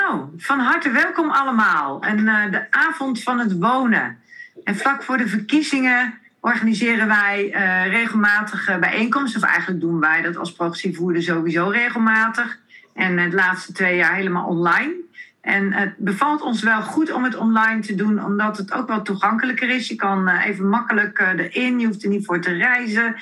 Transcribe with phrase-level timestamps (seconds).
[0.00, 2.02] Nou, van harte welkom allemaal.
[2.02, 4.18] En eh, de avond van het wonen.
[4.64, 9.42] En vlak voor de verkiezingen organiseren wij uh, regelmatig bijeenkomsten.
[9.42, 12.58] Of eigenlijk doen wij dat als progressief sowieso regelmatig.
[12.94, 14.94] En het laatste twee jaar helemaal online.
[15.40, 19.02] En het bevalt ons wel goed om het online te doen, omdat het ook wel
[19.02, 19.88] toegankelijker is.
[19.88, 23.16] Je kan uh, even makkelijk erin, je hoeft er niet voor te reizen.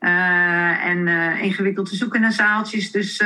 [0.00, 1.08] Uh, en
[1.38, 2.90] ingewikkeld te zoeken naar zaaltjes.
[2.90, 3.22] Dus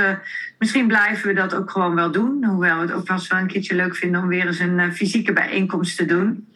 [0.58, 2.44] misschien blijven we dat ook gewoon wel doen.
[2.44, 5.32] Hoewel we het ook vast wel een keertje leuk vinden om weer eens een fysieke
[5.32, 6.48] bijeenkomst te doen.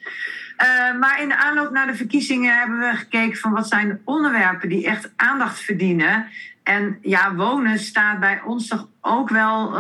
[1.01, 4.69] maar in de aanloop naar de verkiezingen hebben we gekeken van wat zijn de onderwerpen
[4.69, 6.27] die echt aandacht verdienen.
[6.63, 9.79] En ja, wonen staat bij ons toch ook wel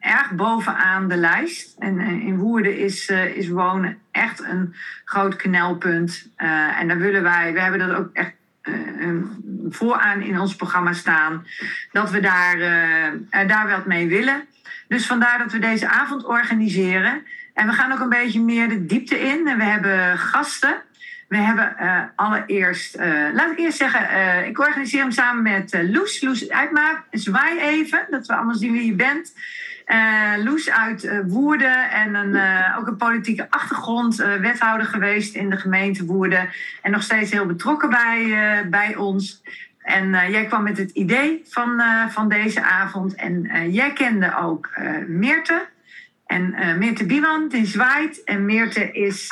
[0.00, 1.76] erg bovenaan de lijst.
[1.78, 6.30] En in Woerden is, is wonen echt een groot knelpunt.
[6.36, 8.32] Eh, en daar willen wij, we hebben dat ook echt
[9.68, 11.46] vooraan in ons programma staan,
[11.92, 12.58] dat we daar,
[13.46, 14.46] daar wat mee willen.
[14.88, 17.22] Dus vandaar dat we deze avond organiseren.
[17.54, 19.48] En we gaan ook een beetje meer de diepte in.
[19.48, 20.82] En we hebben gasten.
[21.28, 21.76] We hebben
[22.16, 22.96] allereerst,
[23.32, 26.20] laat ik eerst zeggen, ik organiseer hem samen met Loes.
[26.20, 29.32] Loes uitmaak, zwaai even, dat we allemaal zien wie je bent.
[30.44, 32.36] Loes uit Woerden en een,
[32.78, 36.48] ook een politieke achtergrond, wethouder geweest in de gemeente Woerden.
[36.82, 39.42] En nog steeds heel betrokken bij, bij ons.
[39.78, 43.14] En jij kwam met het idee van, van deze avond.
[43.14, 44.70] En jij kende ook
[45.06, 45.66] Meerte.
[46.26, 48.24] En Meerte Biewan die zwaait.
[48.24, 49.28] En Meerte is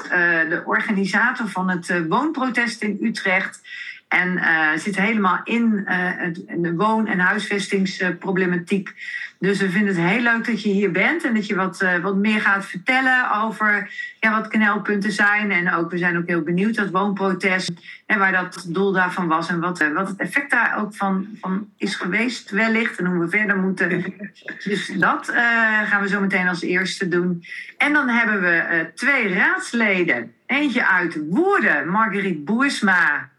[0.49, 3.61] de organisator van het woonprotest in Utrecht.
[4.09, 4.41] En
[4.79, 8.95] zit helemaal in het, de woon- en huisvestingsproblematiek.
[9.43, 11.99] Dus we vinden het heel leuk dat je hier bent en dat je wat, uh,
[11.99, 13.91] wat meer gaat vertellen over
[14.21, 15.51] ja, wat knelpunten zijn.
[15.51, 17.73] En ook, we zijn ook heel benieuwd dat woonprotest
[18.07, 21.27] en waar dat doel daarvan was en wat, uh, wat het effect daar ook van,
[21.41, 22.99] van is geweest, wellicht.
[22.99, 24.05] En hoe we verder moeten.
[24.65, 25.37] Dus dat uh,
[25.83, 27.45] gaan we zo meteen als eerste doen.
[27.79, 30.33] En dan hebben we twee raadsleden.
[30.47, 33.31] Eentje uit Woerden, Marguerite Boersma.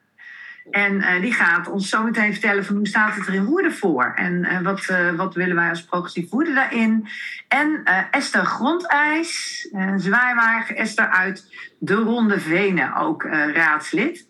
[0.74, 3.74] En uh, die gaat ons zo meteen vertellen van hoe staat het er in Woerden
[3.74, 4.12] voor.
[4.16, 7.08] En uh, wat, uh, wat willen wij als progressief Woerden daarin.
[7.48, 9.62] En Esther Grondijs,
[9.98, 14.28] zwaaiwagen Esther uit de Ronde Venen, ook raadslid.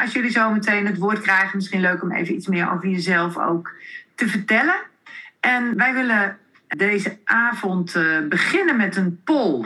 [0.00, 3.38] als jullie zo meteen het woord krijgen, misschien leuk om even iets meer over jezelf
[3.38, 3.74] ook
[4.14, 4.76] te vertellen.
[5.40, 7.96] En wij willen deze avond
[8.28, 9.64] beginnen met een poll.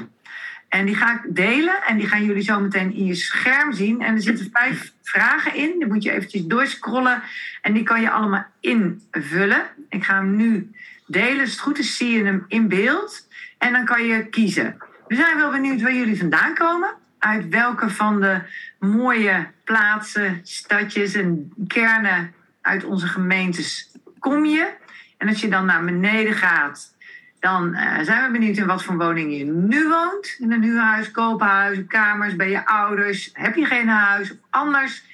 [0.77, 4.03] En die ga ik delen en die gaan jullie zo meteen in je scherm zien.
[4.03, 5.79] En er zitten vijf vragen in.
[5.79, 7.23] Die moet je eventjes doorscrollen
[7.63, 9.63] en die kan je allemaal invullen.
[9.89, 10.71] Ik ga hem nu
[11.07, 11.45] delen.
[11.45, 13.29] Het goed is zie je hem in beeld.
[13.59, 14.77] En dan kan je kiezen.
[15.09, 16.95] We zijn wel benieuwd waar jullie vandaan komen.
[17.19, 18.41] Uit welke van de
[18.79, 24.73] mooie plaatsen, stadjes en kernen uit onze gemeentes kom je.
[25.17, 26.95] En als je dan naar beneden gaat
[27.41, 30.37] dan uh, zijn we benieuwd in wat voor woning je nu woont.
[30.39, 33.31] In een huurhuis, koophuis, kamers, bij je ouders.
[33.33, 35.05] Heb je geen huis of anders?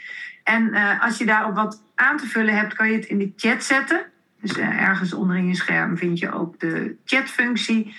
[0.45, 3.33] En uh, als je daarop wat aan te vullen hebt, kan je het in de
[3.37, 4.03] chat zetten.
[4.41, 7.95] Dus uh, ergens onderin je scherm vind je ook de chatfunctie.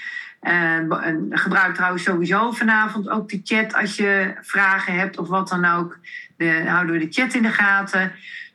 [1.30, 6.00] gebruik trouwens sowieso vanavond ook de chat als je vragen hebt of wat dan ook.
[6.38, 8.12] De, houden we de chat in de gaten.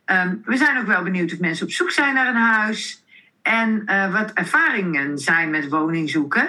[0.07, 2.98] Um, we zijn ook wel benieuwd of mensen op zoek zijn naar een huis
[3.49, 6.49] en uh, wat ervaringen zijn met woning zoeken.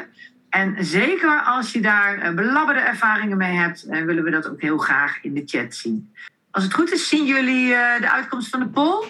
[0.49, 4.61] En zeker als je daar uh, belabberde ervaringen mee hebt, uh, willen we dat ook
[4.61, 6.13] heel graag in de chat zien.
[6.51, 7.67] Als het goed is, zien jullie
[7.99, 9.07] de uitkomst van de poll?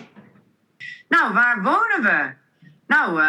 [1.08, 2.32] Nou, waar wonen we?
[2.88, 3.22] Nou,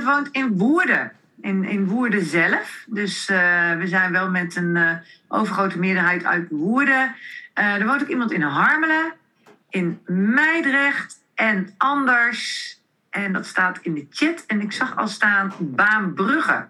[0.00, 1.12] 71% woont in Woerden.
[1.40, 2.84] In, in Woerden zelf.
[2.86, 3.26] Dus
[3.78, 7.14] we zijn wel met een overgrote meerderheid uit Woerden.
[7.54, 9.12] er woont ook iemand in Harmelen,
[9.68, 12.79] in Meidrecht en anders
[13.10, 14.44] en dat staat in de chat.
[14.46, 16.68] En ik zag al staan Baanbrugge.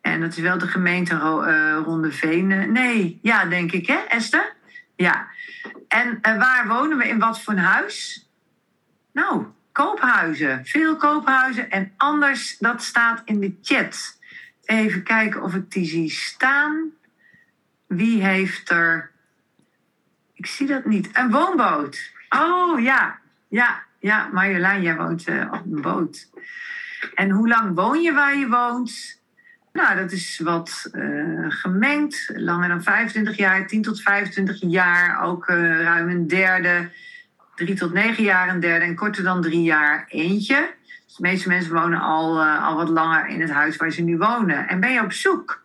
[0.00, 2.72] En dat is wel de gemeente uh, Ronde Venen.
[2.72, 4.52] Nee, ja, denk ik, hè, Esther?
[4.96, 5.28] Ja.
[5.88, 7.08] En uh, waar wonen we?
[7.08, 8.28] In wat voor een huis?
[9.12, 10.66] Nou, koophuizen.
[10.66, 11.70] Veel koophuizen.
[11.70, 14.18] En anders, dat staat in de chat.
[14.64, 16.90] Even kijken of ik die zie staan.
[17.86, 19.10] Wie heeft er.
[20.32, 21.08] Ik zie dat niet.
[21.12, 22.12] Een woonboot.
[22.28, 23.18] Oh ja,
[23.48, 23.82] ja.
[24.04, 26.28] Ja, Marjolein, jij woont uh, op een boot.
[27.14, 29.20] En hoe lang woon je waar je woont?
[29.72, 32.30] Nou, dat is wat uh, gemengd.
[32.34, 35.22] Langer dan 25 jaar, 10 tot 25 jaar.
[35.22, 36.90] Ook uh, ruim een derde.
[37.54, 38.84] 3 tot 9 jaar een derde.
[38.84, 40.74] En korter dan drie jaar eentje.
[41.06, 44.16] Dus de meeste mensen wonen al, al wat langer in het huis waar ze nu
[44.16, 44.68] wonen.
[44.68, 45.62] En ben je op zoek?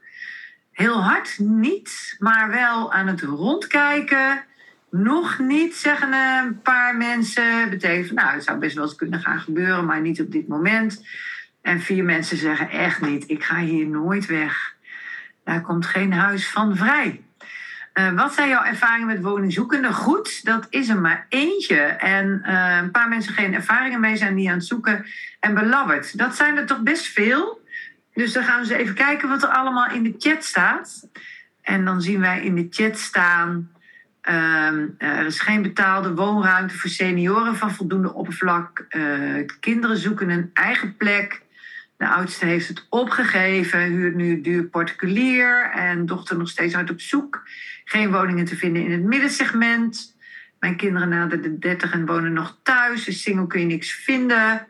[0.72, 4.48] Heel hard niet, maar wel aan het rondkijken
[4.92, 7.70] nog niet, zeggen een paar mensen.
[7.70, 11.06] Betekent, nou, het zou best wel eens kunnen gaan gebeuren, maar niet op dit moment.
[11.62, 14.76] En vier mensen zeggen echt niet, ik ga hier nooit weg.
[15.44, 17.22] Daar komt geen huis van vrij.
[17.94, 19.94] Uh, wat zijn jouw ervaringen met woningzoekenden?
[19.94, 21.80] Goed, dat is er maar eentje.
[21.80, 25.06] En uh, een paar mensen geen ervaringen mee zijn die aan het zoeken
[25.40, 26.18] en belabberd.
[26.18, 27.62] Dat zijn er toch best veel.
[28.14, 31.08] Dus dan gaan we eens even kijken wat er allemaal in de chat staat.
[31.62, 33.72] En dan zien wij in de chat staan.
[34.24, 38.86] Uh, er is geen betaalde woonruimte voor senioren van voldoende oppervlak.
[39.60, 41.42] kinderen zoeken een eigen plek.
[41.98, 47.02] De oudste heeft het opgegeven, huurt nu duur particulier en dochter nog steeds hard op
[47.02, 47.44] zoek.
[47.86, 50.16] Geen woningen te vinden in het middensegment.
[50.60, 53.04] Mijn kinderen naderen de 30 en wonen nog thuis.
[53.04, 54.68] Dus single kun je niks vinden.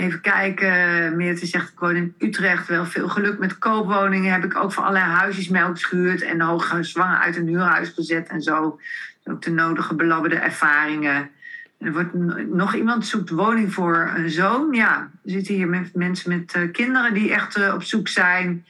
[0.00, 1.16] Even kijken.
[1.16, 2.68] Meerte zegt, ik woon in Utrecht.
[2.68, 4.32] Wel veel geluk met koopwoningen.
[4.32, 6.22] Heb ik ook voor allerlei huisjes melk geschuurd.
[6.22, 8.80] En hoge zwanger uit een huurhuis gezet en zo.
[9.24, 11.30] Ook de nodige belabberde ervaringen.
[11.78, 12.14] Er wordt
[12.48, 14.72] nog iemand zoekt woning voor een zoon.
[14.72, 18.64] Ja, er zitten hier met mensen met uh, kinderen die echt uh, op zoek zijn.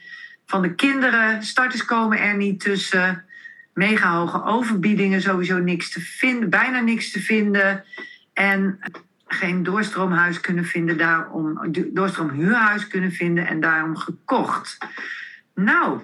[0.45, 3.23] Van de kinderen, starters komen er niet tussen.
[3.73, 7.83] Mega hoge overbiedingen, sowieso niks te vinden, bijna niks te vinden.
[8.33, 8.79] En
[9.33, 11.59] geen doorstroomhuis kunnen vinden, daarom
[11.93, 14.77] doorstroomhuurhuis kunnen vinden en daarom gekocht.
[15.55, 16.01] Nou,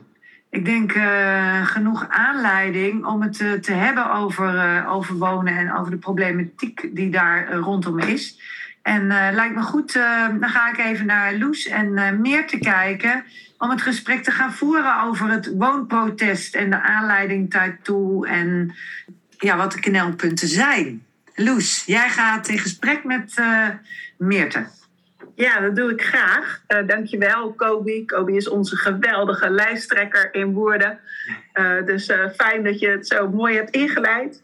[0.49, 5.73] ik denk uh, genoeg aanleiding om het uh, te hebben over, uh, over wonen en
[5.73, 8.39] over de problematiek die daar rondom is.
[8.81, 9.93] En lijkt me goed,
[10.39, 13.23] dan ga ik even naar Loes en meer te kijken
[13.57, 18.75] om het gesprek te gaan voeren over het woonprotest en de aanleiding daartoe en
[19.37, 21.05] ja, wat de knelpunten zijn.
[21.39, 23.33] Loes, jij gaat in gesprek met
[24.17, 24.67] Meerte.
[25.35, 26.61] Ja, dat doe ik graag.
[26.67, 28.05] Uh, dankjewel, Kobi.
[28.05, 30.99] Kobi is onze geweldige lijsttrekker in Woerden.
[31.53, 34.41] Uh, dus uh, fijn dat je het zo mooi hebt ingeleid.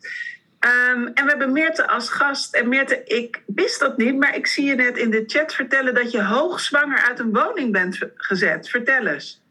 [0.59, 2.55] Um, en we hebben Meerte als gast.
[2.55, 5.93] En Meerte, ik wist dat niet, maar ik zie je net in de chat vertellen
[5.95, 8.69] dat je hoogzwanger uit een woning bent gezet.
[8.69, 9.41] Vertel eens.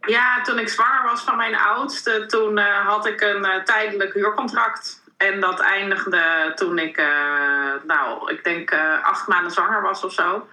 [0.00, 5.01] Ja, toen ik zwanger was van mijn oudste, toen had ik een tijdelijk huurcontract.
[5.30, 7.06] En dat eindigde toen ik, uh,
[7.86, 10.48] nou, ik denk uh, acht maanden zwanger was of zo.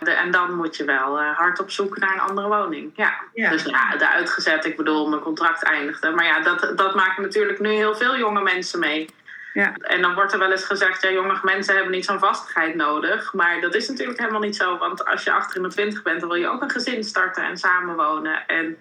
[0.00, 2.92] De, en dan moet je wel uh, hard op zoek naar een andere woning.
[2.94, 3.12] Ja.
[3.34, 3.50] ja.
[3.50, 6.10] Dus ja, de uitgezet, ik bedoel, mijn contract eindigde.
[6.10, 9.08] Maar ja, dat, dat maken natuurlijk nu heel veel jonge mensen mee.
[9.52, 9.72] Ja.
[9.74, 13.32] En dan wordt er wel eens gezegd, ja, jonge mensen hebben niet zo'n vastigheid nodig.
[13.32, 14.78] Maar dat is natuurlijk helemaal niet zo.
[14.78, 17.44] Want als je achter in de twintig bent, dan wil je ook een gezin starten
[17.44, 18.46] en samenwonen.
[18.46, 18.78] En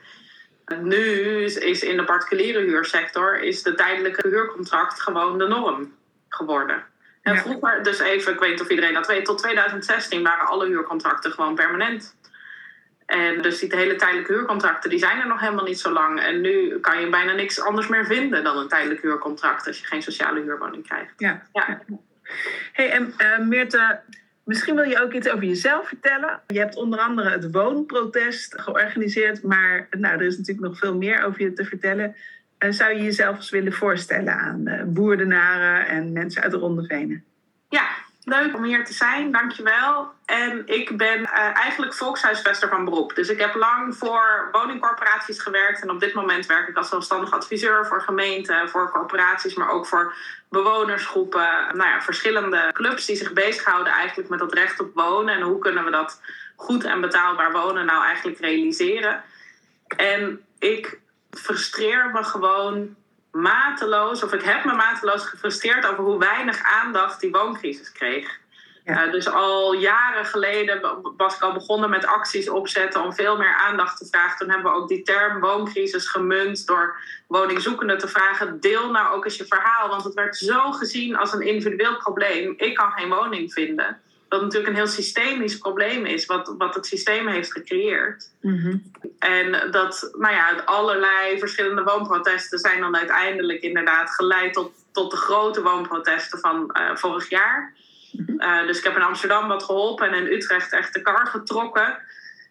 [0.76, 1.02] nu
[1.44, 5.94] is in de particuliere huursector is de tijdelijke huurcontract gewoon de norm
[6.30, 6.84] geworden.
[7.22, 10.66] En vroeger, dus even, ik weet niet of iedereen dat weet, tot 2016 waren alle
[10.66, 12.16] huurcontracten gewoon permanent.
[13.06, 16.22] En dus die hele tijdelijke huurcontracten, die zijn er nog helemaal niet zo lang.
[16.22, 19.86] En nu kan je bijna niks anders meer vinden dan een tijdelijk huurcontract als je
[19.86, 21.14] geen sociale huurwoning krijgt.
[21.18, 21.42] Ja.
[21.54, 21.82] ja.
[22.74, 24.00] Hey, en uh, Meerte,
[24.48, 26.42] Misschien wil je ook iets over jezelf vertellen.
[26.48, 31.24] Je hebt onder andere het woonprotest georganiseerd, maar nou, er is natuurlijk nog veel meer
[31.24, 32.16] over je te vertellen.
[32.60, 37.24] Uh, zou je jezelf eens willen voorstellen aan uh, boerdenaren en mensen uit de Rondevenen?
[37.70, 37.88] Ja,
[38.24, 40.12] leuk om hier te zijn, dankjewel.
[40.26, 43.16] En ik ben uh, eigenlijk volkshuisvester van beroep.
[43.16, 45.82] Dus ik heb lang voor woningcorporaties gewerkt.
[45.82, 49.88] En op dit moment werk ik als zelfstandig adviseur voor gemeenten, voor corporaties, maar ook
[49.88, 50.16] voor
[50.50, 51.50] bewonersgroepen.
[51.72, 55.36] Nou ja, verschillende clubs die zich bezighouden eigenlijk met dat recht op wonen.
[55.36, 56.22] En hoe kunnen we dat
[56.56, 59.24] goed en betaalbaar wonen nou eigenlijk realiseren.
[59.88, 61.00] En ik
[61.32, 62.96] frustreer me gewoon
[63.32, 68.40] mateloos, of ik heb me mateloos gefrustreerd over hoe weinig aandacht die wooncrisis kreeg.
[68.88, 69.08] Ja.
[69.08, 70.82] dus al jaren geleden
[71.18, 74.38] was ik al begonnen met acties opzetten om veel meer aandacht te vragen.
[74.38, 76.96] Toen hebben we ook die term wooncrisis gemunt door
[77.28, 79.90] woningzoekenden te vragen: deel nou ook eens je verhaal.
[79.90, 82.54] Want het werd zo gezien als een individueel probleem.
[82.58, 84.02] Ik kan geen woning vinden.
[84.28, 88.32] Dat natuurlijk een heel systemisch probleem is, wat, wat het systeem heeft gecreëerd.
[88.42, 88.78] Mhm.
[89.20, 95.18] En dat, nou ja, allerlei verschillende woonprotesten zijn dan uiteindelijk inderdaad geleid tot, tot de
[95.18, 97.74] grote woonprotesten van uh, vorig jaar.
[98.38, 101.98] Eh, dus ik heb in Amsterdam wat geholpen en in Utrecht echt de kar getrokken.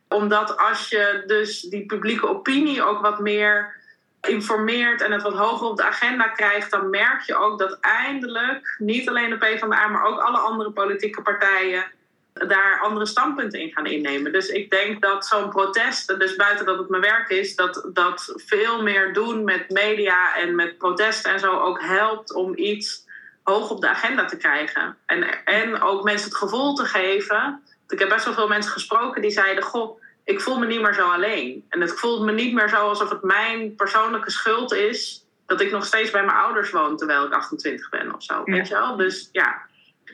[0.08, 3.74] Omdat als je dus die publieke opinie ook wat meer
[4.20, 8.76] informeert en het wat hoger op de agenda krijgt, dan merk je ook dat eindelijk
[8.78, 11.84] niet alleen de PvdA, maar ook alle andere politieke partijen
[12.32, 14.32] daar andere standpunten in gaan innemen.
[14.32, 18.32] Dus ik denk dat zo'n protest, dus buiten dat het mijn werk is, dat, dat
[18.36, 23.05] veel meer doen met media en met protesten en zo ook helpt om iets
[23.46, 24.96] hoog op de agenda te krijgen.
[25.06, 27.62] En, en ook mensen het gevoel te geven.
[27.88, 30.94] Ik heb best wel veel mensen gesproken die zeiden: Goh, ik voel me niet meer
[30.94, 31.64] zo alleen.
[31.68, 35.70] En het voelt me niet meer zo alsof het mijn persoonlijke schuld is dat ik
[35.70, 38.42] nog steeds bij mijn ouders woon terwijl ik 28 ben of zo.
[38.44, 38.96] Weet je wel?
[38.96, 39.64] Dus ja.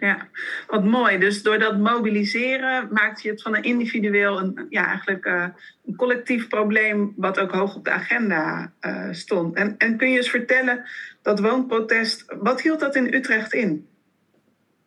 [0.00, 0.28] Ja,
[0.66, 1.18] wat mooi.
[1.18, 5.44] Dus door dat mobiliseren maakt je het van een individueel een, ja, eigenlijk, uh,
[5.86, 9.54] een collectief probleem wat ook hoog op de agenda uh, stond.
[9.56, 10.84] En, en kun je eens vertellen
[11.22, 13.88] dat woonprotest, wat hield dat in Utrecht in?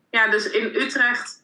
[0.10, 1.44] Ja, dus in Utrecht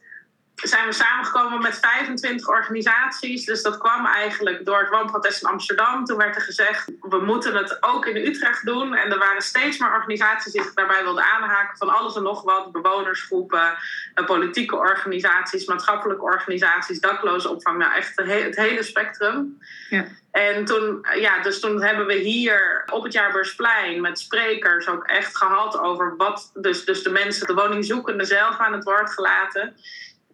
[0.62, 3.44] zijn we samengekomen met 25 organisaties.
[3.44, 6.04] Dus dat kwam eigenlijk door het woonprotest in Amsterdam.
[6.04, 8.94] Toen werd er gezegd, we moeten het ook in Utrecht doen.
[8.94, 11.76] En er waren steeds meer organisaties die zich daarbij wilden aanhaken.
[11.76, 12.72] Van alles en nog wat.
[12.72, 13.76] Bewonersgroepen,
[14.14, 17.78] eh, politieke organisaties, maatschappelijke organisaties, dakloze opvang.
[17.78, 19.58] Nou echt het hele spectrum.
[19.88, 20.04] Ja.
[20.32, 25.36] En toen, ja, dus toen hebben we hier op het Jaarbeursplein met sprekers ook echt
[25.36, 29.76] gehad over wat dus, dus de mensen, de woningzoekenden zelf aan het woord gelaten.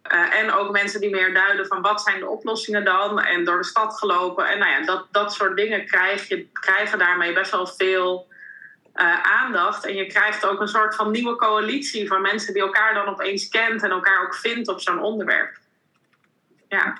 [0.07, 3.21] Uh, en ook mensen die meer duiden van wat zijn de oplossingen dan.
[3.21, 4.49] En door de stad gelopen.
[4.49, 8.27] En nou ja, dat, dat soort dingen krijg je, krijgen daarmee best wel veel
[8.95, 9.85] uh, aandacht.
[9.85, 13.49] En je krijgt ook een soort van nieuwe coalitie van mensen die elkaar dan opeens
[13.49, 15.57] kent en elkaar ook vindt op zo'n onderwerp.
[16.67, 16.97] Ja.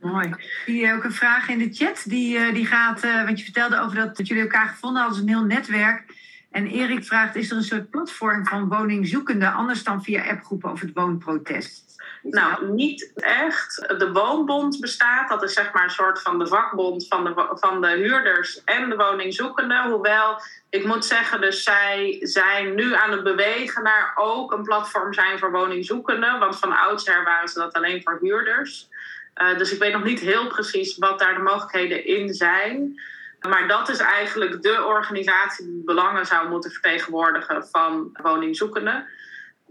[0.00, 0.34] Mooi.
[0.66, 2.02] Die ook een vraag in de chat.
[2.06, 5.44] Die, uh, die gaat, want je vertelde over dat, jullie elkaar gevonden hadden, een heel
[5.44, 6.04] netwerk.
[6.50, 10.80] En Erik vraagt: is er een soort platform van woningzoekenden, anders dan via appgroepen of
[10.80, 11.87] het woonprotest?
[12.22, 13.94] Nou, niet echt.
[13.98, 15.28] De Woonbond bestaat.
[15.28, 18.88] Dat is zeg maar een soort van de vakbond van de, van de huurders en
[18.88, 19.90] de woningzoekenden.
[19.90, 25.12] Hoewel, ik moet zeggen, dus zij zijn nu aan het bewegen naar ook een platform
[25.12, 26.38] zijn voor woningzoekenden.
[26.38, 28.88] Want van oudsher waren ze dat alleen voor huurders.
[29.42, 33.00] Uh, dus ik weet nog niet heel precies wat daar de mogelijkheden in zijn.
[33.40, 39.06] Maar dat is eigenlijk de organisatie die belangen zou moeten vertegenwoordigen van woningzoekenden.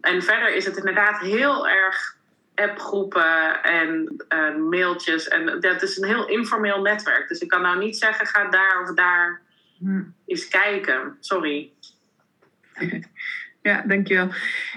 [0.02, 2.17] En verder is het inderdaad heel erg
[2.58, 5.28] appgroepen en uh, mailtjes.
[5.28, 7.28] En dat is een heel informeel netwerk.
[7.28, 9.42] Dus ik kan nou niet zeggen, ga daar of daar
[9.78, 10.04] hm.
[10.26, 11.18] eens kijken.
[11.20, 11.72] Sorry.
[13.62, 14.30] Ja, dankjewel.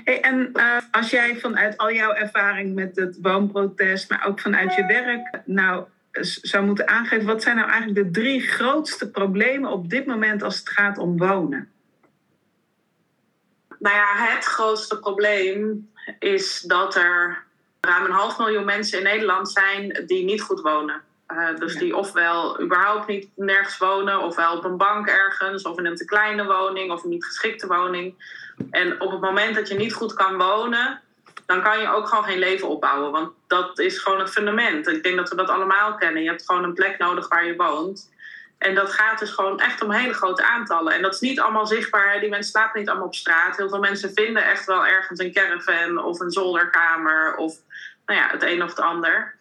[0.05, 4.75] Hey, en uh, als jij vanuit al jouw ervaring met het woonprotest, maar ook vanuit
[4.75, 5.85] je werk, nou
[6.43, 10.59] zou moeten aangeven, wat zijn nou eigenlijk de drie grootste problemen op dit moment als
[10.59, 11.71] het gaat om wonen?
[13.79, 17.45] Nou ja, het grootste probleem is dat er
[17.91, 21.03] ruim een half miljoen mensen in Nederland zijn die niet goed wonen.
[21.29, 25.87] Uh, dus die ofwel überhaupt niet nergens wonen, ofwel op een bank ergens, of in
[25.87, 28.15] een te kleine woning, of een niet geschikte woning.
[28.71, 31.01] En op het moment dat je niet goed kan wonen,
[31.47, 33.11] dan kan je ook gewoon geen leven opbouwen.
[33.11, 34.89] Want dat is gewoon het fundament.
[34.89, 36.23] Ik denk dat we dat allemaal kennen.
[36.23, 38.11] Je hebt gewoon een plek nodig waar je woont.
[38.59, 40.95] En dat gaat dus gewoon echt om hele grote aantallen.
[40.95, 42.21] En dat is niet allemaal zichtbaar.
[42.21, 43.57] Die mensen slapen niet allemaal op straat.
[43.57, 47.55] Heel veel mensen vinden echt wel ergens een caravan of een zolderkamer of
[48.11, 49.38] nou ja, het een of het ander.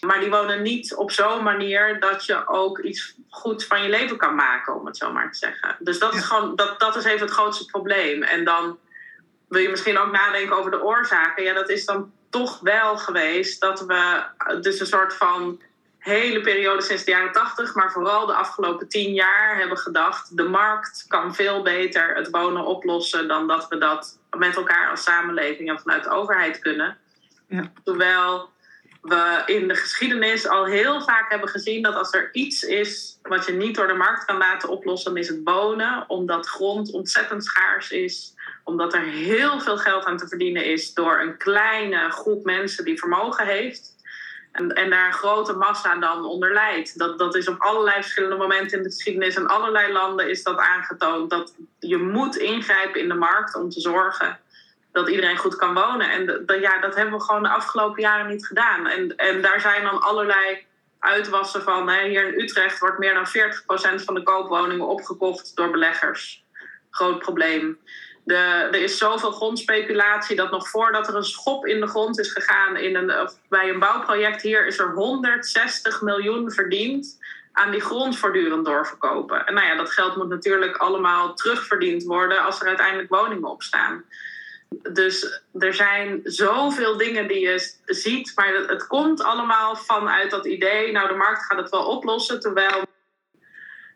[0.00, 4.16] Maar die wonen niet op zo'n manier dat je ook iets goeds van je leven
[4.16, 5.76] kan maken, om het zo maar te zeggen.
[5.78, 8.22] Dus dat is gewoon, dat, dat is even het grootste probleem.
[8.22, 8.78] En dan
[9.48, 11.44] wil je misschien ook nadenken over de oorzaken.
[11.44, 14.22] Ja, dat is dan toch wel geweest dat we
[14.60, 15.60] dus een soort van
[15.98, 20.48] hele periode sinds de jaren tachtig, maar vooral de afgelopen tien jaar hebben gedacht: de
[20.48, 25.68] markt kan veel beter het wonen oplossen dan dat we dat met elkaar als samenleving
[25.68, 26.98] en vanuit de overheid kunnen.
[27.48, 27.72] Ja.
[27.84, 28.50] Terwijl
[29.00, 33.46] we in de geschiedenis al heel vaak hebben gezien dat als er iets is wat
[33.46, 37.44] je niet door de markt kan laten oplossen, dan is het wonen, omdat grond ontzettend
[37.44, 42.44] schaars is, omdat er heel veel geld aan te verdienen is door een kleine groep
[42.44, 43.96] mensen die vermogen heeft.
[44.52, 46.98] En, en daar een grote massa dan onder leidt.
[46.98, 50.58] Dat, dat is op allerlei verschillende momenten in de geschiedenis en allerlei landen is dat
[50.58, 51.30] aangetoond.
[51.30, 54.38] Dat je moet ingrijpen in de markt om te zorgen
[54.92, 56.10] dat iedereen goed kan wonen.
[56.10, 58.86] En dat, ja, dat hebben we gewoon de afgelopen jaren niet gedaan.
[58.86, 60.66] En, en daar zijn dan allerlei
[60.98, 61.90] uitwassen van.
[61.90, 63.26] Hier in Utrecht wordt meer dan
[64.00, 66.44] 40% van de koopwoningen opgekocht door beleggers.
[66.90, 67.78] Groot probleem.
[68.24, 68.34] De,
[68.72, 72.76] er is zoveel grondspeculatie dat nog voordat er een schop in de grond is gegaan
[72.76, 77.18] in een, bij een bouwproject hier, is er 160 miljoen verdiend
[77.52, 79.46] aan die grond voortdurend doorverkopen.
[79.46, 83.62] En nou ja, dat geld moet natuurlijk allemaal terugverdiend worden als er uiteindelijk woningen op
[83.62, 84.04] staan.
[84.92, 90.46] Dus er zijn zoveel dingen die je ziet, maar het, het, komt allemaal vanuit dat
[90.46, 92.82] idee, nou de markt gaat het wel oplossen, terwijl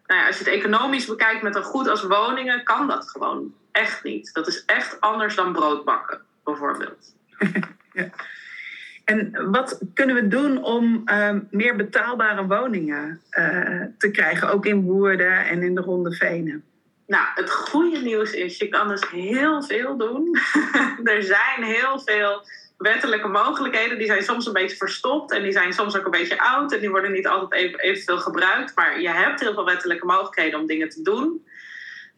[0.06, 3.54] nou ja, als je het economisch bekijkt met een goed als woningen, kan dat gewoon
[3.72, 4.30] echt niet.
[4.32, 7.14] Dat is echt anders dan broodbakken, bijvoorbeeld.
[7.92, 8.10] ja.
[9.04, 14.82] En wat kunnen we doen om uh, meer betaalbare woningen uh, te krijgen, ook in
[14.82, 16.64] Woerden en in de Ronde Venen?
[17.12, 20.38] Nou, het goede nieuws is, je kan dus heel veel doen.
[21.14, 22.46] er zijn heel veel
[22.78, 23.98] wettelijke mogelijkheden.
[23.98, 26.80] Die zijn soms een beetje verstopt en die zijn soms ook een beetje oud en
[26.80, 28.74] die worden niet altijd even, evenveel gebruikt.
[28.74, 31.46] Maar je hebt heel veel wettelijke mogelijkheden om dingen te doen.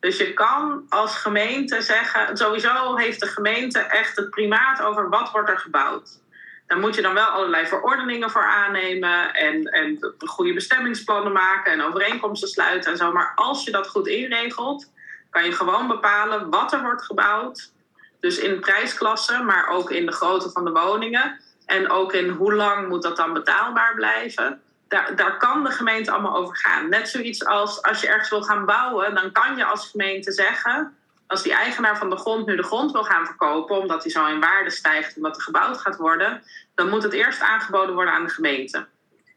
[0.01, 5.31] Dus je kan als gemeente zeggen, sowieso heeft de gemeente echt het primaat over wat
[5.31, 6.23] wordt er gebouwd.
[6.67, 11.83] Daar moet je dan wel allerlei verordeningen voor aannemen en, en goede bestemmingsplannen maken en
[11.83, 13.13] overeenkomsten sluiten en zo.
[13.13, 14.91] Maar als je dat goed inregelt,
[15.31, 17.73] kan je gewoon bepalen wat er wordt gebouwd.
[18.21, 21.41] Dus in prijsklasse, maar ook in de grootte van de woningen.
[21.67, 24.61] En ook in hoe lang moet dat dan betaalbaar blijven.
[24.89, 26.89] Daar, daar kan de gemeente allemaal over gaan.
[26.89, 30.97] Net zoiets als als je ergens wil gaan bouwen, dan kan je als gemeente zeggen
[31.27, 34.27] als die eigenaar van de grond nu de grond wil gaan verkopen, omdat die zo
[34.27, 36.43] in waarde stijgt, omdat er gebouwd gaat worden,
[36.75, 38.87] dan moet het eerst aangeboden worden aan de gemeente.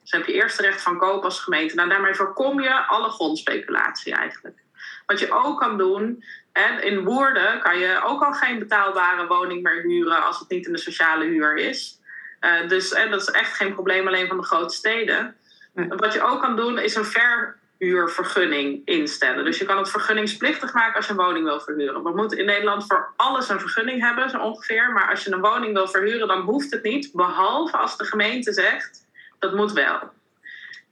[0.02, 1.76] Dus heb je eerst recht van koop als gemeente.
[1.76, 4.58] Nou, daarmee voorkom je alle grondspeculatie eigenlijk.
[5.06, 9.64] Wat je ook kan doen, hè, in Woerden kan je ook al geen betaalbare woning
[9.64, 12.00] meer huren als het niet in de sociale huur is.
[12.42, 15.36] Uh, dus hè, dat is echt geen probleem alleen van de grote steden.
[15.74, 19.46] Wat je ook kan doen, is een ver huurvergunning instellen.
[19.46, 22.04] Dus je kan het vergunningsplichtig maken als je een woning wil verhuren.
[22.04, 24.92] We moeten in Nederland voor alles een vergunning hebben, zo ongeveer.
[24.92, 27.10] Maar als je een woning wil verhuren, dan hoeft het niet.
[27.14, 29.06] Behalve als de gemeente zegt,
[29.40, 30.16] dat moet wel.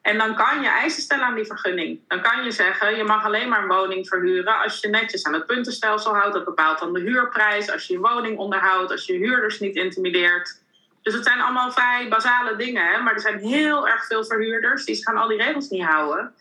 [0.01, 1.99] En dan kan je eisen stellen aan die vergunning.
[2.07, 5.33] Dan kan je zeggen, je mag alleen maar een woning verhuren als je netjes aan
[5.33, 6.33] het puntenstelsel houdt.
[6.33, 7.71] Dat bepaalt dan de huurprijs.
[7.71, 10.61] Als je je woning onderhoudt, als je huurders niet intimideert.
[11.01, 12.85] Dus het zijn allemaal vrij basale dingen.
[12.85, 13.01] Hè?
[13.01, 16.33] Maar er zijn heel erg veel verhuurders die gaan al die regels niet houden.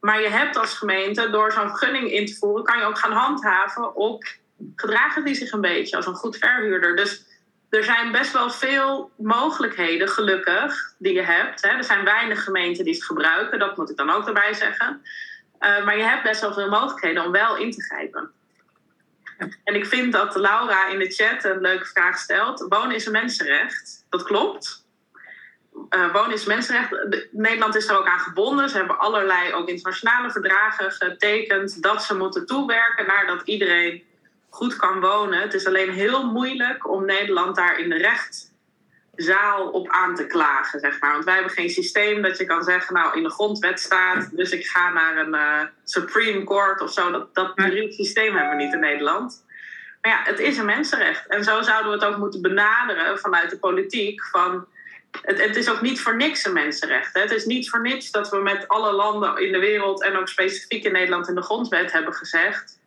[0.00, 3.12] Maar je hebt als gemeente, door zo'n vergunning in te voeren, kan je ook gaan
[3.12, 4.24] handhaven op
[4.76, 6.96] gedragen die zich een beetje als een goed verhuurder.
[6.96, 7.24] Dus
[7.70, 11.64] er zijn best wel veel mogelijkheden, gelukkig, die je hebt.
[11.64, 15.02] Er zijn weinig gemeenten die het gebruiken, dat moet ik dan ook erbij zeggen.
[15.60, 18.30] Uh, maar je hebt best wel veel mogelijkheden om wel in te grijpen.
[19.64, 22.66] En ik vind dat Laura in de chat een leuke vraag stelt.
[22.68, 24.04] Wonen is een mensenrecht.
[24.08, 24.79] Dat klopt
[25.90, 26.90] uh, wonen is mensenrecht.
[27.30, 28.68] Nederland is er ook aan gebonden.
[28.68, 34.02] Ze hebben allerlei ook internationale verdragen getekend dat ze moeten toewerken naar dat iedereen
[34.48, 35.40] goed kan wonen.
[35.40, 40.80] Het is alleen heel moeilijk om Nederland daar in de rechtszaal op aan te klagen,
[40.80, 41.12] zeg maar.
[41.12, 44.50] Want wij hebben geen systeem dat je kan zeggen, nou in de grondwet staat, dus
[44.50, 47.10] ik ga naar een uh, Supreme Court of zo.
[47.10, 47.52] Dat, dat
[47.88, 49.44] systeem hebben we niet in Nederland.
[50.00, 51.26] Maar ja, het is een mensenrecht.
[51.26, 54.66] En zo zouden we het ook moeten benaderen vanuit de politiek van
[55.22, 57.14] het, het, is ook niet voor niks een mensenrecht.
[57.14, 57.20] Hè.
[57.20, 60.28] Het is niet voor niks dat we met alle landen in de wereld en ook
[60.28, 62.78] specifiek in Nederland in de grondwet hebben gezegd.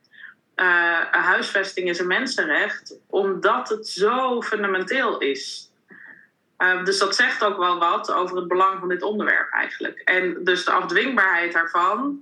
[0.56, 5.72] Uh, huisvesting is een mensenrecht, omdat het zo fundamenteel is.
[6.58, 10.00] Uh, dus dat zegt ook wel wat over het belang van dit onderwerp eigenlijk.
[10.00, 12.22] En dus de afdwingbaarheid daarvan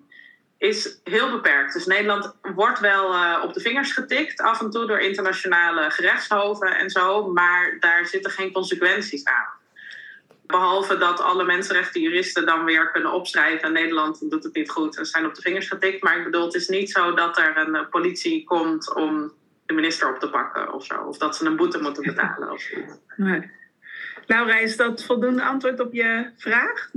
[0.57, 1.73] is heel beperkt.
[1.73, 6.77] Dus Nederland wordt wel uh, op de vingers getikt af en toe door internationale gerechtshoven
[6.77, 9.59] en zo, maar daar zitten geen consequenties aan.
[10.51, 13.73] Behalve dat alle mensenrechtenjuristen dan weer kunnen opschrijven.
[13.73, 16.03] Nederland doet het niet goed en zijn op de vingers getikt.
[16.03, 19.33] Maar ik bedoel, het is niet zo dat er een eh, politie komt om
[19.65, 21.01] de minister op te pakken of zo.
[21.01, 22.59] Of dat ze een boete moeten betalen.
[23.15, 23.49] Nee.
[24.25, 26.91] Laura, is dat voldoende antwoord op je vraag?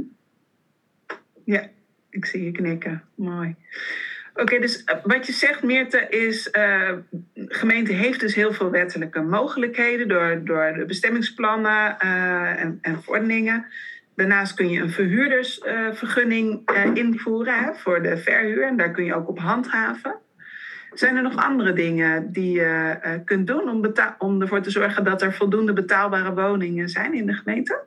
[1.45, 1.71] Ja,
[2.11, 3.05] ik zie je knikken.
[3.15, 3.57] Mooi.
[4.35, 6.91] Oké, dus eh, wat je zegt, Meerte, is uh,
[7.35, 13.67] gemeente heeft dus heel veel wettelijke mogelijkheden door, door de bestemmingsplannen uh, en, en verordeningen.
[14.15, 19.29] Daarnaast kun je een verhuurdersvergunning invoeren hè, voor de verhuur en daar kun je ook
[19.29, 20.15] op handhaven.
[20.93, 25.23] Zijn er nog andere dingen die je kunt doen om, om ervoor te zorgen dat
[25.23, 27.83] er voldoende betaalbare woningen zijn in de gemeente?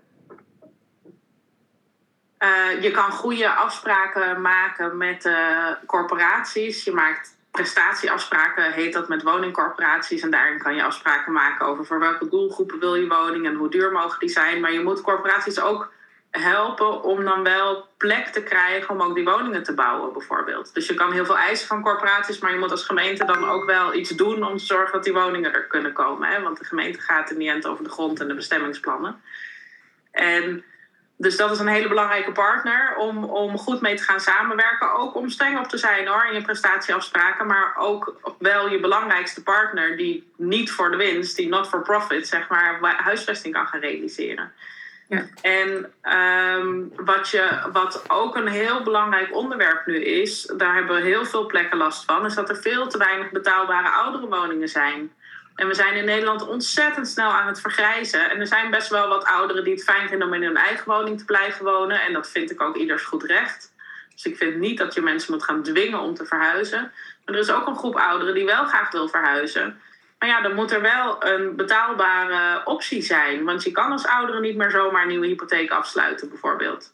[2.40, 6.84] Uh, je kan goede afspraken maken met uh, corporaties.
[6.84, 10.22] Je maakt prestatieafspraken, heet dat met woningcorporaties.
[10.22, 13.70] En daarin kan je afspraken maken over voor welke doelgroepen wil je woning en hoe
[13.70, 14.62] duur mogen die zijn.
[14.62, 15.92] Maar je moet corporaties ook
[16.32, 20.74] helpen om dan wel plek te krijgen om ook die woningen te bouwen, bijvoorbeeld.
[20.74, 23.66] Dus je kan heel veel eisen van corporaties, maar je moet als gemeente dan ook
[23.66, 26.30] wel iets doen om te zorgen dat die woningen er kunnen komen.
[26.30, 26.42] Hè?
[26.42, 29.22] Want de gemeente gaat in die end over de grond en de bestemmingsplannen.
[30.12, 30.64] En
[31.18, 34.94] dus dat is een hele belangrijke partner om, om goed mee te gaan samenwerken.
[34.96, 37.48] Ook om streng op te zijn hoor in je prestatieafspraken.
[37.48, 42.28] Maar ook wel je belangrijkste partner die niet voor de winst, die not for profit,
[42.28, 44.52] zeg maar, huisvesting kan gaan realiseren.
[45.08, 45.26] Ja.
[45.42, 45.94] En
[46.58, 51.46] um, wat, je, wat ook een heel belangrijk onderwerp nu is, daar hebben heel veel
[51.46, 55.12] plekken last van, is dat er veel te weinig betaalbare oudere woningen zijn.
[55.58, 58.30] En we zijn in Nederland ontzettend snel aan het vergrijzen.
[58.30, 60.86] En er zijn best wel wat ouderen die het fijn vinden om in hun eigen
[60.86, 62.02] woning te blijven wonen.
[62.02, 63.74] En dat vind ik ook ieders goed recht.
[64.14, 66.92] Dus ik vind niet dat je mensen moet gaan dwingen om te verhuizen.
[67.26, 69.82] Maar er is ook een groep ouderen die wel graag wil verhuizen.
[70.20, 73.44] Maar ja, dan moet er wel een betaalbare optie zijn.
[73.44, 76.94] Want je kan als ouderen niet meer zomaar een nieuwe hypotheek afsluiten, bijvoorbeeld.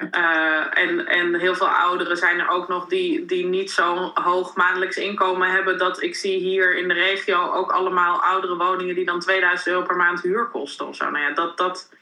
[0.00, 4.56] Uh, en, en heel veel ouderen zijn er ook nog die, die niet zo'n hoog
[4.56, 5.78] maandelijks inkomen hebben.
[5.78, 9.82] Dat ik zie hier in de regio ook allemaal oudere woningen die dan 2000 euro
[9.82, 11.10] per maand huur kosten of zo.
[11.10, 11.94] Nou ja, dat, dat,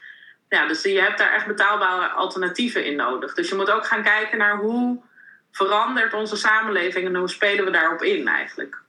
[0.49, 3.33] ja, dus je hebt daar echt betaalbare alternatieven in nodig.
[3.33, 5.01] Dus je moet ook gaan kijken naar hoe
[5.51, 8.81] verandert onze samenleving en hoe spelen we daarop in eigenlijk.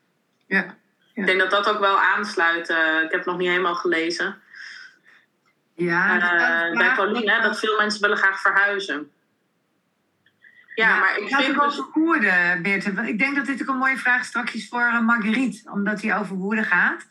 [0.46, 0.74] Ja.
[1.14, 2.70] Ik denk dat dat ook wel aansluit.
[2.70, 4.42] Uh, ik heb het nog niet helemaal gelezen.
[5.74, 9.10] Ja, uh, bij Pauline, dat veel mensen willen graag verhuizen.
[10.74, 11.54] Ja, ja maar ik vind...
[11.54, 11.64] Dus...
[11.64, 12.90] over woorden, Beerte.
[13.06, 15.70] Ik denk dat dit ook een mooie vraag straks is voor uh, Marguerite.
[15.70, 17.06] Omdat hij over woorden gaat.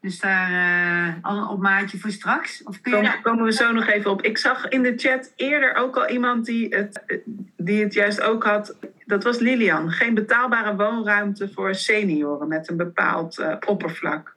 [0.00, 2.62] Dus daar uh, al een opmaatje voor straks.
[2.62, 3.02] Of kun je...
[3.02, 4.22] Daar komen we zo nog even op.
[4.22, 7.22] Ik zag in de chat eerder ook al iemand die het,
[7.56, 8.76] die het juist ook had.
[9.06, 9.90] Dat was Lilian.
[9.90, 14.34] Geen betaalbare woonruimte voor senioren met een bepaald uh, oppervlak.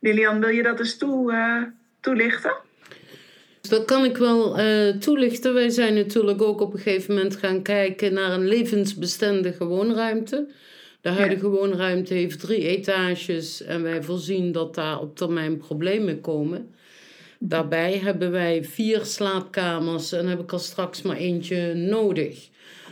[0.00, 1.62] Lilian, wil je dat eens toe, uh,
[2.00, 2.52] toelichten?
[3.60, 5.54] Dat kan ik wel uh, toelichten.
[5.54, 10.46] Wij zijn natuurlijk ook op een gegeven moment gaan kijken naar een levensbestendige woonruimte.
[11.00, 16.74] De huidige woonruimte heeft drie etages en wij voorzien dat daar op termijn problemen komen.
[17.38, 22.48] Daarbij hebben wij vier slaapkamers en heb ik al straks maar eentje nodig.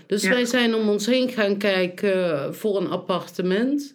[0.07, 0.31] Dus ja.
[0.31, 3.95] wij zijn om ons heen gaan kijken voor een appartement.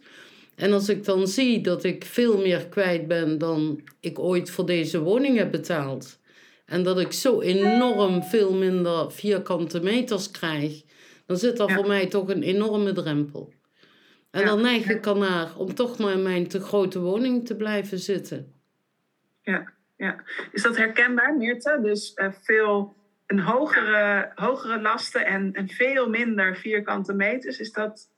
[0.55, 4.65] En als ik dan zie dat ik veel meer kwijt ben dan ik ooit voor
[4.65, 6.19] deze woning heb betaald.
[6.71, 10.83] En dat ik zo enorm veel minder vierkante meters krijg.
[11.25, 11.75] Dan zit er ja.
[11.75, 13.53] voor mij toch een enorme drempel.
[14.31, 14.45] En ja.
[14.45, 18.53] dan neig ik ernaar om toch maar in mijn te grote woning te blijven zitten.
[19.41, 20.23] Ja, ja.
[20.51, 21.79] Is dat herkenbaar, Meerte?
[21.83, 22.95] Dus uh, veel
[23.27, 27.59] een hogere, hogere lasten en, en veel minder vierkante meters.
[27.59, 28.09] Is dat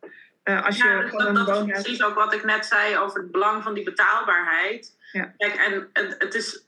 [0.43, 3.21] uh, als je ja, dat, een dat is precies ook wat ik net zei over
[3.21, 4.97] het belang van die betaalbaarheid.
[5.11, 5.33] Ja.
[5.37, 6.65] Kijk, en het, het is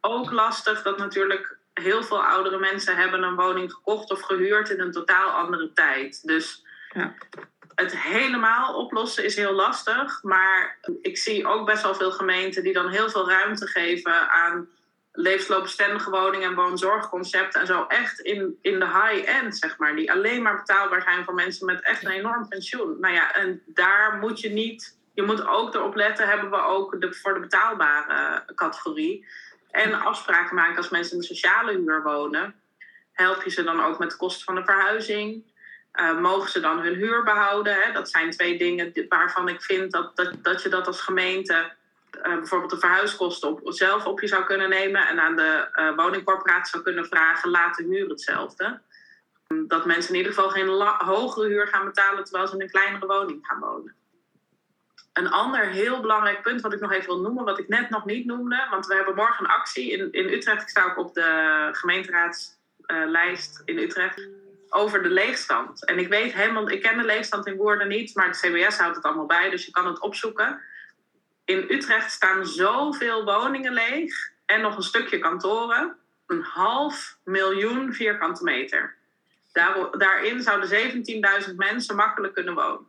[0.00, 4.80] ook lastig dat natuurlijk heel veel oudere mensen hebben een woning gekocht of gehuurd in
[4.80, 6.26] een totaal andere tijd.
[6.26, 7.14] Dus ja.
[7.74, 10.22] het helemaal oplossen is heel lastig.
[10.22, 14.68] Maar ik zie ook best wel veel gemeenten die dan heel veel ruimte geven aan
[15.12, 20.42] levensloopbestendige woningen en woonzorgconcepten en zo echt in, in de high-end, zeg maar, die alleen
[20.42, 22.96] maar betaalbaar zijn voor mensen met echt een enorm pensioen.
[23.00, 27.00] Nou ja, en daar moet je niet, je moet ook erop letten, hebben we ook
[27.00, 29.26] de, voor de betaalbare categorie.
[29.72, 32.54] En afspraken maken als mensen in sociale huur wonen.
[33.12, 35.50] Help je ze dan ook met de kosten van de verhuizing?
[35.94, 37.74] Uh, mogen ze dan hun huur behouden?
[37.74, 37.92] Hè?
[37.92, 41.72] Dat zijn twee dingen waarvan ik vind dat, dat, dat je dat als gemeente
[42.16, 45.96] uh, bijvoorbeeld de verhuiskosten op, zelf op je zou kunnen nemen en aan de uh,
[45.96, 48.80] woningcorporatie zou kunnen vragen, laat de huur hetzelfde.
[49.66, 53.06] Dat mensen in ieder geval geen hogere huur gaan betalen terwijl ze in een kleinere
[53.06, 53.94] woning gaan wonen.
[55.12, 58.04] Een ander heel belangrijk punt wat ik nog even wil noemen, wat ik net nog
[58.04, 60.62] niet noemde, want we hebben morgen een actie in, in Utrecht.
[60.62, 64.28] Ik sta ook op de gemeenteraadslijst in Utrecht
[64.68, 65.84] over de leegstand.
[65.84, 68.96] En ik weet helemaal, ik ken de leegstand in woorden niet, maar de CBS houdt
[68.96, 70.60] het allemaal bij, dus je kan het opzoeken
[71.44, 75.96] in Utrecht staan zoveel woningen leeg en nog een stukje kantoren.
[76.26, 78.94] Een half miljoen vierkante meter.
[79.52, 80.68] Daar, daarin zouden
[81.48, 82.86] 17.000 mensen makkelijk kunnen wonen.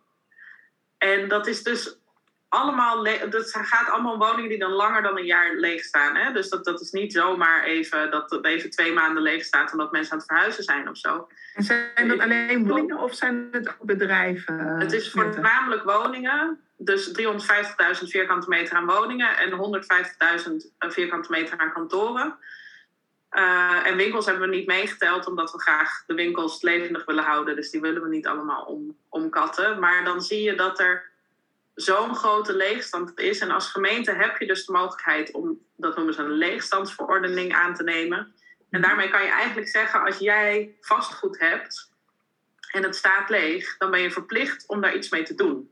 [0.98, 1.98] En dat is dus
[2.54, 6.16] allemaal, dat gaat allemaal woningen die dan langer dan een jaar leeg staan.
[6.16, 6.32] Hè?
[6.32, 9.92] Dus dat, dat is niet zomaar even dat het even twee maanden leeg staat omdat
[9.92, 11.28] mensen aan het verhuizen zijn of zo.
[11.54, 14.80] En zijn dat alleen woningen of zijn het ook bedrijven?
[14.80, 16.60] Het is voornamelijk woningen.
[16.78, 17.24] Dus 350.000
[18.04, 19.84] vierkante meter aan woningen en
[20.50, 22.38] 150.000 vierkante meter aan kantoren.
[23.32, 27.56] Uh, en winkels hebben we niet meegeteld, omdat we graag de winkels levendig willen houden.
[27.56, 29.80] Dus die willen we niet allemaal om, omkatten.
[29.80, 31.12] Maar dan zie je dat er
[31.76, 33.40] zo'n grote leegstand is.
[33.40, 37.74] En als gemeente heb je dus de mogelijkheid om, dat noemen ze een leegstandsverordening aan
[37.74, 38.34] te nemen.
[38.70, 41.92] En daarmee kan je eigenlijk zeggen, als jij vastgoed hebt
[42.72, 45.72] en het staat leeg, dan ben je verplicht om daar iets mee te doen.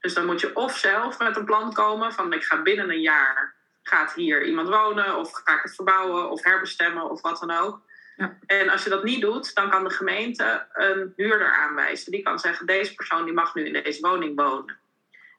[0.00, 3.00] Dus dan moet je of zelf met een plan komen van ik ga binnen een
[3.00, 7.50] jaar, gaat hier iemand wonen of ga ik het verbouwen of herbestemmen of wat dan
[7.50, 7.80] ook.
[8.16, 8.38] Ja.
[8.46, 12.12] En als je dat niet doet, dan kan de gemeente een huurder aanwijzen.
[12.12, 14.78] Die kan zeggen, deze persoon die mag nu in deze woning wonen.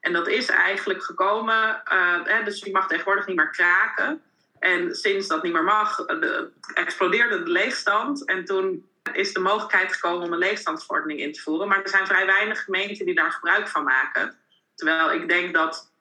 [0.00, 1.82] En dat is eigenlijk gekomen,
[2.24, 4.22] hè, dus je mag tegenwoordig niet meer kraken.
[4.58, 8.24] En sinds dat niet meer mag, de, explodeerde de leegstand.
[8.24, 11.68] En toen is de mogelijkheid gekomen om een leegstandsverordening in te voeren.
[11.68, 14.36] Maar er zijn vrij weinig gemeenten die daar gebruik van maken.
[14.74, 15.92] Terwijl ik denk dat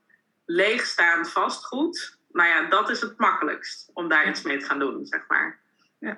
[0.45, 5.05] leegstaand vastgoed, nou ja, dat is het makkelijkst om daar iets mee te gaan doen,
[5.05, 5.59] zeg maar.
[5.99, 6.17] Ja.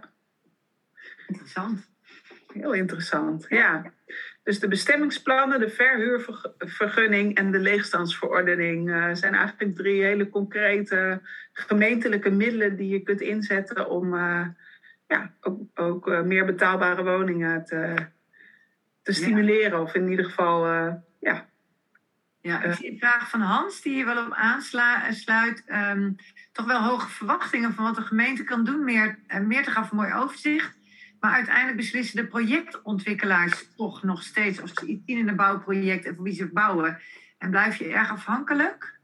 [1.27, 1.89] Interessant.
[2.47, 3.91] Heel interessant, ja.
[4.43, 11.21] Dus de bestemmingsplannen, de verhuurvergunning en de leegstandsverordening uh, zijn eigenlijk drie hele concrete
[11.53, 14.45] gemeentelijke middelen die je kunt inzetten om uh,
[15.07, 17.95] ja, ook, ook meer betaalbare woningen te,
[19.01, 19.81] te stimuleren.
[19.81, 20.67] Of in ieder geval,
[21.19, 21.49] ja.
[22.41, 25.63] Ja, ik zie een vraag van Hans die hier wel op aansluit.
[25.67, 26.15] Um,
[26.51, 28.83] toch wel hoge verwachtingen van wat de gemeente kan doen.
[28.83, 30.77] Meer, meer te gaan voor mooi overzicht.
[31.21, 36.05] Maar uiteindelijk beslissen de projectontwikkelaars toch nog steeds of ze iets zien in een bouwproject
[36.05, 37.01] en voor wie ze bouwen.
[37.37, 38.99] En blijf je erg afhankelijk?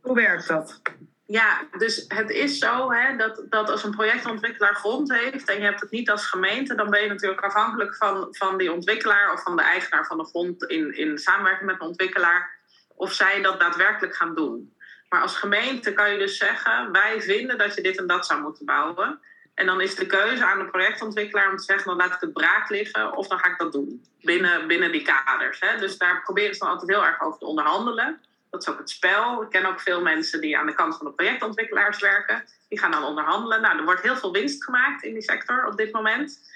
[0.00, 0.82] Hoe werkt dat?
[1.26, 5.64] Ja, dus het is zo hè, dat, dat als een projectontwikkelaar grond heeft en je
[5.64, 9.42] hebt het niet als gemeente, dan ben je natuurlijk afhankelijk van, van die ontwikkelaar of
[9.42, 13.60] van de eigenaar van de grond in, in samenwerking met de ontwikkelaar, of zij dat
[13.60, 14.76] daadwerkelijk gaan doen.
[15.08, 18.42] Maar als gemeente kan je dus zeggen, wij vinden dat je dit en dat zou
[18.42, 19.20] moeten bouwen.
[19.54, 22.32] En dan is de keuze aan de projectontwikkelaar om te zeggen, dan laat ik het
[22.32, 24.04] braak liggen of dan ga ik dat doen.
[24.20, 25.60] Binnen, binnen die kaders.
[25.60, 25.78] Hè.
[25.78, 28.20] Dus daar proberen ze dan altijd heel erg over te onderhandelen.
[28.50, 29.42] Dat is ook het spel.
[29.42, 32.44] Ik ken ook veel mensen die aan de kant van de projectontwikkelaars werken.
[32.68, 33.60] Die gaan dan onderhandelen.
[33.60, 36.50] Nou, er wordt heel veel winst gemaakt in die sector op dit moment.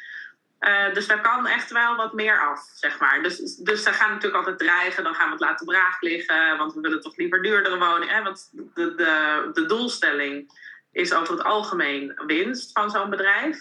[0.60, 3.22] Uh, dus daar kan echt wel wat meer af, zeg maar.
[3.22, 5.04] Dus, dus daar gaan natuurlijk altijd dreigen.
[5.04, 6.58] Dan gaan we het laten braak liggen.
[6.58, 8.14] Want we willen toch liever duurdere woningen.
[8.14, 8.22] Hè?
[8.22, 10.50] Want de, de, de doelstelling
[10.96, 13.58] is over het algemeen winst van zo'n bedrijf.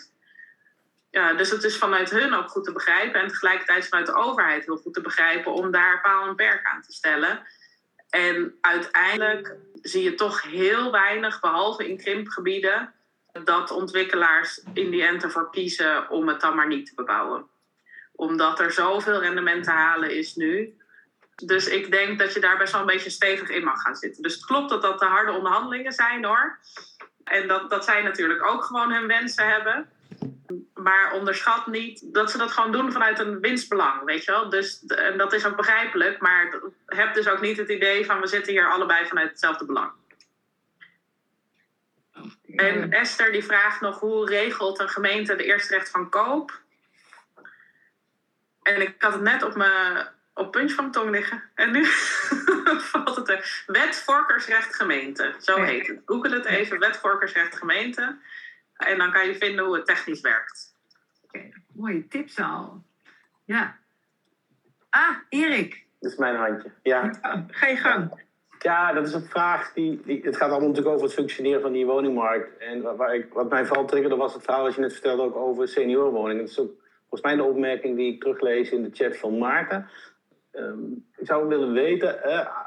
[1.09, 4.65] Ja, dus het is vanuit hun ook goed te begrijpen en tegelijkertijd vanuit de overheid
[4.65, 7.47] heel goed te begrijpen om daar paal en perk aan te stellen.
[8.09, 12.93] En uiteindelijk zie je toch heel weinig, behalve in krimpgebieden,
[13.43, 17.47] dat ontwikkelaars in die end ervoor kiezen om het dan maar niet te bebouwen.
[18.11, 20.77] Omdat er zoveel rendement te halen is nu.
[21.35, 24.23] Dus ik denk dat je daar best wel een beetje stevig in mag gaan zitten.
[24.23, 26.59] Dus het klopt dat dat de harde onderhandelingen zijn hoor.
[27.25, 29.89] En dat, dat zij natuurlijk ook gewoon hun wensen hebben.
[30.73, 34.49] Maar onderschat niet dat ze dat gewoon doen vanuit een winstbelang, weet je wel.
[34.49, 38.27] Dus, en dat is ook begrijpelijk, maar heb dus ook niet het idee van we
[38.27, 39.91] zitten hier allebei vanuit hetzelfde belang.
[42.55, 46.61] En Esther die vraagt nog hoe regelt een gemeente de eerste recht van koop?
[48.61, 51.43] En ik had het net op mijn op puntje van mijn tong liggen.
[51.55, 51.85] En nu
[52.91, 53.63] valt het er.
[53.67, 55.33] Wet Vorkersrecht Gemeente.
[55.39, 56.01] Zo heet het.
[56.05, 56.79] Google het even.
[56.79, 58.17] Wet Vorkersrecht Gemeente.
[58.77, 60.75] En dan kan je vinden hoe het technisch werkt.
[61.27, 61.53] Okay.
[61.73, 62.83] Mooie tips al.
[63.45, 63.77] Ja.
[64.89, 65.85] Ah, Erik.
[65.99, 66.71] Dat is mijn handje.
[66.81, 67.11] Ja.
[67.47, 68.23] Ga je gang.
[68.59, 71.71] Ja, dat is een vraag die, die, Het gaat allemaal natuurlijk over het functioneren van
[71.71, 72.57] die woningmarkt.
[72.57, 75.35] En waar ik, wat mij vooral triggerde was het verhaal wat je net vertelde ook
[75.35, 76.41] over seniorenwoningen.
[76.41, 79.89] Dat is ook volgens mij de opmerking die ik teruglees in de chat van Maarten.
[80.55, 82.19] Ehm, ik zou willen weten,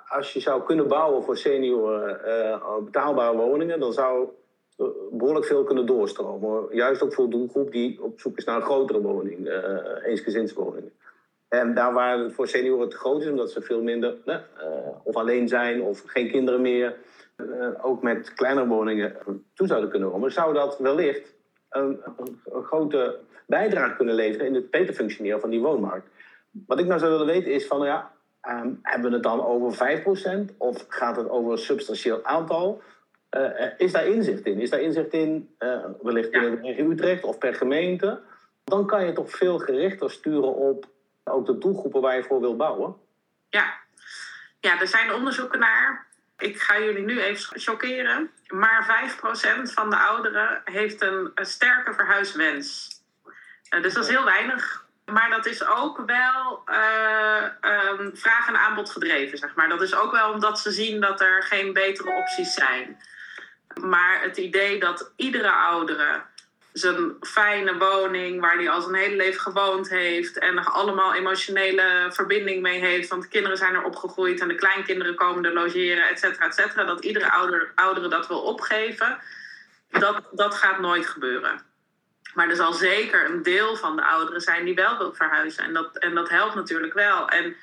[0.08, 4.28] als je zou kunnen bouwen voor senioren uh, betaalbare woningen, dan zou
[5.10, 6.66] behoorlijk veel kunnen doorstromen.
[6.70, 9.54] Juist ook voor de doelgroep die op zoek is naar een grotere woning, uh,
[10.04, 10.92] eensgezinswoningen.
[11.48, 14.16] En daar waar het voor senioren te groot is, omdat ze veel minder
[15.02, 16.96] of alleen zijn of geen kinderen meer,
[17.82, 19.16] ook met kleinere woningen
[19.54, 21.34] toe zouden kunnen komen, zou dat wellicht
[21.70, 26.08] een, een, een grote bijdrage kunnen leveren in het beter functioneren van die woonmarkt.
[26.50, 29.74] Wat ik nou zou willen weten is van, ja, ehm, hebben we het dan over
[29.74, 32.82] 5% of gaat het over een substantieel aantal?
[33.36, 34.60] Uh, is daar inzicht in?
[34.60, 36.40] Is daar inzicht in, uh, wellicht ja.
[36.40, 38.20] in Utrecht of per gemeente?
[38.64, 40.88] Dan kan je toch veel gerichter sturen op
[41.24, 42.96] ook de doelgroepen waar je voor wil bouwen.
[43.48, 43.74] Ja,
[44.60, 46.06] ja er zijn onderzoeken naar.
[46.38, 48.30] Ik ga jullie nu even chockeren.
[48.48, 49.10] Maar
[49.66, 52.90] 5% van de ouderen heeft een, een sterke verhuiswens.
[53.70, 54.86] Uh, dus dat is heel weinig.
[55.12, 57.44] Maar dat is ook wel uh,
[57.98, 59.68] um, vraag en aanbod gedreven, zeg maar.
[59.68, 63.02] Dat is ook wel omdat ze zien dat er geen betere opties zijn.
[63.80, 66.22] Maar het idee dat iedere oudere
[66.72, 72.06] zijn fijne woning, waar hij al zijn hele leven gewoond heeft en nog allemaal emotionele
[72.12, 76.08] verbinding mee heeft, want de kinderen zijn er opgegroeid en de kleinkinderen komen er logeren,
[76.08, 79.18] et cetera, et cetera, dat iedere ouder, oudere dat wil opgeven,
[79.90, 81.67] dat, dat gaat nooit gebeuren.
[82.38, 85.64] Maar er zal zeker een deel van de ouderen zijn die wel wil verhuizen.
[85.64, 87.28] En dat, en dat helpt natuurlijk wel.
[87.28, 87.56] En,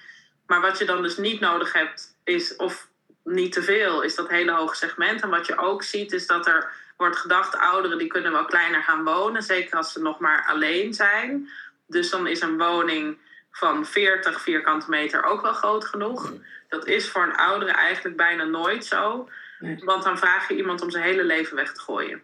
[0.47, 2.88] maar wat je dan dus niet nodig hebt, is, of
[3.23, 5.21] niet te veel, is dat hele hoge segment.
[5.21, 8.81] En wat je ook ziet, is dat er wordt gedacht, ouderen die kunnen wel kleiner
[8.81, 9.43] gaan wonen.
[9.43, 11.49] Zeker als ze nog maar alleen zijn.
[11.88, 13.17] Dus dan is een woning
[13.51, 16.33] van 40 vierkante meter ook wel groot genoeg.
[16.69, 19.29] Dat is voor een oudere eigenlijk bijna nooit zo.
[19.79, 22.21] Want dan vraag je iemand om zijn hele leven weg te gooien.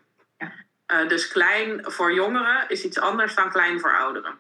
[0.92, 4.40] Uh, dus klein voor jongeren is iets anders dan klein voor ouderen.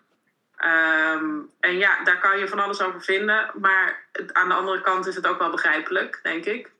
[0.65, 3.51] Um, en ja, daar kan je van alles over vinden.
[3.59, 6.71] Maar aan de andere kant is het ook wel begrijpelijk, denk ik.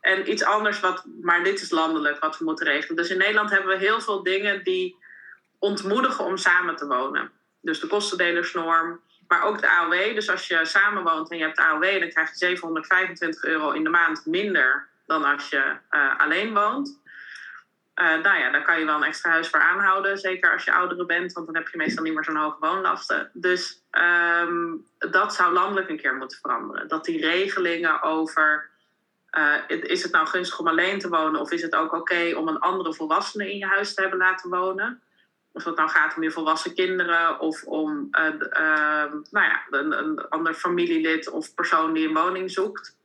[0.00, 2.96] En iets anders, wat, maar dit is landelijk wat we moeten regelen.
[2.96, 4.96] Dus in Nederland hebben we heel veel dingen die
[5.58, 7.30] ontmoedigen om samen te wonen.
[7.60, 10.14] Dus de kostendelersnorm, maar ook de AOW.
[10.14, 13.84] Dus als je samen woont en je hebt AOW, dan krijg je 725 euro in
[13.84, 17.00] de maand minder dan als je uh, alleen woont.
[18.00, 20.18] Uh, nou ja, daar kan je wel een extra huis voor aanhouden.
[20.18, 23.30] Zeker als je ouderen bent, want dan heb je meestal niet meer zo'n hoge woonlasten.
[23.32, 26.88] Dus ehm, dat zou landelijk een keer moeten veranderen.
[26.88, 28.70] Dat die regelingen over.
[29.38, 32.48] Uh, is het nou gunstig om alleen te wonen of is het ook oké om
[32.48, 35.02] een andere volwassene in je huis te hebben laten wonen?
[35.52, 40.28] Of dat nou gaat om je volwassen kinderen of om uh, nou ja, een, een,
[40.28, 42.96] ander familielid of persoon die een woning zoekt.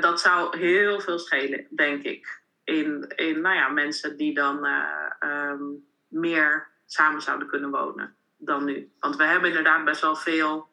[0.00, 2.39] dat zou heel veel schelen, denk ik
[2.70, 8.64] in, in nou ja, mensen die dan uh, um, meer samen zouden kunnen wonen dan
[8.64, 8.90] nu.
[9.00, 10.68] Want we hebben inderdaad best wel veel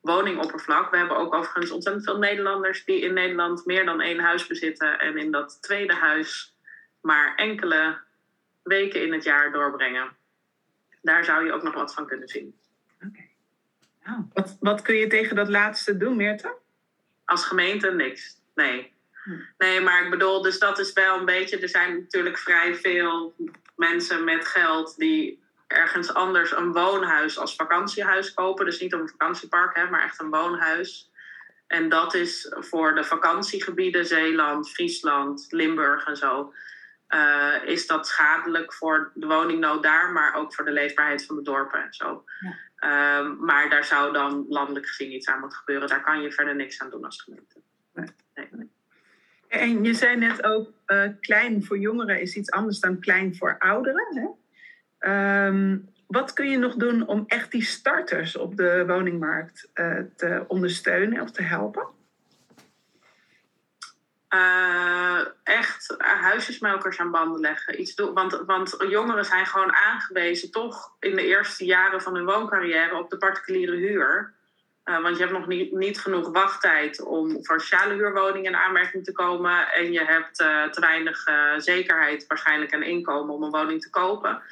[0.00, 0.90] woningoppervlak.
[0.90, 4.98] We hebben ook overigens ontzettend veel Nederlanders die in Nederland meer dan één huis bezitten
[4.98, 6.56] en in dat tweede huis
[7.00, 7.98] maar enkele
[8.62, 10.16] weken in het jaar doorbrengen.
[11.02, 12.58] Daar zou je ook nog wat van kunnen zien.
[13.06, 13.28] Oké.
[14.04, 16.56] Nou, wat, wat kun je tegen dat laatste doen, Meerte?
[17.24, 18.40] Als gemeente niks.
[18.54, 18.92] Nee.
[19.58, 21.58] Nee, maar ik bedoel, dus dat is wel een beetje.
[21.58, 23.34] Er zijn natuurlijk vrij veel
[23.76, 28.64] mensen met geld die ergens anders een woonhuis als vakantiehuis kopen.
[28.64, 31.10] Dus niet een vakantiepark, hè, maar echt een woonhuis.
[31.66, 36.52] En dat is voor de vakantiegebieden, Zeeland, Friesland, Limburg en zo.
[37.08, 41.42] Uh, is dat schadelijk voor de woningnood daar, maar ook voor de leefbaarheid van de
[41.42, 42.24] dorpen en zo.
[42.40, 43.20] Ja.
[43.20, 45.88] Uh, maar daar zou dan landelijk gezien iets aan moeten gebeuren.
[45.88, 47.60] Daar kan je verder niks aan doen als gemeente.
[47.94, 48.70] Nee.
[49.50, 53.56] En je zei net ook, uh, klein voor jongeren is iets anders dan klein voor
[53.58, 54.36] ouderen.
[54.98, 55.46] Hè?
[55.46, 60.44] Um, wat kun je nog doen om echt die starters op de woningmarkt uh, te
[60.48, 61.86] ondersteunen of te helpen?
[64.34, 67.80] Uh, echt huisjesmelkers aan banden leggen.
[67.80, 72.24] Iets doen, want, want jongeren zijn gewoon aangewezen, toch in de eerste jaren van hun
[72.24, 74.34] wooncarrière, op de particuliere huur.
[74.90, 79.12] Uh, want je hebt nog niet, genoeg wachttijd om voor sociale huurwoningen in aanmerking te
[79.12, 79.72] komen.
[79.72, 83.90] En je hebt uh, te weinig uh, zekerheid waarschijnlijk en inkomen om een woning te
[83.90, 84.42] kopen.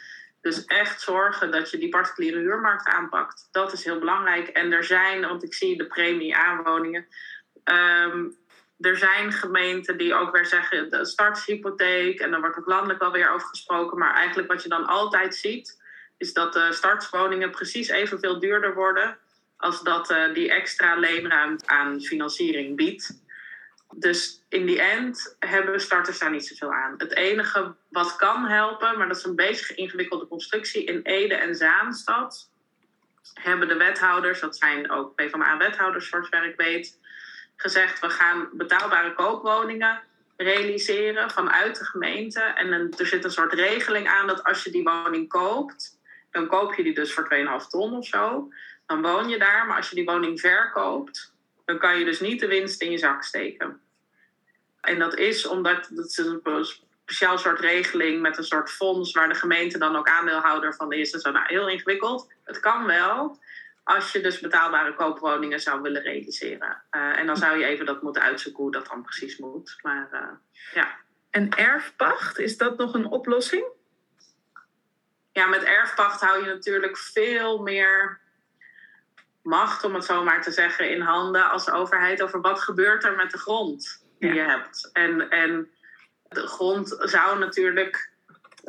[0.40, 3.48] Dus echt zorgen dat je die particuliere huurmarkt aanpakt.
[3.52, 4.48] Dat is heel belangrijk.
[4.48, 7.06] En er zijn, want ik zie de premie aanwoningen.
[7.64, 8.36] Um,
[8.80, 12.20] er zijn gemeenten die ook weer zeggen de startshypotheek.
[12.20, 13.98] En dan wordt ook landelijk wel weer over gesproken.
[13.98, 15.82] Maar eigenlijk wat je dan altijd ziet,
[16.16, 19.18] is dat de startswoningen precies evenveel duurder worden
[19.58, 23.22] als dat uh, die extra leenruimte aan financiering biedt.
[23.94, 26.94] Dus in die end hebben starters daar niet zoveel aan.
[26.96, 31.54] Het enige wat kan helpen, maar dat is een beetje ingewikkelde constructie, in Ede en
[31.54, 32.50] Zaanstad
[33.34, 36.98] hebben de wethouders, dat zijn ook PvdA-wethouders voor zover ik weet,
[37.56, 40.00] gezegd we gaan betaalbare koopwoningen
[40.36, 42.40] realiseren vanuit de gemeente.
[42.40, 45.98] En er zit een soort regeling aan dat als je die woning koopt,
[46.30, 47.28] dan koop je die dus voor
[47.62, 48.48] 2,5 ton of zo
[48.88, 49.66] dan woon je daar.
[49.66, 51.32] Maar als je die woning verkoopt,
[51.64, 53.80] dan kan je dus niet de winst in je zak steken.
[54.80, 56.66] En dat is omdat dat is een
[57.02, 61.12] speciaal soort regeling met een soort fonds waar de gemeente dan ook aandeelhouder van is.
[61.12, 62.32] En zo, nou, heel ingewikkeld.
[62.44, 63.38] Het kan wel
[63.84, 66.82] als je dus betaalbare koopwoningen zou willen realiseren.
[66.90, 69.78] Uh, en dan zou je even dat moeten uitzoeken hoe dat dan precies moet.
[69.82, 70.20] Maar uh,
[70.74, 70.96] ja.
[71.30, 73.64] En erfpacht, is dat nog een oplossing?
[75.32, 78.20] Ja, met erfpacht hou je natuurlijk veel meer
[79.48, 83.16] macht, om het zo maar te zeggen, in handen als overheid over wat gebeurt er
[83.16, 84.90] met de grond die je hebt.
[84.92, 85.70] En, en
[86.28, 88.10] de grond zou natuurlijk,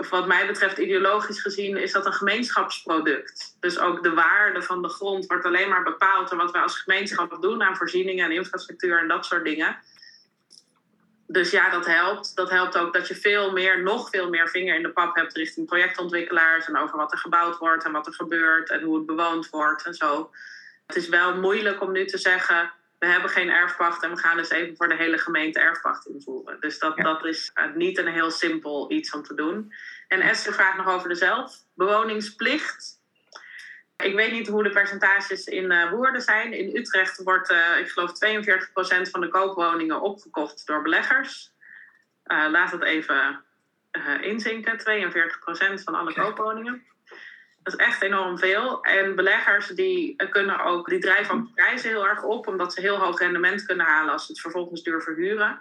[0.10, 3.58] wat mij betreft ideologisch gezien, is dat een gemeenschapsproduct.
[3.60, 6.80] Dus ook de waarde van de grond wordt alleen maar bepaald door wat wij als
[6.80, 9.78] gemeenschap doen aan voorzieningen en infrastructuur en dat soort dingen.
[11.28, 12.36] Dus ja, dat helpt.
[12.36, 15.36] Dat helpt ook dat je veel meer, nog veel meer vinger in de pap hebt
[15.36, 19.06] richting projectontwikkelaars en over wat er gebouwd wordt en wat er gebeurt en hoe het
[19.06, 20.32] bewoond wordt en zo.
[20.90, 24.38] Het is wel moeilijk om nu te zeggen, we hebben geen erfpacht en we gaan
[24.38, 26.60] dus even voor de hele gemeente erfpacht invoeren.
[26.60, 29.74] Dus dat, dat is eh, niet een heel simpel iets om te doen.
[30.08, 33.02] En Esther vraagt nog over de zelfbewoningsplicht.
[33.98, 36.54] Ik weet niet hoe de percentages in uh, Woerden zijn.
[36.54, 41.52] In Utrecht wordt, uh, ik geloof, 42% van de koopwoningen opgekocht door beleggers.
[42.26, 43.44] Uh, laat het even
[44.22, 44.80] inzinken.
[45.80, 46.84] 42% van alle koopwoningen.
[47.64, 48.84] Dat is echt enorm veel.
[48.84, 52.82] En beleggers die kunnen ook, die drijven ook de prijzen heel erg op, omdat ze
[52.82, 55.60] heel hoog rendement kunnen halen als ze het vervolgens duur verhuren.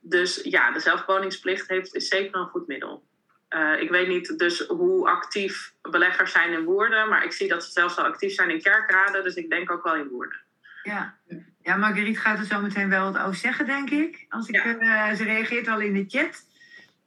[0.00, 3.04] Dus ja, de zelfwoningsplicht heeft, is zeker een goed middel.
[3.50, 7.64] Uh, ik weet niet dus hoe actief beleggers zijn in Woerden, maar ik zie dat
[7.64, 10.38] ze zelfs wel actief zijn in Kerkrade, dus ik denk ook wel in Woerden.
[10.82, 11.14] Ja,
[11.62, 14.26] ja Marguerite gaat er zo meteen wel wat over zeggen, denk ik.
[14.28, 15.10] Als ik, ja.
[15.10, 16.44] uh, ze reageert al in de chat.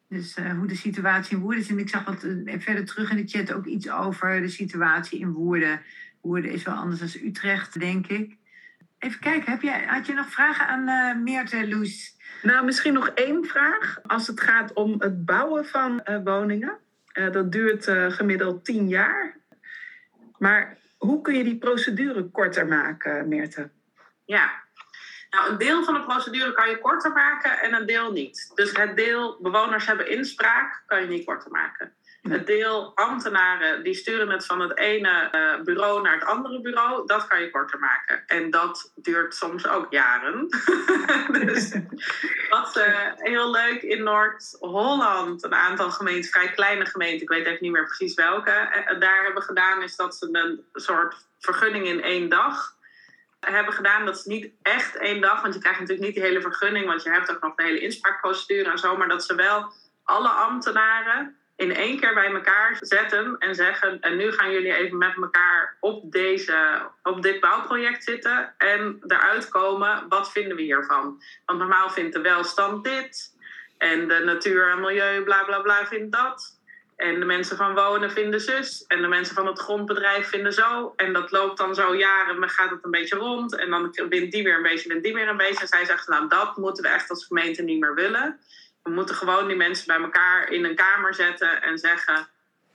[0.10, 1.70] Dus uh, hoe de situatie in Woerden is.
[1.70, 5.20] En ik zag wat uh, verder terug in de chat ook iets over de situatie
[5.20, 5.82] in Woerden.
[6.22, 8.38] Woerden is wel anders dan Utrecht, denk ik.
[9.00, 12.16] Even kijken, heb je, had je nog vragen aan uh, Meerte, Loes?
[12.42, 14.00] Nou, misschien nog één vraag.
[14.04, 16.78] Als het gaat om het bouwen van woningen.
[17.32, 19.38] Dat duurt gemiddeld tien jaar.
[20.38, 23.70] Maar hoe kun je die procedure korter maken, Meerte?
[24.26, 24.67] Ja,
[25.30, 28.52] nou, een deel van de procedure kan je korter maken en een deel niet.
[28.56, 31.96] Dus het deel bewoners hebben inspraak kan je niet korter maken.
[32.22, 37.08] Het deel ambtenaren die sturen het van het ene uh, bureau naar het andere bureau,
[37.08, 38.24] dat kan je korter maken.
[38.28, 40.48] En dat duurt soms ook jaren.
[41.46, 41.76] dus
[42.50, 47.58] wat uh, heel leuk in Noord-Holland, een aantal gemeenten, vrij kleine gemeenten, ik weet even
[47.62, 52.04] niet meer precies welke, uh, daar hebben gedaan, is dat ze een soort vergunning in
[52.04, 52.77] één dag
[53.40, 54.06] hebben gedaan.
[54.06, 57.04] Dat is niet echt één dag, want je krijgt natuurlijk niet die hele vergunning, want
[57.04, 59.74] je hebt ook nog de hele inspraakprocedure en zo, maar dat ze wel
[60.04, 64.98] alle ambtenaren in één keer bij elkaar zetten en zeggen: en nu gaan jullie even
[64.98, 71.22] met elkaar op, deze, op dit bouwproject zitten en eruit komen, wat vinden we hiervan?
[71.46, 73.36] Want normaal vindt de welstand dit
[73.78, 76.57] en de natuur en milieu, bla bla bla, vindt dat.
[76.98, 78.86] En de mensen van wonen vinden zus.
[78.88, 80.94] En de mensen van het grondbedrijf vinden zo.
[80.96, 83.56] En dat loopt dan zo jaren, maar gaat het een beetje rond.
[83.56, 85.62] En dan wint die weer een beetje, en die weer een beetje.
[85.62, 88.40] En zij zegt, nou dat moeten we echt als gemeente niet meer willen.
[88.84, 92.28] We moeten gewoon die mensen bij elkaar in een kamer zetten en zeggen: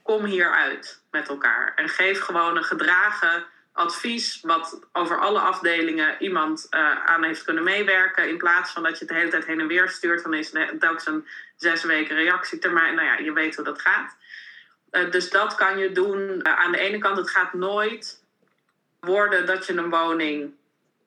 [0.03, 1.73] kom hieruit met elkaar.
[1.75, 7.63] En geef gewoon een gedragen advies, wat over alle afdelingen iemand uh, aan heeft kunnen
[7.63, 8.29] meewerken.
[8.29, 10.23] In plaats van dat je het de hele tijd heen en weer stuurt.
[10.23, 11.27] Dan is telkens een
[11.63, 12.95] zes weken reactietermijn.
[12.95, 14.15] Nou ja, je weet hoe dat gaat.
[14.91, 16.19] Uh, dus dat kan je doen.
[16.19, 18.23] Uh, aan de ene kant, het gaat nooit
[18.99, 20.53] worden dat je een woning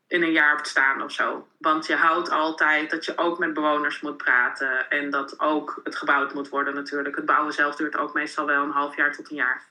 [0.08, 1.48] in een jaar hebt staan of zo.
[1.58, 4.90] Want je houdt altijd dat je ook met bewoners moet praten.
[4.90, 7.16] En dat ook het gebouwd moet worden natuurlijk.
[7.16, 9.62] Het bouwen zelf duurt ook meestal wel een half jaar tot een jaar.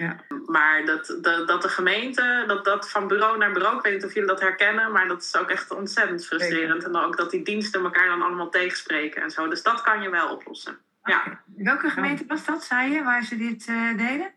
[0.00, 0.16] Ja.
[0.46, 4.04] Maar dat, dat, dat de gemeente, dat, dat van bureau naar bureau, ik weet niet
[4.04, 6.84] of jullie dat herkennen, maar dat is ook echt ontzettend frustrerend.
[6.84, 9.48] En ook dat die diensten elkaar dan allemaal tegenspreken en zo.
[9.48, 10.78] Dus dat kan je wel oplossen.
[11.04, 11.40] Ja.
[11.56, 14.32] Welke gemeente was dat, zei je, waar ze dit uh, deden?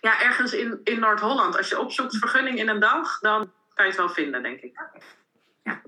[0.00, 1.56] Ja, ergens in, in Noord-Holland.
[1.56, 4.80] Als je opzoekt vergunning in een dag, dan kan je het wel vinden, denk ik.
[5.62, 5.82] Ja.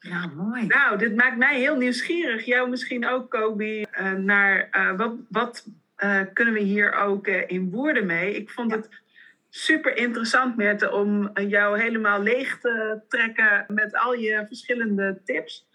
[0.00, 0.66] Nou, mooi.
[0.66, 2.44] Nou, dit maakt mij heel nieuwsgierig.
[2.44, 5.66] Jou misschien ook, Kobi, uh, naar uh, wat, wat
[6.04, 8.34] uh, kunnen we hier ook in woorden mee?
[8.34, 8.88] Ik vond het
[9.48, 15.68] super interessant, Mette, om jou helemaal leeg te trekken met al je verschillende tips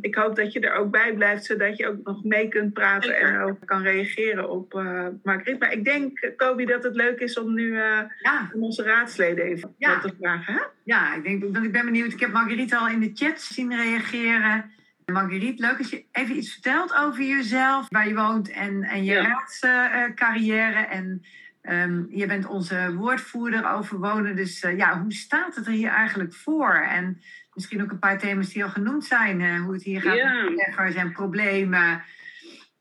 [0.00, 3.20] ik hoop dat je er ook bij blijft, zodat je ook nog mee kunt praten
[3.20, 5.58] en ook kan reageren op uh, Margriet.
[5.58, 8.50] Maar ik denk, Kobi, dat het leuk is om nu uh, ja.
[8.52, 10.00] onze raadsleden even ja.
[10.00, 10.54] te vragen.
[10.54, 10.60] Hè?
[10.84, 12.12] Ja, ik, denk, want ik ben benieuwd.
[12.12, 14.72] Ik heb Margriet al in de chat zien reageren.
[15.12, 19.12] Marguerite, leuk als je even iets vertelt over jezelf, waar je woont en, en je
[19.12, 19.22] ja.
[19.22, 20.86] raadscarrière.
[20.86, 21.24] en
[21.62, 24.36] um, je bent onze woordvoerder over wonen.
[24.36, 26.74] Dus uh, ja, hoe staat het er hier eigenlijk voor?
[26.74, 27.22] En
[27.54, 29.40] misschien ook een paar thema's die al genoemd zijn.
[29.40, 30.42] Uh, hoe het hier gaat ja.
[30.42, 32.02] met beleggers en problemen.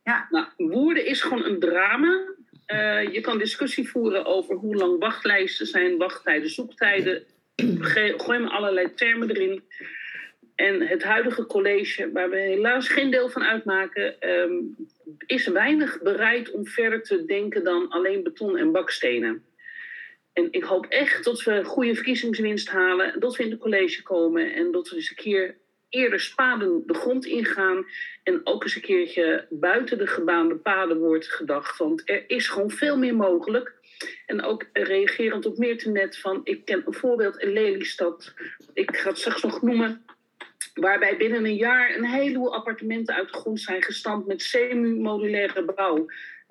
[0.03, 0.27] Ja.
[0.29, 2.31] Nou, woorden is gewoon een drama.
[2.67, 7.23] Uh, je kan discussie voeren over hoe lang wachtlijsten zijn, wachttijden, zoektijden.
[8.17, 9.63] Gooi me allerlei termen erin.
[10.55, 14.75] En het huidige college, waar we helaas geen deel van uitmaken, um,
[15.25, 19.43] is weinig bereid om verder te denken dan alleen beton en bakstenen.
[20.33, 24.53] En ik hoop echt dat we goede verkiezingswinst halen, dat we in het college komen
[24.53, 25.55] en dat we eens een keer
[25.89, 27.85] eerder spaden de grond ingaan
[28.23, 31.77] en ook eens een keertje buiten de gebaande paden wordt gedacht.
[31.77, 33.73] Want er is gewoon veel meer mogelijk.
[34.25, 38.33] En ook reagerend op meer te net van, ik ken een voorbeeld in Lelystad,
[38.73, 40.05] ik ga het straks nog noemen,
[40.73, 46.05] waarbij binnen een jaar een heleboel appartementen uit de grond zijn gestampt met semi-modulaire bouw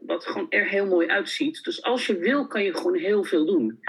[0.07, 1.65] wat gewoon er heel mooi uitziet.
[1.65, 3.81] Dus als je wil, kan je gewoon heel veel doen.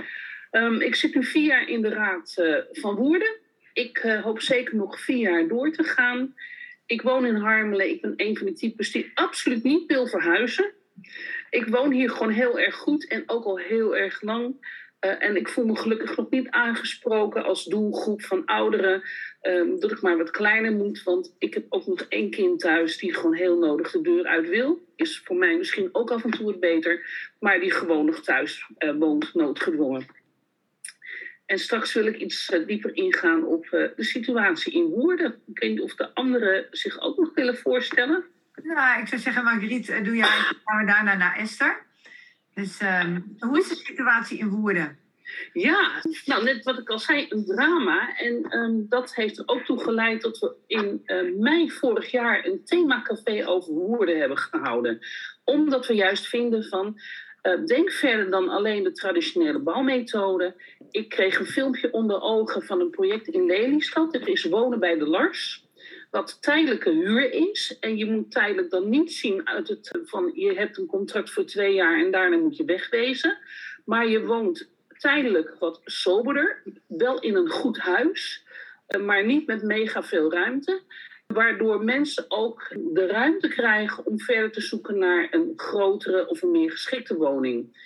[0.52, 3.38] Um, ik zit nu vier jaar in de Raad uh, van Woerden.
[3.74, 6.36] Ik uh, hoop zeker nog vier jaar door te gaan.
[6.86, 7.90] Ik woon in Harmelen.
[7.90, 10.72] Ik ben een van die types die absoluut niet wil verhuizen.
[11.50, 14.56] Ik woon hier gewoon heel erg goed en ook al heel erg lang.
[15.06, 19.04] Uh, en ik voel me gelukkig nog niet aangesproken als doelgroep van ouderen.
[19.48, 21.04] Um, dat ik maar wat kleiner moet.
[21.04, 24.50] Want ik heb ook nog één kind thuis die gewoon heel nodig de deur uit
[24.50, 24.86] wil.
[24.96, 27.06] Is voor mij misschien ook af en toe het beter.
[27.39, 30.06] Maar die gewoon nog thuis uh, woont, noodgedwongen.
[31.46, 35.41] En straks wil ik iets uh, dieper ingaan op de situatie in woorden.
[35.46, 38.24] Ik weet niet of de anderen zich ook nog willen voorstellen.
[38.64, 40.28] Nou, ik zou zeggen, Margriet, doe jij.
[40.66, 41.86] gaan we daarna naar Esther.
[42.54, 44.98] Dus um, hoe is de situatie in Woerden?
[45.54, 48.18] Ja, nou net wat ik al zei, een drama.
[48.18, 52.46] En um, dat heeft er ook toe geleid dat we in uh, mei vorig jaar
[52.46, 55.00] een themacafé over Woerden hebben gehouden.
[55.44, 57.00] Omdat we juist vinden van,
[57.44, 60.56] uh, denk verder dan alleen de traditionele bouwmethode.
[60.92, 64.16] ik kreeg een filmpje onder ogen van een project in Lelystad.
[64.16, 65.68] Er is Wonen bij de Lars.
[66.12, 67.78] Wat tijdelijke huur is.
[67.80, 71.46] En je moet tijdelijk dan niet zien uit het van je hebt een contract voor
[71.46, 73.38] twee jaar en daarna moet je wegwezen.
[73.86, 74.72] Maar je woont
[75.04, 76.64] tijdelijk wat soberder.
[76.88, 78.45] Wel in een goed huis.
[78.88, 80.82] eh, Maar niet met mega veel ruimte.
[81.28, 86.51] Waardoor mensen ook de ruimte krijgen om verder te zoeken naar een grotere of een
[86.51, 87.78] meer geschikte woning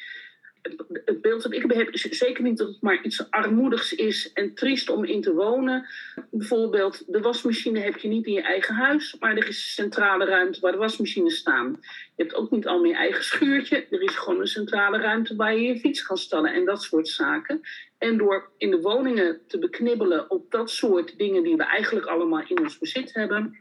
[1.05, 4.53] het beeld dat ik heb is zeker niet dat het maar iets armoedigs is en
[4.53, 5.87] triest om in te wonen.
[6.31, 10.25] Bijvoorbeeld, de wasmachine heb je niet in je eigen huis, maar er is een centrale
[10.25, 11.77] ruimte waar de wasmachines staan.
[12.15, 13.85] Je hebt ook niet al meer eigen schuurtje.
[13.91, 17.07] Er is gewoon een centrale ruimte waar je je fiets kan stallen en dat soort
[17.07, 17.61] zaken.
[17.97, 22.43] En door in de woningen te beknibbelen op dat soort dingen die we eigenlijk allemaal
[22.47, 23.57] in ons bezit hebben,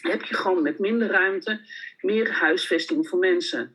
[0.00, 1.60] heb je gewoon met minder ruimte
[2.00, 3.74] meer huisvesting voor mensen.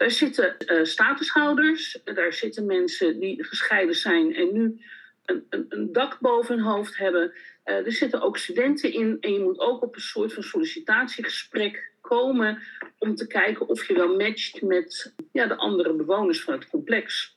[0.00, 4.80] Daar zitten uh, statushouders, daar zitten mensen die gescheiden zijn en nu
[5.24, 7.32] een, een, een dak boven hun hoofd hebben.
[7.64, 11.92] Uh, er zitten ook studenten in en je moet ook op een soort van sollicitatiegesprek
[12.00, 12.62] komen
[12.98, 17.36] om te kijken of je wel matcht met ja, de andere bewoners van het complex.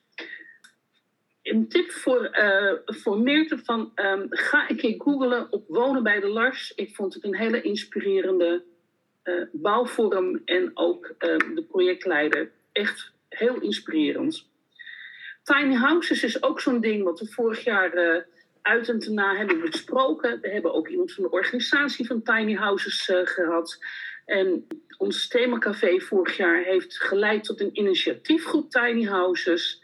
[1.41, 6.19] Een tip voor, uh, voor Meerte van um, ga een keer googlen op wonen bij
[6.19, 6.73] de Lars.
[6.75, 8.63] Ik vond het een hele inspirerende
[9.23, 11.15] uh, bouwvorm en ook uh,
[11.55, 14.47] de projectleider echt heel inspirerend.
[15.43, 18.21] Tiny houses is ook zo'n ding wat we vorig jaar uh,
[18.61, 20.41] uit en na hebben besproken.
[20.41, 23.79] We hebben ook iemand van de organisatie van tiny houses gehad.
[24.25, 24.67] En
[24.97, 29.81] ons themacafé vorig jaar heeft geleid tot een initiatiefgroep tiny houses.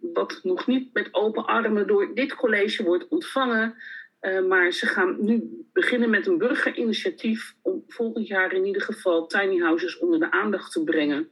[0.00, 3.74] Wat nog niet met open armen door dit college wordt ontvangen.
[4.20, 9.26] Uh, maar ze gaan nu beginnen met een burgerinitiatief om volgend jaar in ieder geval
[9.26, 11.28] tiny houses onder de aandacht te brengen.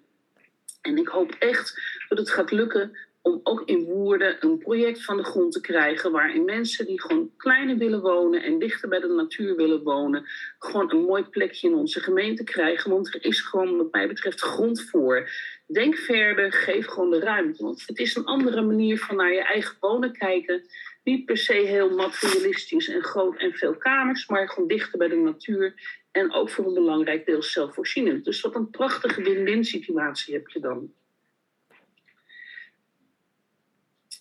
[0.81, 5.17] En ik hoop echt dat het gaat lukken om ook in Woerden een project van
[5.17, 9.07] de grond te krijgen waarin mensen die gewoon kleiner willen wonen en dichter bij de
[9.07, 10.27] natuur willen wonen,
[10.59, 12.91] gewoon een mooi plekje in onze gemeente krijgen.
[12.91, 15.31] Want er is gewoon wat mij betreft grond voor.
[15.67, 17.63] Denk verder, geef gewoon de ruimte.
[17.63, 20.63] Want het is een andere manier van naar je eigen wonen kijken
[21.09, 25.17] niet per se heel materialistisch en groot en veel kamers, maar gewoon dichter bij de
[25.17, 25.75] natuur
[26.11, 28.25] en ook voor een belangrijk deel zelfvoorzienend.
[28.25, 30.93] Dus wat een prachtige win-win situatie heb je dan.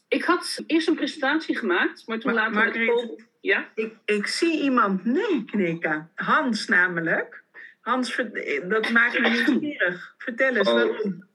[0.07, 2.85] Ik had eerst een presentatie gemaakt, maar toen Maar- later...
[2.85, 3.25] Margriet?
[3.41, 3.71] Ja?
[3.75, 6.11] Ik, ik zie iemand nee knikken.
[6.15, 7.43] Hans namelijk.
[7.81, 8.15] Hans,
[8.69, 10.15] dat maakt me nieuwsgierig.
[10.17, 10.73] Vertel eens, Oh.
[10.73, 11.25] waarom?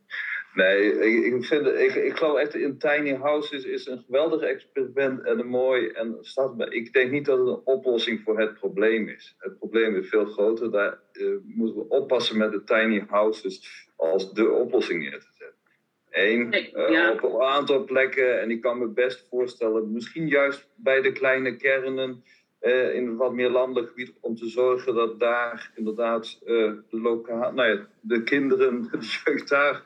[0.55, 5.23] Nee, ik, ik, vind, ik, ik geloof echt in tiny houses is een geweldig experiment
[5.23, 6.57] en een mooi en stad.
[6.57, 9.35] Maar ik denk niet dat het een oplossing voor het probleem is.
[9.39, 10.71] Het probleem is veel groter.
[10.71, 15.57] Daar eh, moeten we oppassen met de tiny houses als de oplossing neer te zetten.
[16.11, 20.69] Eén, Nee, eh, op een aantal plekken, en ik kan me best voorstellen, misschien juist
[20.75, 22.25] bij de kleine kernen
[22.59, 27.69] eh, in wat meer landelijk gebied, om te zorgen dat daar inderdaad de, loka- nou
[27.69, 29.85] ja, de kinderen, de jeugd daar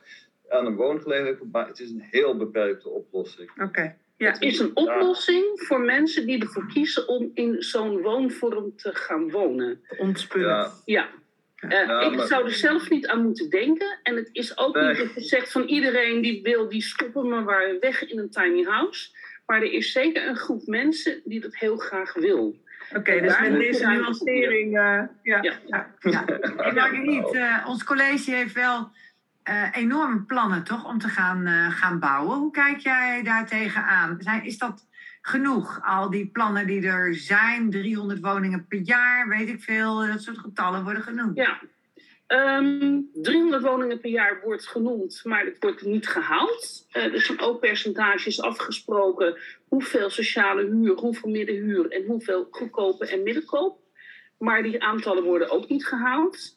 [0.48, 1.38] aan een woongelegenheid.
[1.52, 3.50] Maar het is een heel beperkte oplossing.
[3.62, 3.96] Oké.
[4.16, 4.30] Ja.
[4.30, 9.30] Het is een oplossing voor mensen die ervoor kiezen om in zo'n woonvorm te gaan
[9.30, 9.80] wonen.
[9.98, 10.48] Ontspullen.
[10.48, 11.08] Ja, Ja.
[11.56, 13.98] Eh, Ja, ik maar- zou er zelf niet aan moeten denken.
[14.02, 14.88] En het is ook Nee.
[14.88, 18.30] niet dat je zegt van iedereen die wil, die stoppen maar waar weg in een
[18.30, 19.08] tiny house.
[19.46, 22.56] Maar er is zeker een groep mensen die dat heel graag wil.
[22.96, 24.66] Oké, dus met deze nuancering.
[24.76, 24.82] eh,
[25.22, 25.42] ja.
[25.42, 25.42] Ja.
[25.66, 25.94] Ja.
[26.00, 26.24] Ja.
[26.56, 28.88] Hey Marguerite, eh, ons college heeft wel
[29.46, 32.38] eh, enorme plannen toch om te gaan, eh, gaan bouwen.
[32.38, 34.16] Hoe kijk jij daar tegenaan?
[34.20, 34.86] Zijn, is dat
[35.20, 35.80] genoeg?
[35.82, 40.38] Al die plannen die er zijn, 300 woningen per jaar, weet ik veel, dat soort
[40.38, 41.36] getallen worden genoemd.
[41.36, 41.60] Ja.
[42.26, 46.86] Ehm, 300 woningen per jaar wordt genoemd, maar het wordt niet gehaald.
[46.90, 49.36] Eh, er zijn ook percentages afgesproken.
[49.68, 53.78] Hoeveel sociale huur, hoeveel middenhuur en hoeveel goedkope en middenkoop.
[54.38, 56.56] Maar die aantallen worden ook niet gehaald.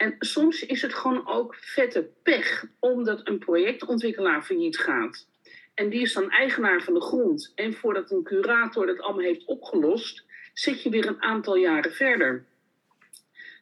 [0.00, 5.26] En soms is het gewoon ook vette pech, omdat een projectontwikkelaar failliet gaat.
[5.74, 7.52] En die is dan eigenaar van de grond.
[7.54, 12.44] En voordat een curator dat allemaal heeft opgelost, zit je weer een aantal jaren verder.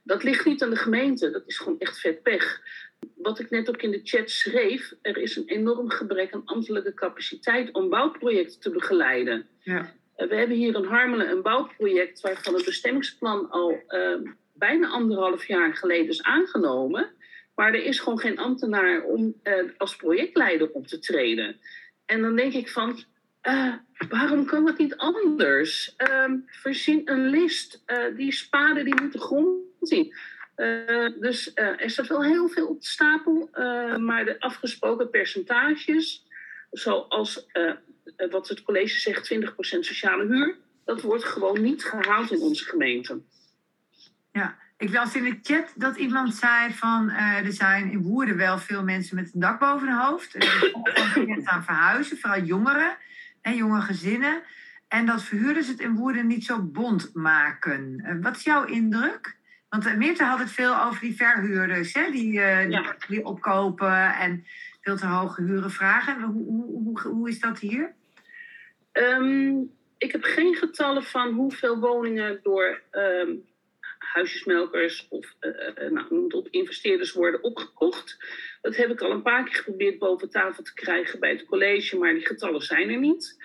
[0.03, 2.61] Dat ligt niet aan de gemeente, dat is gewoon echt vet pech.
[3.15, 6.95] Wat ik net ook in de chat schreef, er is een enorm gebrek aan ambtelijke
[6.95, 9.49] capaciteit om bouwprojecten te begeleiden.
[9.63, 9.95] Ja.
[10.17, 14.19] We hebben hier in Harmelen een bouwproject waarvan het bestemmingsplan al eh,
[14.59, 17.17] bijna anderhalf jaar geleden is aangenomen.
[17.59, 21.61] Maar er is gewoon geen ambtenaar om eh, als projectleider op te treden.
[22.07, 23.05] En dan denk ik van,
[23.41, 23.75] eh,
[24.09, 25.97] waarom kan dat niet anders?
[26.47, 27.83] Voorzien een list.
[27.87, 30.15] Eh, die spaden die moeten grond zien.
[31.21, 33.49] Dus er staat wel heel veel op stapel.
[33.99, 36.27] maar de afgesproken percentages,
[36.71, 37.47] zoals
[38.31, 40.57] wat het college zegt, 20% sociale huur.
[40.85, 43.21] Dat wordt gewoon niet gehaald in onze gemeente.
[44.39, 48.37] Ja, ik las in de chat dat iemand zei van uh, er zijn in Woerden
[48.37, 50.35] wel veel mensen met een dak boven hun hoofd.
[50.35, 52.97] Er zijn aan verhuizen, vooral jongeren
[53.43, 54.43] en jonge gezinnen.
[54.89, 58.03] En dat verhuurders het in Woerden niet zo bond maken.
[58.07, 59.37] Uh, wat is jouw indruk?
[59.69, 62.11] Want uh, Meerte had het veel over die verhuurders, hè?
[62.11, 64.45] Die, opkopen en
[64.81, 66.23] veel te hoge huren vragen.
[66.23, 67.93] Hoe, hoe, hoe, hoe is dat hier?
[68.93, 73.47] Um, ik heb geen getallen van hoeveel woningen door um,
[74.13, 78.17] huisjesmelkers of uh, nou, op investeerders worden opgekocht.
[78.63, 81.99] Dat heb ik al een paar keer geprobeerd boven tafel te krijgen bij het college,
[81.99, 83.37] maar die getallen zijn er niet.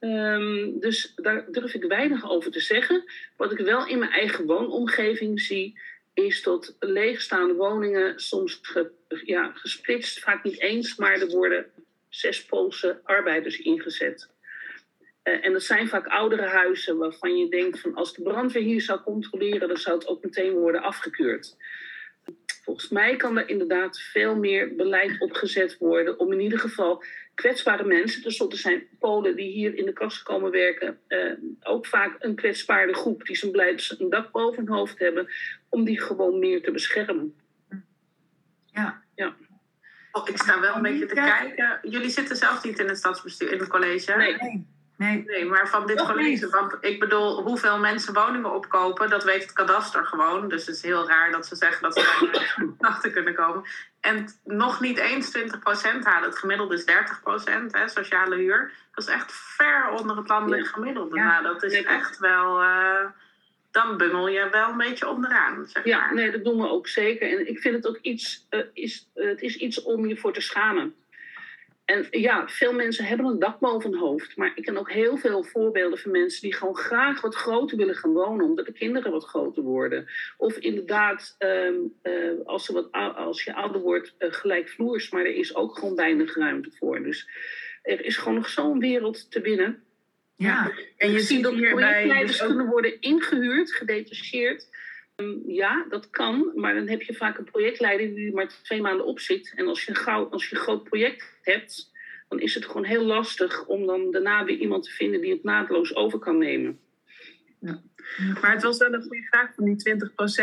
[0.00, 3.04] Um, dus daar durf ik weinig over te zeggen.
[3.36, 5.78] Wat ik wel in mijn eigen woonomgeving zie,
[6.14, 8.60] is dat leegstaande woningen soms
[9.24, 11.66] ja, gesplitst, vaak niet eens, maar er worden
[12.08, 14.28] zes Poolse arbeiders ingezet.
[15.26, 18.80] Uh, en dat zijn vaak oudere huizen waarvan je denkt van als de brandweer hier
[18.80, 21.56] zou controleren, dan zou het ook meteen worden afgekeurd.
[22.62, 27.04] Volgens mij kan er inderdaad veel meer beleid opgezet worden om in ieder geval
[27.34, 31.86] kwetsbare mensen, dus er zijn Polen die hier in de kast komen werken, uh, ook
[31.86, 35.28] vaak een kwetsbare groep die zijn blij een dak boven hun hoofd hebben,
[35.68, 37.34] om die gewoon meer te beschermen.
[38.66, 39.02] Ja.
[39.14, 39.36] ja.
[40.12, 41.78] Oh, ik sta wel een beetje te kijken.
[41.82, 44.16] Jullie zitten zelf niet in het stadsbestuur, in het college?
[44.16, 44.66] Nee.
[44.96, 45.24] Nee.
[45.26, 46.48] nee, maar van dit college.
[46.48, 50.48] Want ik bedoel, hoeveel mensen woningen opkopen, dat weet het kadaster gewoon.
[50.48, 53.64] Dus het is heel raar dat ze zeggen dat ze dan achter kunnen komen.
[54.00, 55.42] En nog niet eens 20%
[56.02, 56.28] halen.
[56.28, 56.86] Het gemiddelde is 30%,
[57.70, 58.72] hè, sociale huur.
[58.94, 61.16] Dat is echt ver onder het landelijk gemiddelde.
[61.16, 61.24] Ja.
[61.24, 62.62] Nou, dat is echt wel.
[62.62, 63.04] Uh,
[63.70, 65.66] dan bungel je wel een beetje onderaan.
[65.66, 66.14] Zeg ja, maar.
[66.14, 67.30] nee, dat doen we ook zeker.
[67.30, 70.32] En ik vind het ook iets, uh, is, uh, het is iets om je voor
[70.32, 70.94] te schamen.
[71.86, 74.36] En ja, veel mensen hebben een dak boven hun hoofd.
[74.36, 77.94] Maar ik ken ook heel veel voorbeelden van mensen die gewoon graag wat groter willen
[77.94, 78.46] gaan wonen.
[78.46, 80.06] Omdat de kinderen wat groter worden.
[80.36, 85.10] Of inderdaad, um, uh, als, ze wat, als je ouder wordt, uh, gelijkvloers.
[85.10, 87.02] Maar er is ook gewoon weinig ruimte voor.
[87.02, 87.28] Dus
[87.82, 89.82] er is gewoon nog zo'n wereld te winnen.
[90.36, 94.68] Ja, en je ziet dat projectleiders dus kunnen worden ingehuurd, gedetacheerd.
[95.16, 99.06] Um, ja, dat kan, maar dan heb je vaak een projectleider die maar twee maanden
[99.06, 99.52] op zit.
[99.56, 101.92] En als je, gauw, als je een groot project hebt,
[102.28, 105.42] dan is het gewoon heel lastig om dan daarna weer iemand te vinden die het
[105.42, 106.78] naadloos over kan nemen.
[107.58, 107.80] Ja.
[108.40, 109.96] Maar het was wel een goede vraag van die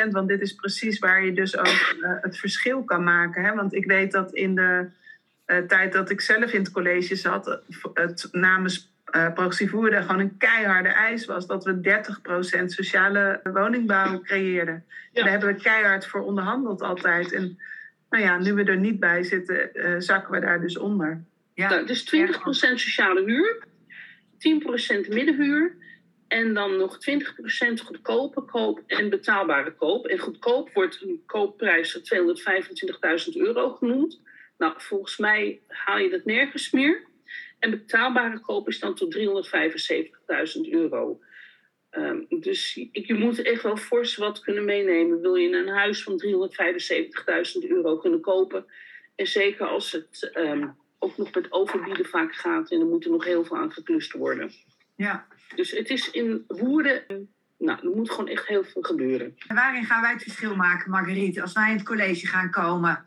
[0.07, 3.43] 20% want dit is precies waar je dus ook uh, het verschil kan maken.
[3.43, 3.53] Hè?
[3.55, 4.89] Want ik weet dat in de
[5.47, 7.61] uh, tijd dat ik zelf in het college zat,
[7.93, 12.03] het namens uh, progressief Woerden gewoon een keiharde eis was dat we
[12.61, 14.86] 30% sociale woningbouw creëerden.
[15.11, 15.22] Ja.
[15.22, 17.34] Daar hebben we keihard voor onderhandeld altijd.
[17.34, 17.59] En
[18.09, 21.24] nou ja, nu we er niet bij zitten, uh, zakken we daar dus onder.
[21.53, 21.70] Ja.
[21.70, 23.64] Nou, dus 20% sociale huur,
[25.07, 25.76] 10% middenhuur
[26.28, 30.05] en dan nog 20% goedkope koop en betaalbare koop.
[30.05, 32.01] En goedkoop wordt een koopprijs van
[33.36, 34.22] 225.000 euro genoemd.
[34.57, 37.11] Nou, volgens mij haal je dat nergens meer.
[37.64, 41.20] En betaalbare koop is dan tot 375.000 euro.
[41.91, 45.22] Um, dus je, moet echt wel fors wat kunnen meenemen.
[45.22, 46.24] Wil je een huis van
[47.64, 48.66] 375.000 euro kunnen kopen?
[49.16, 52.72] En zeker als het um, ook nog met overbieden vaak gaat.
[52.72, 54.51] En er moet er nog heel veel aan geklust worden.
[54.95, 55.28] Ja.
[55.55, 57.30] Dus het is in Woerden...
[57.57, 59.36] Nou, er moet gewoon echt heel veel gebeuren.
[59.47, 61.41] En waarin gaan wij het verschil maken, Marguerite?
[61.41, 63.05] Als wij in het college gaan komen...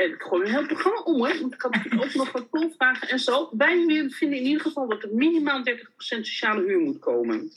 [0.00, 1.40] En gooi een heel programma om hoor.
[1.40, 3.48] Want ik had ook nog wat polvragen en zo.
[3.56, 7.52] Wij vinden in ieder geval dat er minimaal 30% sociale huur moet komen.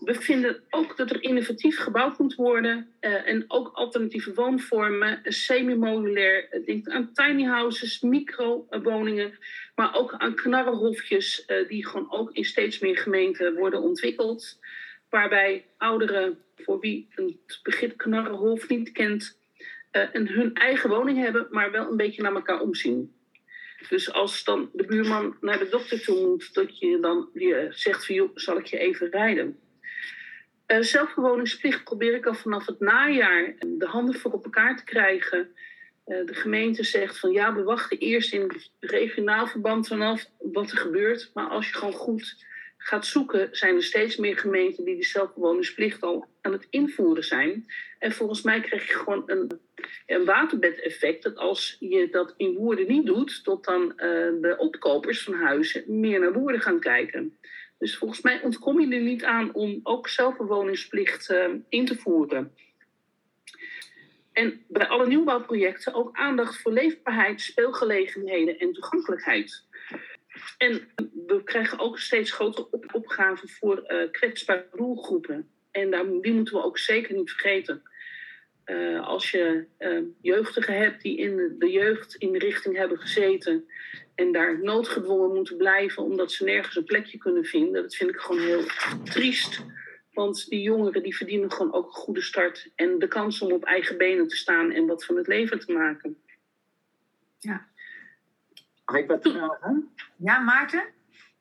[0.00, 2.92] We vinden ook dat er innovatief gebouwd moet worden.
[3.00, 5.20] Uh, en ook alternatieve woonvormen.
[5.24, 6.62] Semi-modulair.
[6.64, 9.38] Denk aan tiny houses, microwoningen.
[9.74, 11.44] Maar ook aan knarrenhofjes.
[11.46, 14.58] Uh, die gewoon ook in steeds meer gemeenten worden ontwikkeld.
[15.10, 19.44] Waarbij ouderen, voor wie het begrip knarrenhof niet kent
[20.02, 23.14] en hun eigen woning hebben, maar wel een beetje naar elkaar omzien.
[23.88, 28.06] Dus als dan de buurman naar de dokter toe moet, dat je dan je zegt
[28.06, 29.58] van joh, zal ik je even rijden.
[30.66, 35.54] Uh, zelfbewoningsplicht probeer ik al vanaf het najaar de handen voor op elkaar te krijgen.
[36.04, 41.30] De gemeente zegt van ja, we wachten eerst in regionaal verband vanaf wat er gebeurt.
[41.34, 42.46] Maar als je gewoon goed
[42.86, 47.66] gaat zoeken, zijn er steeds meer gemeenten die die zelfbewoningsplicht al aan het invoeren zijn.
[47.98, 49.60] En volgens mij krijg je gewoon een,
[50.06, 51.22] een waterbedeffect.
[51.22, 53.96] Dat als je dat in Woerden niet doet, tot dan uh,
[54.40, 57.36] de opkopers van huizen meer naar Woerden gaan kijken.
[57.78, 62.52] Dus volgens mij ontkom je er niet aan om ook zelfbewoningsplicht uh, in te voeren.
[64.32, 69.65] En bij alle nieuwbouwprojecten ook aandacht voor leefbaarheid, speelgelegenheden en toegankelijkheid.
[70.58, 70.88] En
[71.26, 75.50] we krijgen ook steeds grotere op opgaven voor uh, kwetsbare doelgroepen.
[75.70, 77.82] En daar, die moeten we ook zeker niet vergeten.
[78.66, 83.68] Uh, als je uh, jeugdigen hebt die in de jeugd in de richting hebben gezeten
[84.14, 88.16] en daar noodgedwongen moeten blijven omdat ze nergens een plekje kunnen vinden, dat vind ik
[88.16, 88.64] gewoon heel
[89.04, 89.64] triest.
[90.12, 93.64] Want die jongeren die verdienen gewoon ook een goede start en de kans om op
[93.64, 96.22] eigen benen te staan en wat van het leven te maken.
[97.38, 97.68] Ja.
[98.86, 99.90] Mag ik wat vragen?
[100.16, 100.84] Ja, Maarten?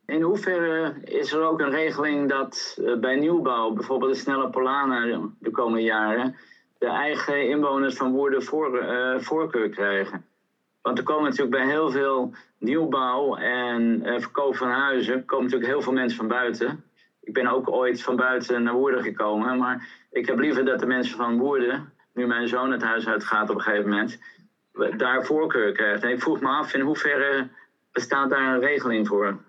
[0.06, 5.30] In hoeverre is er ook een regeling dat uh, bij nieuwbouw, bijvoorbeeld de snelle Polana
[5.40, 6.36] de komende jaren,
[6.78, 10.26] de eigen inwoners van Woerden voor, uh, voorkeur krijgen?
[10.82, 15.72] Want er komen natuurlijk bij heel veel nieuwbouw en uh, verkoop van huizen, komen natuurlijk
[15.72, 16.84] heel veel mensen van buiten.
[17.22, 20.86] Ik ben ook ooit van buiten naar Woerden gekomen, maar ik heb liever dat de
[20.86, 24.20] mensen van Woerden, nu mijn zoon het huis uitgaat op een gegeven moment,
[24.98, 26.04] daar voorkeur krijgt.
[26.04, 27.50] En ik vroeg me af in hoeverre
[27.92, 29.44] bestaat daar een regeling voor?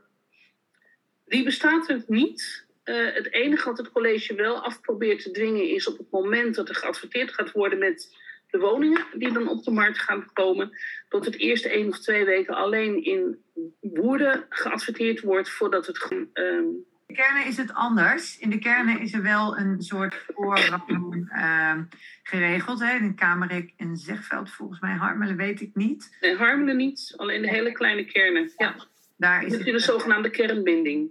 [1.24, 2.64] Die bestaat er niet.
[2.84, 6.54] Uh, het enige wat het college wel af probeert te dwingen is op het moment
[6.54, 8.16] dat er geadverteerd gaat worden met
[8.50, 10.70] de woningen die dan op de markt gaan komen,
[11.08, 13.42] dat het eerste één of twee weken alleen in
[13.80, 16.10] Woerden geadverteerd wordt voordat het.
[16.34, 16.86] Um...
[17.06, 18.38] In de kernen is het anders.
[18.38, 21.74] In de kernen is er wel een soort voorrang uh,
[22.22, 22.80] geregeld.
[22.80, 22.96] Hè?
[22.96, 24.94] In Kamerik en Zegveld, volgens mij.
[24.94, 26.16] Harmelen weet ik niet.
[26.20, 27.14] Nee, Harmelen niet.
[27.16, 28.52] Alleen de hele kleine kernen.
[28.56, 28.74] Ja.
[29.16, 31.10] Daar is de zogenaamde kernbinding.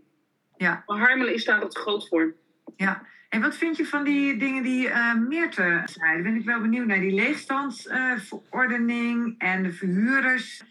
[0.57, 0.83] Ja.
[0.85, 2.35] Maar Harmelen is daar wat groot voor.
[2.75, 3.05] Ja.
[3.29, 6.21] En wat vind je van die dingen die uh, Meerte zei?
[6.21, 6.99] Ben ik wel benieuwd naar.
[6.99, 10.63] Die leegstandsverordening uh, en de verhuurders.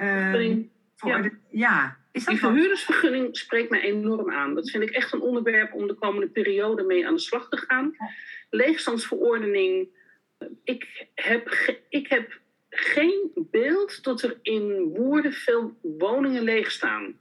[0.00, 0.64] Uh,
[1.00, 1.30] ja.
[1.50, 1.96] ja.
[2.24, 4.54] Die verhuurdersvergunning spreekt mij enorm aan.
[4.54, 7.56] Dat vind ik echt een onderwerp om de komende periode mee aan de slag te
[7.56, 7.96] gaan.
[8.50, 9.88] Leegstandsverordening.
[10.64, 12.40] Ik heb, ik heb
[12.70, 17.20] geen beeld dat er in Woerden veel woningen leeg staan.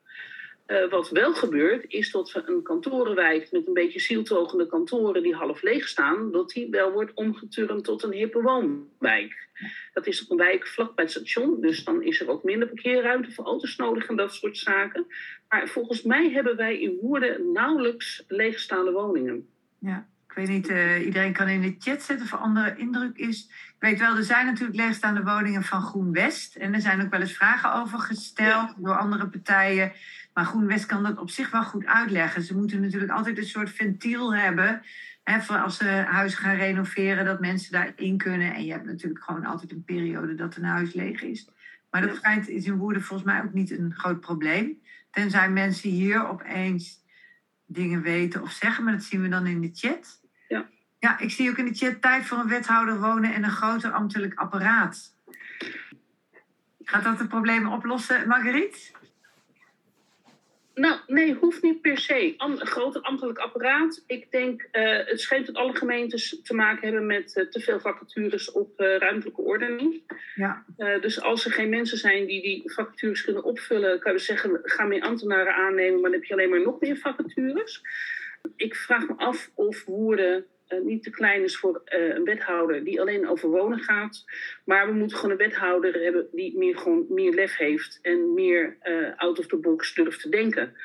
[0.67, 5.35] Uh, wat wel gebeurt, is dat we een kantorenwijk met een beetje zieltogende kantoren die
[5.35, 9.47] half leeg staan, dat die wel wordt omgeturnd tot een hippe woonwijk.
[9.93, 12.67] Dat is op een wijk vlak bij het station, dus dan is er ook minder
[12.67, 15.05] parkeerruimte voor auto's nodig en dat soort zaken.
[15.49, 19.47] Maar volgens mij hebben wij in Woerden nauwelijks leegstaande woningen.
[19.79, 20.07] Ja.
[20.37, 23.43] Ik weet niet, uh, iedereen kan in de chat zetten of een andere indruk is.
[23.49, 26.55] Ik weet wel, er zijn natuurlijk leegstaande woningen van Groen West.
[26.55, 28.75] En er zijn ook wel eens vragen over gesteld ja.
[28.77, 29.91] door andere partijen.
[30.35, 32.41] Maar Groen West kan dat op zich wel goed uitleggen.
[32.41, 34.81] Ze moeten natuurlijk altijd een soort ventiel hebben.
[35.23, 38.53] Hè, voor als ze huizen gaan renoveren, dat mensen daarin kunnen.
[38.53, 41.49] En je hebt natuurlijk gewoon altijd een periode dat een huis leeg is.
[41.91, 44.81] Maar dat schijnt is in Woerden volgens mij ook niet een groot probleem.
[45.11, 47.03] Tenzij mensen hier opeens
[47.65, 50.21] dingen weten of zeggen, maar dat zien we dan in de chat.
[50.47, 50.65] Ja.
[50.99, 53.91] Ja, ik zie ook in de chat tijd voor een wethouder wonen en een groter
[53.91, 55.15] ambtelijk apparaat.
[56.83, 58.93] Gaat dat de problemen oplossen, Marguerite?
[60.75, 62.33] Nou, nee, hoeft niet per se.
[62.37, 64.03] Een groter ambtelijk apparaat.
[64.07, 67.79] Ik denk, uh, het schijnt dat alle gemeentes te maken hebben met uh, te veel
[67.79, 70.03] vacatures op uh, ruimtelijke ordening.
[70.35, 70.65] Ja.
[70.77, 74.83] dus als er geen mensen zijn die die vacatures kunnen opvullen, kan je zeggen, ga
[74.83, 77.81] meer ambtenaren aannemen, maar dan heb je alleen maar nog meer vacatures.
[78.55, 82.83] Ik vraag me af of Woerden uh, niet te klein is voor uh, een wethouder
[82.83, 84.25] die alleen over wonen gaat.
[84.65, 88.77] Maar we moeten gewoon een wethouder hebben die meer, gewoon meer lef heeft en meer
[88.83, 90.75] uh, out of the box durft te denken.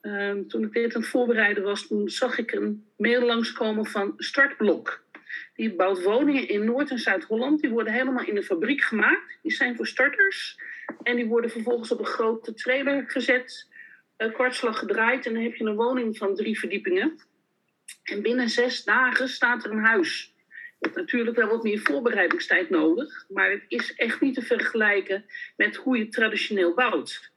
[0.00, 4.14] Ehm, toen ik dit aan het voorbereiden was, toen zag ik een mail langskomen van
[4.16, 5.04] Startblok.
[5.54, 7.60] Die bouwt woningen in Noord- en Zuid-Holland.
[7.60, 9.38] Die worden helemaal in de fabriek gemaakt.
[9.42, 10.58] Die zijn voor starters.
[11.02, 13.68] En die worden vervolgens op een grote trailer gezet,
[14.32, 15.26] kwartslag gedraaid.
[15.26, 17.18] En dan heb je een woning van drie verdiepingen.
[18.02, 20.34] En binnen zes dagen staat er een huis.
[20.78, 25.24] Je hebt natuurlijk wel wat meer voorbereidingstijd nodig, maar het is echt niet te vergelijken
[25.56, 27.32] met hoe je traditioneel bouwt.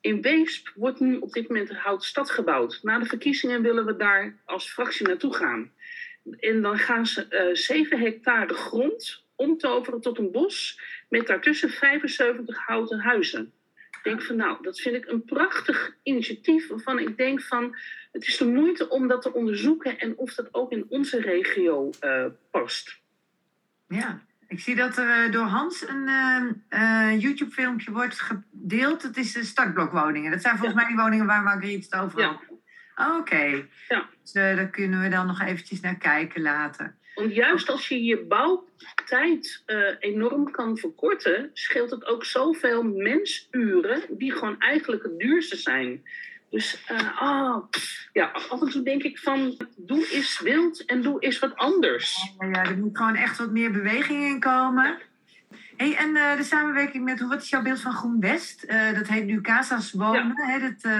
[0.00, 2.78] In Weesp wordt nu op dit moment een houten stad gebouwd.
[2.82, 5.72] Na de verkiezingen willen we daar als fractie naartoe gaan.
[6.38, 12.58] En dan gaan ze uh, 7 hectare grond omtoveren tot een bos met daartussen 75
[12.58, 13.52] houten huizen.
[13.98, 17.76] Ik denk van nou, dat vind ik een prachtig initiatief waarvan ik denk van
[18.12, 21.90] het is de moeite om dat te onderzoeken en of dat ook in onze regio
[22.04, 23.00] uh, past.
[23.88, 29.02] Ja, ik zie dat er door Hans een uh, uh, YouTube-filmpje wordt gedeeld.
[29.02, 30.30] Het is de startblokwoningen.
[30.30, 30.84] Dat zijn volgens ja.
[30.84, 32.40] mij die woningen waar Margriet het over had.
[32.96, 33.08] Ja.
[33.08, 33.18] Oké.
[33.18, 33.68] Okay.
[33.88, 34.08] Ja.
[34.22, 36.96] Dus daar kunnen we dan nog eventjes naar kijken later.
[37.18, 44.02] Want juist als je je bouwtijd uh, enorm kan verkorten, scheelt het ook zoveel mensuren
[44.08, 46.02] die gewoon eigenlijk het duurste zijn.
[46.50, 47.64] Dus uh, oh,
[48.12, 52.32] ja, af en toe denk ik van doe eens wild en doe eens wat anders.
[52.38, 54.98] Ja, ja, er moet gewoon echt wat meer beweging in komen.
[55.76, 58.64] Hey, en uh, de samenwerking met, wat is jouw beeld van Groen West?
[58.68, 60.34] Uh, dat heet nu Casas Wonen.
[60.36, 60.46] Ja.
[60.46, 60.92] Hè, dat.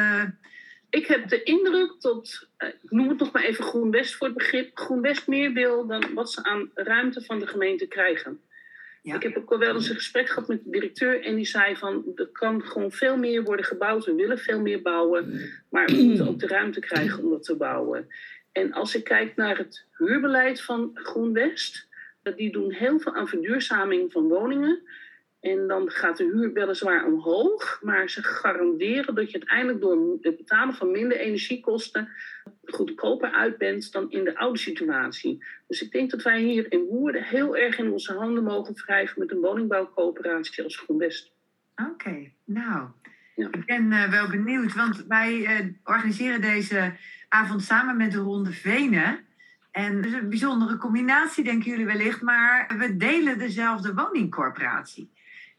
[0.90, 4.36] Ik heb de indruk dat, ik noem het nog maar even Groen West voor het
[4.36, 8.40] begrip, Groen West meer wil dan wat ze aan ruimte van de gemeente krijgen.
[9.02, 9.14] Ja.
[9.14, 12.04] Ik heb ook wel eens een gesprek gehad met de directeur en die zei van
[12.14, 14.04] er kan gewoon veel meer worden gebouwd.
[14.04, 17.56] We willen veel meer bouwen, maar we moeten ook de ruimte krijgen om dat te
[17.56, 18.08] bouwen.
[18.52, 21.88] En als ik kijk naar het huurbeleid van GroenWest,
[22.36, 24.82] die doen heel veel aan verduurzaming van woningen.
[25.50, 30.36] En dan gaat de huur weliswaar omhoog, maar ze garanderen dat je uiteindelijk door het
[30.36, 32.08] betalen van minder energiekosten
[32.64, 35.44] goedkoper uit bent dan in de oude situatie.
[35.66, 39.18] Dus ik denk dat wij hier in Woerden heel erg in onze handen mogen wrijven
[39.18, 41.32] met een woningbouwcoöperatie als GroenWest.
[41.90, 42.88] Oké, nou,
[43.34, 43.48] ja.
[43.50, 46.92] ik ben uh, wel benieuwd, want wij uh, organiseren deze
[47.28, 49.26] avond samen met de Ronde Venen.
[49.70, 55.10] En dat is een bijzondere combinatie, denken jullie wellicht, maar we delen dezelfde woningcorporatie.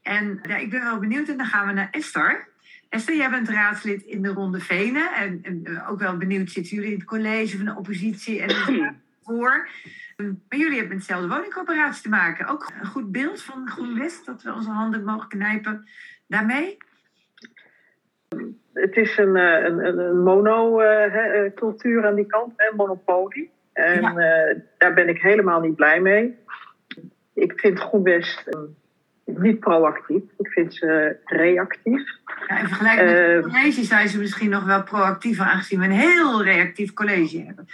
[0.09, 2.47] En ja, ik ben wel benieuwd en dan gaan we naar Esther.
[2.89, 5.13] Esther, jij bent raadslid in de Ronde Venen.
[5.13, 8.49] En, en eh, ook wel benieuwd, zitten jullie in het college van de oppositie en
[9.23, 9.69] voor?
[10.17, 12.47] Maar jullie hebben met dezelfde woningcorporatie te maken.
[12.47, 15.87] Ook een goed beeld van GroenWest, dat we onze handen mogen knijpen
[16.27, 16.77] daarmee?
[18.73, 23.51] Het is een, eh, een, een monocultuur aan die kant, een monopolie.
[23.73, 24.13] En ja.
[24.77, 26.37] daar ben ik helemaal niet blij mee.
[27.33, 28.49] Ik vind GroenWest
[29.37, 30.23] niet proactief.
[30.37, 32.17] Ik vind ze reactief.
[32.47, 35.85] Ja, in vergelijking met het uh, college zijn ze misschien nog wel proactiever, aangezien we
[35.85, 37.67] een heel reactief college hebben.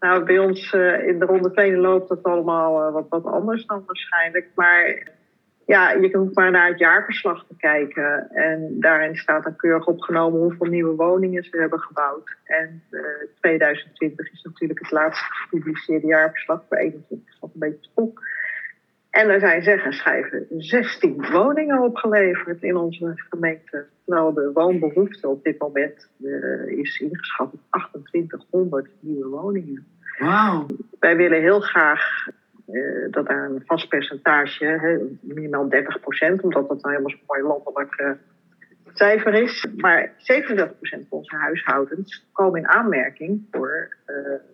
[0.00, 3.66] Nou, bij ons uh, in de ronde tweede loopt dat allemaal uh, wat, wat anders
[3.66, 4.46] dan waarschijnlijk.
[4.54, 5.10] Maar
[5.66, 8.30] ja, je hoeft maar naar het jaarverslag te kijken.
[8.30, 12.36] En daarin staat dan keurig opgenomen hoeveel nieuwe woningen ze hebben gebouwd.
[12.44, 12.82] En
[13.40, 16.64] 2020 is natuurlijk het laatste gepubliceerde jaarverslag.
[16.68, 18.20] Voor 21 is dat een beetje stok.
[19.12, 23.86] En er zijn zeggen schrijven 16 woningen opgeleverd in onze gemeente.
[24.04, 29.86] Terwijl de woonbehoefte op dit moment uh, is ingeschat op 2800 nieuwe woningen.
[30.18, 30.66] Wauw.
[30.98, 32.28] Wij willen heel graag
[32.68, 37.26] uh, dat daar een vast percentage, hè, minimaal 30 procent, omdat dat nou helemaal zo'n
[37.26, 38.10] mooi landelijk uh,
[38.92, 39.66] cijfer is.
[39.76, 43.96] Maar 37 procent van onze huishoudens komen in aanmerking voor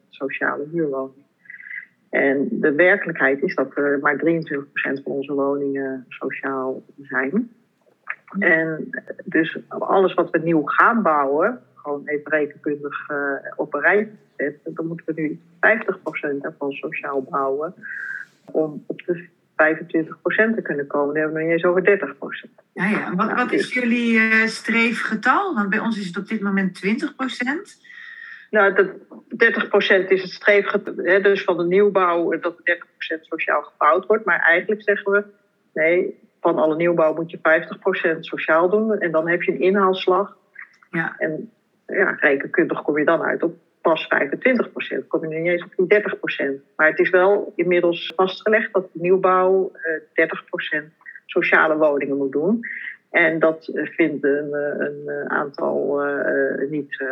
[0.09, 1.28] sociale huurwoningen.
[2.11, 4.23] En de werkelijkheid is dat er maar 23%
[4.75, 7.51] van onze woningen sociaal zijn.
[8.39, 8.91] En
[9.25, 13.17] dus alles wat we nieuw gaan bouwen, gewoon even rekenkundig uh,
[13.57, 15.39] op een rij zetten, dan moeten we nu
[16.39, 17.75] 50% ervan sociaal bouwen
[18.45, 19.55] om op de 25%
[20.55, 21.15] te kunnen komen.
[21.15, 22.51] Dan hebben we niet eens over 30%.
[22.73, 23.15] Ja, ja.
[23.15, 25.55] Wat, wat is jullie uh, streefgetal?
[25.55, 27.89] Want bij ons is het op dit moment 20%.
[28.51, 28.87] Nou, dat
[30.05, 32.55] 30% is het streefgetal dus van de nieuwbouw, dat
[33.17, 34.25] 30% sociaal gebouwd wordt.
[34.25, 35.25] Maar eigenlijk zeggen we,
[35.73, 37.39] nee, van alle nieuwbouw moet je
[38.17, 38.99] 50% sociaal doen.
[38.99, 40.37] En dan heb je een inhaalslag.
[40.91, 41.15] Ja.
[41.19, 41.51] En
[41.87, 44.09] ja, rekenkundig kom je dan uit op pas
[45.03, 45.07] 25%.
[45.09, 46.03] Kom je niet eens op die
[46.59, 46.75] 30%.
[46.77, 49.73] Maar het is wel inmiddels vastgelegd dat de nieuwbouw
[50.15, 50.27] uh,
[50.83, 50.85] 30%
[51.27, 52.61] sociale woningen moet doen.
[53.11, 57.03] En dat vindt een, een aantal uh, niet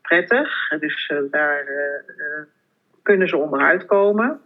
[0.00, 0.68] prettig.
[0.78, 2.44] Dus eh, daar eh, eh,
[3.02, 4.40] kunnen ze onderuit komen.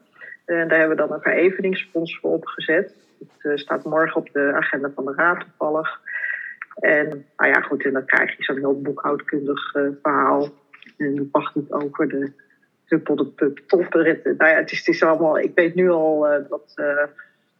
[0.45, 2.95] En daar hebben we dan een vereveningsfonds voor opgezet.
[3.39, 6.01] Het staat morgen op de agenda van de Raad toevallig.
[6.77, 9.71] En nou ja, goed, en dan krijg je zo'n heel boekhoudkundig
[10.03, 10.49] verhaal.
[10.97, 12.33] En dan wacht het over de
[12.85, 13.95] huppel, de pup.
[13.95, 16.75] Nou ja, het is, het is allemaal, ik weet nu al dat,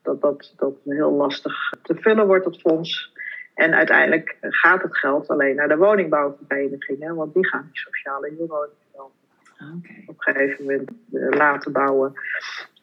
[0.03, 3.13] dat, dat dat heel lastig te vullen wordt, dat fonds.
[3.57, 8.77] En uiteindelijk gaat het geld alleen naar de woningbouwverenigingen, want die gaan die sociale huurwoningen
[9.55, 10.05] okay.
[10.07, 12.13] op een gegeven moment eh, laten bouwen.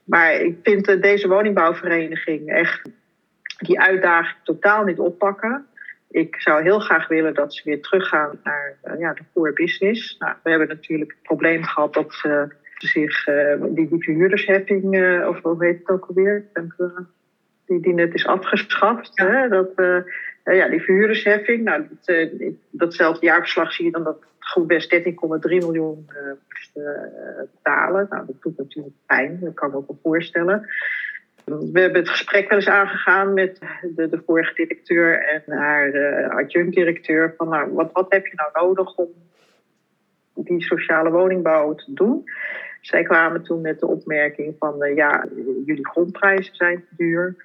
[0.04, 2.90] Maar ik vind uh, deze woningbouwvereniging echt
[3.58, 5.66] die uitdaging totaal niet oppakken.
[6.10, 10.18] Ik zou heel graag willen dat ze weer teruggaan naar uh, ja, de core business.
[10.18, 12.48] Nou, we hebben natuurlijk het probleem gehad dat ze
[12.78, 13.24] zich
[13.60, 14.84] die, die verhuurdersheffing,
[15.28, 16.46] of hoe heet het ook alweer?
[17.66, 19.12] die, die net is afgeschaft.
[19.14, 19.48] Hè?
[19.48, 19.98] Dat, uh,
[20.44, 25.04] ja, die verhuurdersheffing, nou, uh, datzelfde jaarverslag zie je dan dat goed best 13,3
[25.44, 26.74] miljoen uh, moest
[27.54, 28.08] betalen.
[28.10, 30.70] Nou, dat doet natuurlijk pijn, dat kan ik me ook wel voorstellen.
[31.46, 33.60] We hebben het gesprek wel eens aangegaan met
[33.96, 37.34] de, de vorige directeur en haar adjunct-directeur.
[37.38, 39.10] Van nou, wat, wat heb je nou nodig om
[40.34, 42.24] die sociale woningbouw te doen?
[42.82, 45.26] Zij kwamen toen met de opmerking van ja,
[45.66, 47.36] jullie grondprijzen zijn te duur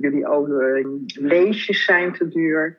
[0.00, 2.78] jullie oude leesjes zijn te duur.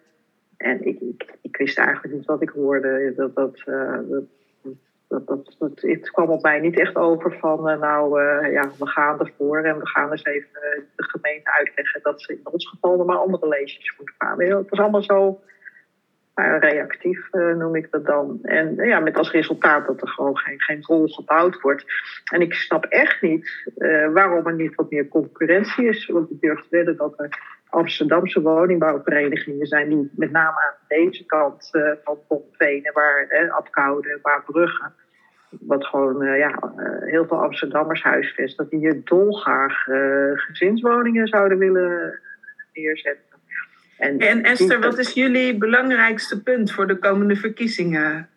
[0.57, 3.13] En ik, ik, ik, wist eigenlijk niet wat ik hoorde.
[3.15, 3.99] Dat, dat, uh,
[5.07, 9.20] dat, dat, het kwam op mij niet echt over van, uh, nou ja, we gaan
[9.20, 10.49] ervoor en we gaan eens even
[10.95, 14.41] de gemeente uitleggen dat ze in ons geval er maar andere lezers moeten gaan.
[14.41, 15.39] Het is allemaal zo
[16.38, 18.39] nou, reactief, uh, noem ik dat dan.
[18.43, 21.85] En ja, met als resultaat dat er gewoon geen, geen rol gebouwd wordt.
[22.31, 26.05] En ik snap echt niet uh, waarom er niet wat meer concurrentie is.
[26.05, 31.25] Want ik durf te wedden dat er Amsterdamse woningbouwverenigingen zijn die met name aan deze
[31.25, 34.91] kant uh, van Pompvenen, waar eh, waar Brugge,
[35.49, 39.83] wat gewoon ja, heel veel Amsterdammers huisvesten, dat die hier dolgraag
[40.35, 42.19] gezinswoningen zouden willen
[42.73, 43.36] neerzetten.
[43.97, 48.29] En, en Esther, wat is jullie belangrijkste punt voor de komende verkiezingen?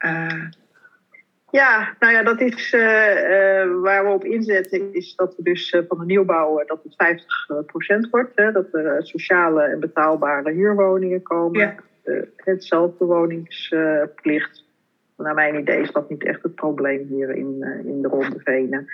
[1.50, 5.76] Ja, nou ja, dat is uh, uh, waar we op inzetten, is dat we dus
[5.88, 7.18] van de nieuwbouw dat het
[8.06, 8.32] 50% wordt.
[8.34, 11.60] Hè, dat er sociale en betaalbare huurwoningen komen.
[11.60, 11.74] Ja.
[12.36, 14.64] hetzelfde woningsplicht.
[15.16, 18.86] Naar mijn idee is dat niet echt het probleem hier in, in de Ronde Venen.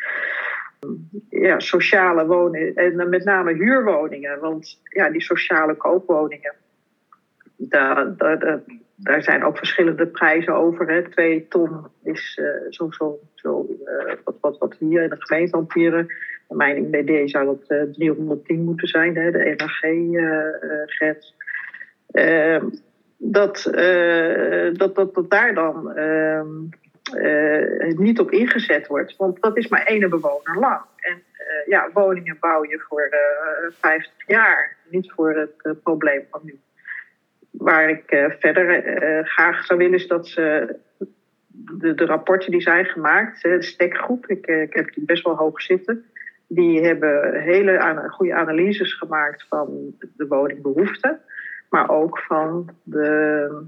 [1.31, 4.41] Ja, sociale woningen en met name huurwoningen.
[4.41, 6.55] Want ja, die sociale koopwoningen,
[7.57, 8.61] daar, daar,
[8.97, 10.89] daar zijn ook verschillende prijzen over.
[10.89, 11.09] Hè.
[11.11, 15.57] Twee ton is uh, zo, zo, zo uh, wat, wat, wat hier in de gemeente
[15.57, 16.07] hanteren.
[16.49, 21.35] Mijn BD zou dat uh, eh, 310 moeten zijn, hè, de NAG-grens.
[22.11, 22.65] Ehm,
[23.19, 23.71] dat,
[24.73, 25.93] dat, dat, dat daar dan
[27.15, 29.17] ehm, niet op ingezet wordt.
[29.17, 30.81] Want dat is maar één bewoner lang.
[30.97, 31.23] En
[31.67, 33.09] ja, woningen bouw je voor
[33.71, 36.59] 50 jaar, niet voor het probleem van nu
[37.59, 40.77] waar ik uh, verder uh, graag zou willen is dat ze
[41.47, 45.37] de, de rapporten die zijn gemaakt, de stekgroep, ik, uh, ik heb die best wel
[45.37, 46.05] hoog zitten,
[46.47, 51.21] die hebben hele goede analyses gemaakt van de woningbehoeften,
[51.71, 53.67] maar ook van de,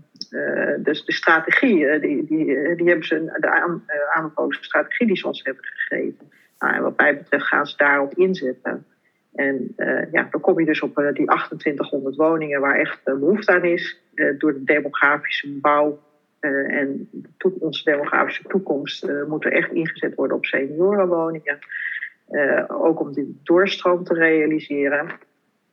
[0.79, 2.01] dus de strategie.
[2.01, 6.31] die, die, die hebben ze de aan, aanbevolen strategie die ze ons hebben gegeven.
[6.59, 8.87] Nou, en wat mij betreft gaan ze daarop inzetten.
[9.35, 9.75] En
[10.13, 14.01] ja, dan kom je dus op die 2800 woningen waar echt behoefte aan is.
[14.39, 15.99] door de demografische bouw
[16.41, 17.11] en
[17.59, 21.59] onze demografische toekomst moet er echt ingezet worden op seniorenwoningen.
[22.69, 25.11] ook om die doorstroom te realiseren.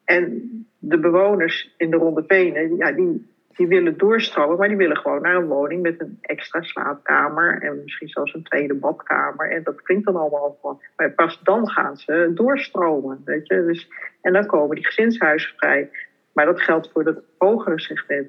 [0.05, 0.49] En
[0.79, 5.21] de bewoners in de Ronde Venen, ja, die, die willen doorstromen, maar die willen gewoon
[5.21, 9.51] naar een woning met een extra slaapkamer en misschien zelfs een tweede badkamer.
[9.51, 10.81] En dat klinkt dan allemaal van.
[10.95, 13.21] Maar pas dan gaan ze doorstromen.
[13.25, 13.65] Weet je?
[13.65, 13.89] Dus,
[14.21, 15.89] en dan komen die gezinshuizen vrij.
[16.33, 18.27] Maar dat geldt voor het hogere segment.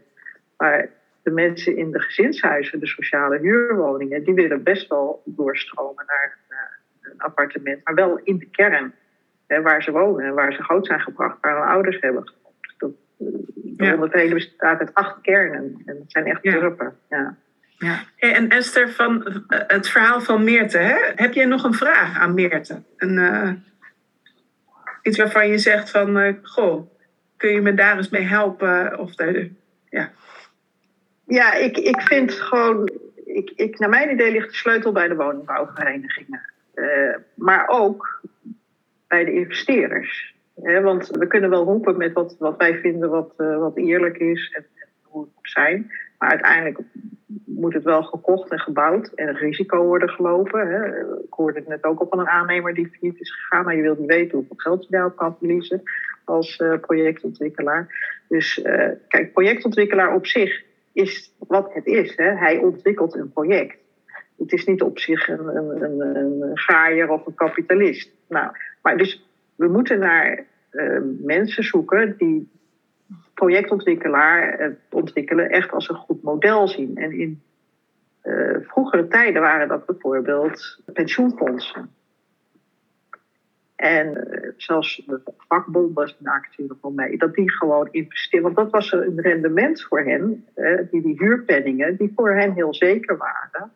[0.57, 0.89] Maar
[1.23, 6.39] de mensen in de gezinshuizen, de sociale huurwoningen, die willen best wel doorstromen naar
[7.03, 8.95] een appartement, maar wel in de kern.
[9.47, 12.33] Hè, waar ze wonen en waar ze groot zijn gebracht, waar hun ouders hebben
[13.77, 14.09] de ja.
[14.11, 15.83] hele bestaat uit acht kernen.
[15.85, 16.97] En dat zijn echt dorpen.
[17.09, 17.37] Ja.
[17.79, 18.05] Ja.
[18.17, 21.13] En Esther, van eh, het verhaal van Meerte, hè?
[21.15, 22.83] heb jij nog een vraag aan Meerte?
[22.97, 23.51] Een, uh,
[25.03, 26.91] iets waarvan je zegt van, uh, goh,
[27.37, 28.99] kun je me daar eens mee helpen?
[28.99, 29.51] Of de,
[29.91, 30.11] ja.
[31.27, 32.91] ja, ik, ik vind gewoon,
[33.25, 36.53] ik, ik, naar mijn idee ligt de sleutel bij de woningbouwverenigingen.
[36.75, 38.21] Uh, maar ook
[39.09, 43.59] bij de investeerders want we kunnen wel roepen met wat, wat wij vinden wat, uh,
[43.59, 44.67] wat eerlijk is en,
[45.03, 45.91] hoe het moet zijn.
[46.19, 46.79] Maar uiteindelijk
[47.45, 50.85] moet het wel gekocht en gebouwd en risico worden gelopen.
[51.25, 53.65] Ik hoorde het net ook al van een aannemer die failliet is gegaan.
[53.65, 55.83] Maar je wilt niet weten hoeveel geld je daarop kan verliezen
[56.25, 57.89] als uh, projectontwikkelaar.
[58.29, 62.17] Dus uh, kijk, projectontwikkelaar op zich is wat het is.
[62.17, 63.77] Hij ontwikkelt een project.
[64.39, 66.01] Het is niet op zich een, een, een,
[66.43, 68.11] een gaaier of een kapitalist.
[68.29, 68.51] Nou,
[68.83, 69.26] maar dus
[69.57, 72.51] we moeten naar uh, mensen zoeken die
[73.35, 76.97] projectontwikkelaar uh, ontwikkelen echt als een goed model zien.
[76.97, 77.43] En in
[78.25, 81.91] uh, vroegere tijden waren dat bijvoorbeeld pensioenfondsen.
[83.77, 84.27] En
[84.57, 88.45] zelfs de vakbonden maakten hier nog wel mee, dat die gewoon investeren.
[88.45, 90.47] Want dat was een rendement voor hen,
[90.91, 93.73] die, die huurpenningen, die voor hen heel zeker waren.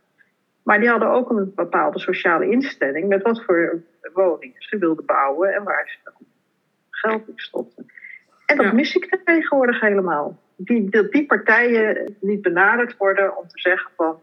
[0.71, 5.55] Maar die hadden ook een bepaalde sociale instelling met wat voor woningen ze wilden bouwen
[5.55, 6.11] en waar ze
[6.91, 7.87] geld in stopten.
[8.47, 10.39] En dat mis ik tegenwoordig helemaal.
[10.57, 14.21] Die, dat die partijen niet benaderd worden om te zeggen van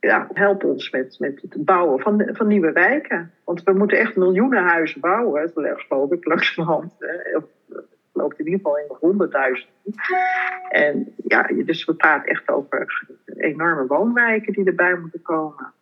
[0.00, 3.32] ja, help ons met, met het bouwen van, van nieuwe wijken.
[3.44, 6.92] Want we moeten echt miljoenen huizen bouwen, dat geloof ik langzamerhand
[8.12, 9.94] loopt in ieder geval in de honderdduizenden.
[10.68, 13.06] En ja, dus we praten echt over
[13.36, 15.72] enorme woonwijken die erbij moeten komen.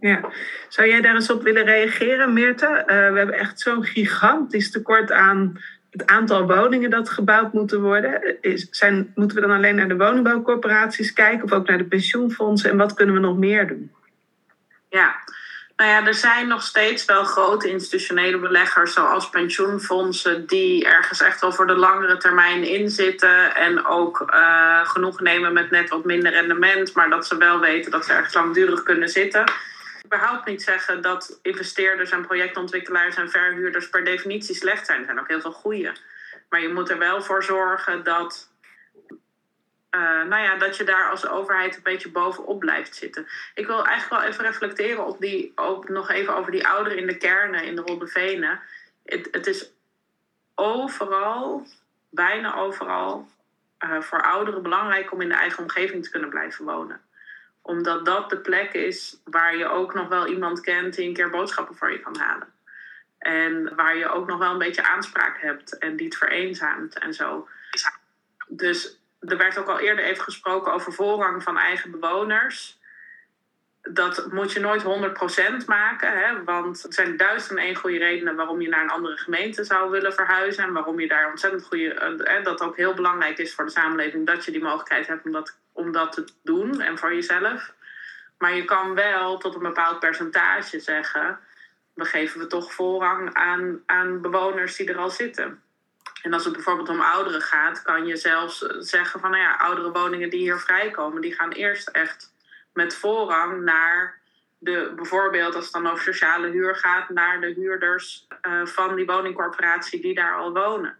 [0.00, 0.30] Ja.
[0.68, 2.66] Zou jij daar eens op willen reageren, Meerte?
[2.66, 5.60] Uh, we hebben echt zo'n gigantisch tekort aan
[5.90, 8.42] het aantal woningen dat gebouwd moeten worden.
[8.42, 12.70] Is, zijn, moeten we dan alleen naar de woningbouwcorporaties kijken of ook naar de pensioenfondsen?
[12.70, 13.90] En wat kunnen we nog meer doen?
[14.88, 15.14] Ja,
[15.78, 21.40] Nou ja, er zijn nog steeds wel grote institutionele beleggers, zoals pensioenfondsen, die ergens echt
[21.40, 26.32] wel voor de langere termijn inzitten en ook uh, genoeg nemen met net wat minder
[26.32, 29.44] rendement, maar dat ze wel weten dat ze ergens langdurig kunnen zitten.
[30.04, 34.98] Überhaupt niet zeggen dat investeerders en projectontwikkelaars en verhuurders per definitie slecht zijn.
[34.98, 35.92] Er zijn ook heel veel goede.
[36.48, 38.50] Maar je moet er wel voor zorgen dat
[39.90, 43.26] uh, nou ja, dat je daar als overheid een beetje bovenop blijft zitten.
[43.54, 47.06] Ik wil eigenlijk wel even reflecteren op die, ook nog even over die ouderen in
[47.06, 48.60] de kernen, in de Ronde Venen.
[49.04, 49.72] Het, het is
[50.54, 51.66] overal,
[52.10, 53.28] bijna overal,
[53.84, 57.00] uh, voor ouderen belangrijk om in de eigen omgeving te kunnen blijven wonen.
[57.62, 61.30] Omdat dat de plek is waar je ook nog wel iemand kent die een keer
[61.30, 62.52] boodschappen voor je kan halen.
[63.18, 67.14] En waar je ook nog wel een beetje aanspraak hebt en die het vereenzaamt en
[67.14, 67.48] zo.
[68.48, 72.78] Dus er werd ook al eerder even gesproken over voorrang van eigen bewoners.
[73.82, 74.82] Dat moet je nooit
[75.62, 76.44] 100% maken, hè?
[76.44, 79.90] want er zijn duizend en één goede redenen waarom je naar een andere gemeente zou
[79.90, 80.64] willen verhuizen.
[80.64, 84.26] En waarom je daar ontzettend goede, eh, dat ook heel belangrijk is voor de samenleving,
[84.26, 87.72] dat je die mogelijkheid hebt om dat, om dat te doen en voor jezelf.
[88.38, 91.38] Maar je kan wel tot een bepaald percentage zeggen,
[91.94, 95.62] we geven we toch voorrang aan, aan bewoners die er al zitten.
[96.22, 99.90] En als het bijvoorbeeld om ouderen gaat, kan je zelfs zeggen van nou ja, oudere
[99.90, 102.32] woningen die hier vrijkomen, die gaan eerst echt
[102.72, 104.20] met voorrang naar
[104.58, 109.06] de, bijvoorbeeld als het dan over sociale huur gaat, naar de huurders uh, van die
[109.06, 110.96] woningcorporatie die daar al wonen.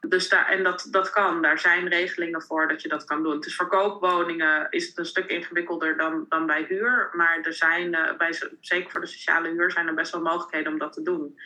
[0.00, 3.34] Dus daar, en dat, dat kan, daar zijn regelingen voor dat je dat kan doen.
[3.34, 7.10] Het is voor koopwoningen is het een stuk ingewikkelder dan, dan bij huur.
[7.12, 10.72] Maar er zijn, uh, bij, zeker voor de sociale huur, zijn er best wel mogelijkheden
[10.72, 11.38] om dat te doen.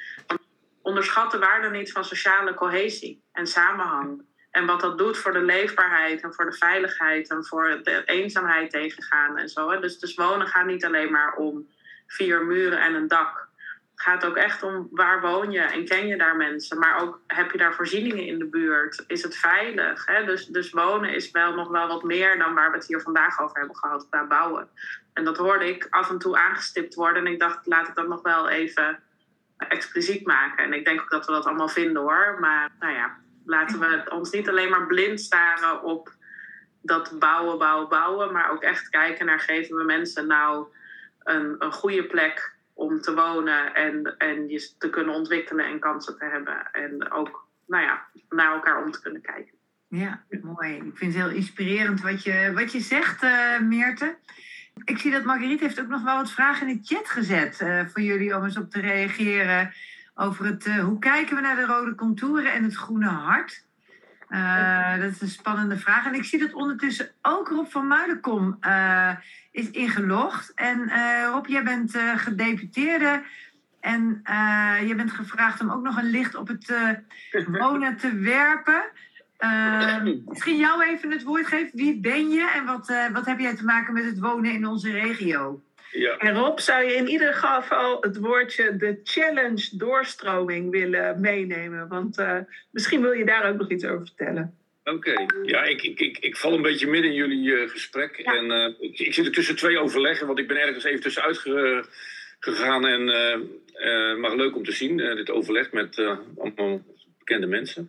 [0.83, 4.28] Onderschat de waarde niet van sociale cohesie en samenhang.
[4.51, 8.70] En wat dat doet voor de leefbaarheid en voor de veiligheid en voor de eenzaamheid
[8.70, 9.81] tegengaan en zo.
[9.81, 11.68] Dus, dus wonen gaat niet alleen maar om
[12.07, 13.49] vier muren en een dak.
[13.91, 16.78] Het gaat ook echt om waar woon je en ken je daar mensen.
[16.78, 19.05] Maar ook heb je daar voorzieningen in de buurt?
[19.07, 20.07] Is het veilig?
[20.07, 20.24] Hè?
[20.24, 23.41] Dus, dus wonen is wel nog wel wat meer dan waar we het hier vandaag
[23.41, 24.68] over hebben gehad qua bouwen.
[25.12, 27.26] En dat hoorde ik af en toe aangestipt worden.
[27.26, 29.03] En ik dacht, laat ik dat nog wel even
[29.69, 30.65] expliciet maken.
[30.65, 32.37] En ik denk ook dat we dat allemaal vinden hoor.
[32.41, 36.13] Maar nou ja, laten we ons niet alleen maar blind staren op
[36.83, 38.33] dat bouwen, bouwen, bouwen.
[38.33, 40.67] Maar ook echt kijken naar geven we mensen nou
[41.23, 46.19] een, een goede plek om te wonen en, en je te kunnen ontwikkelen en kansen
[46.19, 46.71] te hebben.
[46.73, 49.59] En ook nou ja, naar elkaar om te kunnen kijken.
[49.89, 50.77] Ja, mooi.
[50.77, 54.17] Ik vind het heel inspirerend wat je, wat je zegt, uh, Meerte.
[54.85, 57.83] Ik zie dat Marguerite heeft ook nog wel wat vragen in de chat gezet uh,
[57.87, 59.73] voor jullie om eens op te reageren
[60.14, 63.64] over het uh, hoe kijken we naar de rode contouren en het groene hart.
[64.29, 66.07] Uh, dat is een spannende vraag.
[66.07, 68.59] En ik zie dat ondertussen ook Rob van Muilenkom
[69.51, 70.53] is ingelogd.
[70.55, 70.91] En
[71.33, 73.23] Rob, jij bent gedeputeerde
[73.81, 74.23] en
[74.87, 76.75] je bent gevraagd om ook nog een licht op het
[77.47, 78.83] wonen te werpen.
[79.41, 81.70] Uh, misschien jou even het woord geven.
[81.72, 84.66] Wie ben je en wat, uh, wat heb jij te maken met het wonen in
[84.66, 85.62] onze regio?
[85.91, 86.16] Ja.
[86.16, 91.88] En Rob, zou je in ieder geval het woordje de challenge doorstroming willen meenemen?
[91.88, 92.36] Want uh,
[92.70, 94.55] misschien wil je daar ook nog iets over vertellen.
[94.84, 95.28] Oké, okay.
[95.43, 98.16] ja, ik, ik, ik, ik val een beetje midden in jullie gesprek.
[98.16, 98.34] Ja.
[98.34, 101.84] En ik, ik, zit er tussen twee overleggen, want ik ben ergens even tussenuit ge,
[102.38, 102.86] gegaan.
[102.86, 103.05] En
[104.20, 105.99] maar leuk om te zien, dit overleg met
[106.36, 106.82] allemaal
[107.18, 107.88] bekende mensen.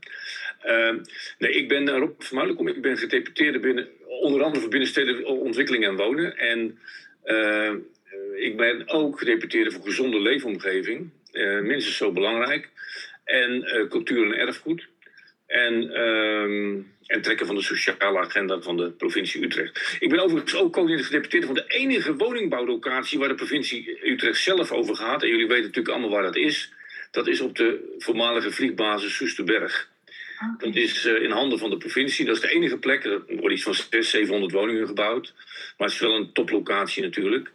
[0.65, 0.95] Uh,
[1.37, 2.67] nee, ik ben Rob van Muilenkom.
[2.67, 6.37] Ik ben gedeputeerde binnen, onder andere voor binnenstedelijke ontwikkeling en wonen.
[6.37, 6.79] En
[7.25, 7.73] uh,
[8.35, 11.09] ik ben ook gedeputeerde voor gezonde leefomgeving.
[11.31, 12.69] Uh, minstens zo belangrijk.
[13.23, 14.87] En cultuur en erfgoed.
[15.51, 19.97] En, ehm, en trekken van de sociale agenda van de provincie Utrecht.
[19.99, 24.71] Ik ben overigens ook coördinator gedeputeerde van de enige woningbouwlocatie waar de provincie Utrecht zelf
[24.71, 25.23] over gaat.
[25.23, 26.73] En jullie weten natuurlijk allemaal waar dat is.
[27.11, 29.89] Dat is op de voormalige vliegbasis Soesterberg.
[30.57, 32.25] Dat is uh, in handen van de provincie.
[32.25, 33.03] Dat is de enige plek.
[33.03, 35.33] Er worden iets van 600, 700 woningen gebouwd.
[35.77, 37.51] Maar het is wel een toplocatie natuurlijk.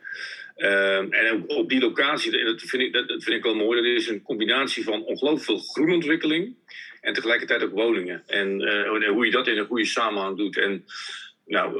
[0.56, 4.08] Uh, en op die locatie, dat vind, ik, dat, vind ik wel mooi, dat is
[4.08, 6.54] een combinatie van ongelooflijk veel groenontwikkeling
[7.00, 8.22] en tegelijkertijd ook woningen.
[8.26, 10.56] En uh, hoe je dat in een goede samenhang doet.
[10.56, 10.84] En
[11.46, 11.72] nou,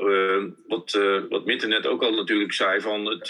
[0.66, 3.28] wat, uh, wat net ook al natuurlijk zei, van het,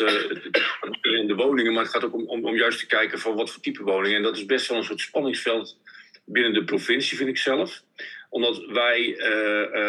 [1.01, 3.51] in de woningen, maar het gaat ook om, om, om, juist te kijken van wat
[3.51, 4.17] voor type woningen.
[4.17, 5.77] En dat is best wel een soort spanningsveld
[6.27, 7.83] binnen de provincie, vind ik zelf.
[8.29, 9.17] Omdat wij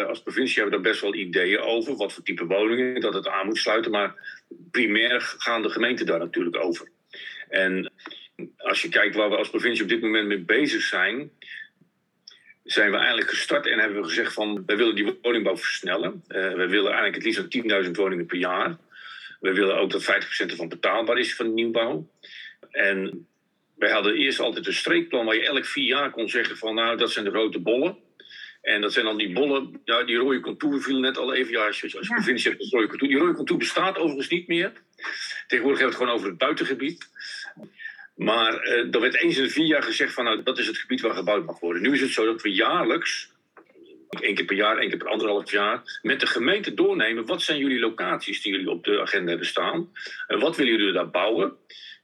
[0.06, 3.46] als provincie hebben daar best wel ideeën over, wat voor type woningen, dat het aan
[3.46, 3.90] moet sluiten.
[3.90, 4.38] Maar
[4.70, 6.88] primair gaan de gemeenten daar natuurlijk over.
[7.48, 7.92] En
[8.56, 11.30] als je kijkt waar we als provincie op dit moment mee bezig zijn,
[12.64, 16.24] zijn we eigenlijk gestart en hebben we gezegd van wij willen die woningbouw versnellen.
[16.28, 18.76] Uh, we willen eigenlijk het liefst 10.000 woningen per jaar.
[19.40, 20.06] We willen ook dat 50%
[20.36, 22.10] ervan betaalbaar is van de nieuwbouw.
[22.70, 23.26] En
[23.78, 26.96] wij hadden eerst altijd een streekplan waar je elk vier jaar kon zeggen van nou,
[26.96, 27.96] dat zijn de grote bollen.
[28.62, 31.52] En dat zijn dan die bollen, ja, die rode contour viel net al even.
[31.52, 33.12] Ja, als je, als je provincie hebt, rode contour.
[33.12, 34.72] Die rode contour bestaat overigens niet meer.
[35.46, 37.08] Tegenwoordig hebben we het gewoon over het buitengebied.
[38.16, 40.76] Maar uh, er werd eens in de vier jaar gezegd van nou, dat is het
[40.76, 41.82] gebied waar gebouwd mag worden.
[41.82, 43.30] Nu is het zo dat we jaarlijks,
[44.20, 47.58] één keer per jaar, één keer per anderhalf jaar, met de gemeente doornemen wat zijn
[47.58, 49.92] jullie locaties die jullie op de agenda hebben staan.
[50.26, 51.56] En wat willen jullie daar bouwen?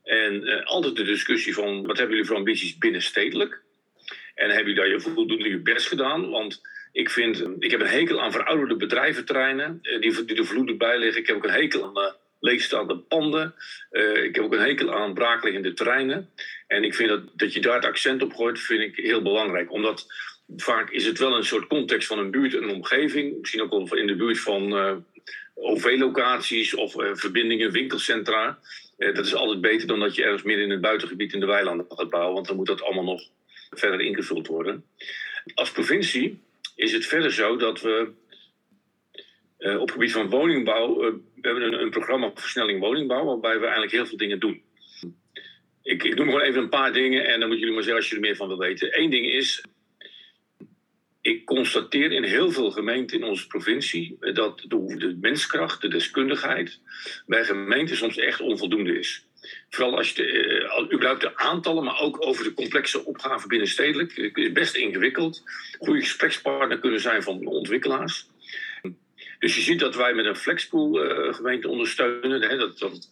[0.04, 3.60] En uh, altijd de discussie van wat hebben jullie voor ambities binnenstedelijk?
[4.34, 6.30] En hebben jullie daar je voldoende je best gedaan?
[6.30, 6.60] Want
[6.92, 10.98] ik vind, ik heb een hekel aan verouderde bedrijventerreinen uh, die, die er vloedig bij
[10.98, 11.20] liggen.
[11.20, 13.54] Ik heb ook een hekel aan uh, leegstaande panden.
[14.22, 16.30] ik heb ook een hekel aan braakliggende terreinen.
[16.66, 19.72] En ik vind dat, dat je daar het accent op gooit, vind ik heel belangrijk.
[19.72, 20.06] Omdat
[20.56, 23.38] vaak is het wel een soort context van een buurt en een omgeving.
[23.40, 24.72] Misschien ook wel in de buurt van
[25.54, 28.58] OV-locaties of verbindingen, winkelcentra.
[29.04, 31.46] Eh, dat is altijd beter dan dat je ergens midden in het buitengebied in de
[31.46, 33.22] weilanden gaat bouwen, want dan moet dat allemaal nog
[33.70, 34.84] verder ingevuld worden.
[35.54, 36.40] Als provincie
[36.76, 38.12] is het verder zo dat we
[39.58, 43.62] uh, op het gebied van woningbouw, uh, we hebben een, programma versnelling woningbouw, waarbij we
[43.62, 44.62] eigenlijk heel veel dingen doen.
[45.82, 48.08] Ik, ik noem gewoon even een paar dingen en dan moeten jullie maar zeggen als
[48.08, 49.00] je er meer van wil weten.
[49.00, 49.64] Eén ding is,
[51.24, 56.80] ik constateer in heel veel gemeenten in onze provincie dat de, de menskracht, de deskundigheid
[57.26, 59.26] bij gemeenten soms echt onvoldoende is.
[59.70, 60.14] Vooral als je
[60.88, 64.16] de, uh, de aantallen, maar ook over de complexe opgaven binnenstedelijk.
[64.16, 65.42] is best ingewikkeld.
[65.78, 68.26] Goede gesprekspartner kunnen zijn van ontwikkelaars.
[69.38, 72.42] Dus je ziet dat wij met een flexpool uh, gemeente ondersteunen.
[72.42, 73.08] Hè, dat, dat,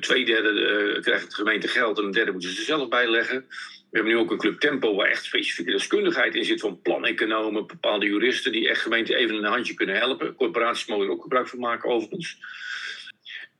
[0.00, 3.46] twee derde krijgt de gemeente geld en een derde moeten ze zelf bijleggen.
[3.92, 7.66] We hebben nu ook een club Tempo waar echt specifieke deskundigheid in zit van planeconomen,
[7.66, 10.34] bepaalde juristen die echt gemeenten even een handje kunnen helpen.
[10.34, 12.38] Corporaties mogen er ook gebruik van maken overigens.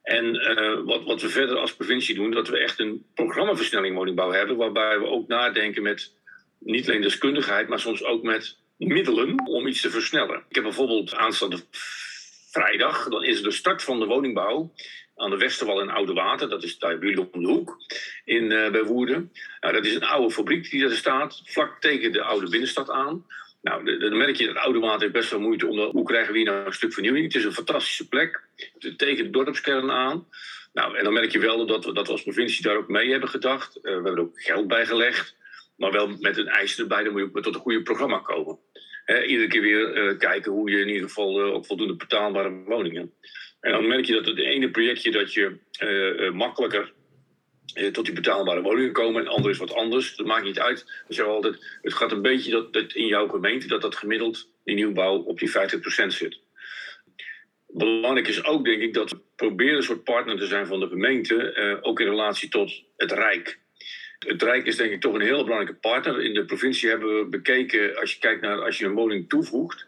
[0.02, 4.30] En uh, wat, wat we verder als provincie doen, dat we echt een programmaversnelling woningbouw
[4.30, 6.14] hebben, waarbij we ook nadenken met
[6.58, 10.44] niet alleen deskundigheid, maar soms ook met middelen om iets te versnellen.
[10.48, 11.60] Ik heb bijvoorbeeld aanstaande
[12.50, 14.72] vrijdag, dan is de start van de woningbouw
[15.22, 16.48] aan de Westerwal in Oude Water.
[16.48, 17.76] Dat is daar bij om de hoek
[18.24, 19.32] in, uh, bij Woerden.
[19.60, 23.26] Nou, dat is een oude fabriek die daar staat, vlak tegen de oude binnenstad aan.
[23.62, 25.78] Nou, dan merk je dat Oude Water best wel moeite om...
[25.78, 27.24] hoe krijgen we hier nou een stuk vernieuwing?
[27.24, 28.40] Het is een fantastische plek,
[28.96, 30.26] tegen de dorpskern aan.
[30.72, 33.28] Nou, en dan merk je wel dat we, dat als provincie daar ook mee hebben
[33.28, 33.76] gedacht.
[33.76, 35.36] Uh, we hebben er ook geld bij gelegd.
[35.76, 38.58] Maar wel met een eis erbij, dan moet je ook tot een goede programma komen.
[39.26, 43.12] Iedere keer weer kijken hoe je in ieder geval op voldoende betaalbare woningen.
[43.62, 46.92] En dan merk je dat het ene projectje dat je uh, makkelijker
[47.92, 50.16] tot die betaalbare woningen komen en het andere is wat anders.
[50.16, 51.04] Dat maakt niet uit.
[51.08, 54.74] Dus altijd, het gaat een beetje dat, dat in jouw gemeente dat dat gemiddeld die
[54.74, 55.52] nieuwbouw op die 50%
[56.06, 56.40] zit.
[57.68, 60.88] Belangrijk is ook, denk ik, dat we proberen een soort partner te zijn van de
[60.88, 63.58] gemeente, ook in relatie tot het Rijk.
[64.18, 66.24] Het Rijk is denk ik toch een heel belangrijke partner.
[66.24, 69.86] In de provincie hebben we bekeken, als je kijkt naar als je een woning toevoegt,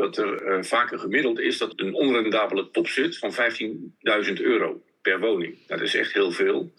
[0.00, 4.82] dat er uh, vaak een gemiddeld is dat een onrendabele top zit van 15.000 euro
[5.02, 5.58] per woning.
[5.66, 6.72] Dat is echt heel veel.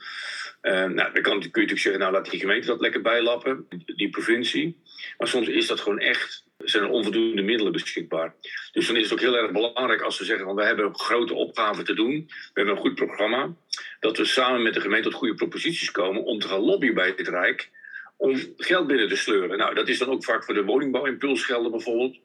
[0.61, 4.09] Uh, nou, dan kun je natuurlijk zeggen, nou laat die gemeente dat lekker bijlappen, die
[4.09, 4.77] provincie.
[5.17, 8.35] Maar soms is dat gewoon echt, zijn er onvoldoende middelen beschikbaar.
[8.71, 11.33] Dus dan is het ook heel erg belangrijk als we zeggen, van, we hebben grote
[11.33, 13.53] opgaven te doen, we hebben een goed programma,
[13.99, 17.13] dat we samen met de gemeente tot goede proposities komen om te gaan lobbyen bij
[17.15, 17.69] het Rijk
[18.17, 19.57] om geld binnen te sleuren.
[19.57, 22.17] Nou, dat is dan ook vaak voor de woningbouwimpulsgelden bijvoorbeeld.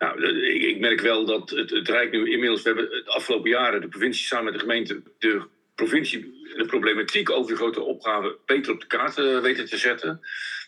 [0.00, 3.50] Nou, ik, ik, merk wel dat het, het Rijk nu inmiddels, we hebben de afgelopen
[3.50, 5.42] jaren de provincie samen met de gemeente de
[5.74, 6.20] provincie
[6.56, 10.20] de problematiek over die grote opgave beter op de kaart uh, weten te zetten.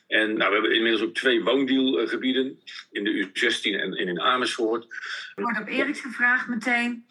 [0.06, 2.58] En nou, we hebben inmiddels ook twee woondeelgebieden
[2.90, 4.84] in de U16 en, in Amersfoort.
[5.34, 7.06] Er wordt op Eriks gevraagd meteen.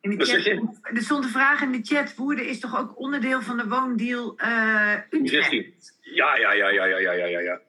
[0.00, 0.46] In de chat,
[0.82, 4.40] er stond een vraag in de chat: Woerden is toch ook onderdeel van de woondeal
[4.40, 5.52] uh, Utrecht?
[6.00, 7.60] Ja, ja, ja, ja, ja, ja, ja, ja.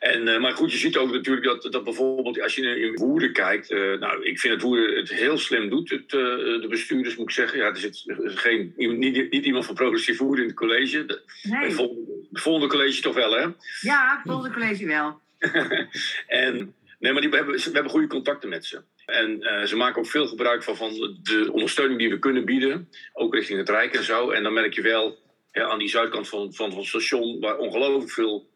[0.00, 3.32] En, uh, maar goed, je ziet ook natuurlijk dat, dat bijvoorbeeld als je in Woerden
[3.32, 3.70] kijkt.
[3.70, 6.20] Uh, nou, ik vind dat Woerden het heel slim doet, het, uh,
[6.60, 7.58] de bestuurders moet ik zeggen.
[7.58, 11.04] Ja, er zit geen, niet, niet iemand van progressief Woerden in het college.
[11.04, 11.64] De, nee.
[11.64, 13.46] het volgende, volgende college toch wel, hè?
[13.80, 15.20] Ja, het volgende college wel.
[16.26, 18.82] en, nee, maar die, we, hebben, we hebben goede contacten met ze.
[19.06, 22.88] En uh, ze maken ook veel gebruik van, van de ondersteuning die we kunnen bieden,
[23.12, 24.30] ook richting het Rijk en zo.
[24.30, 25.18] En dan merk je wel
[25.52, 28.52] aan die zuidkant van, van, van het station, waar ongelooflijk veel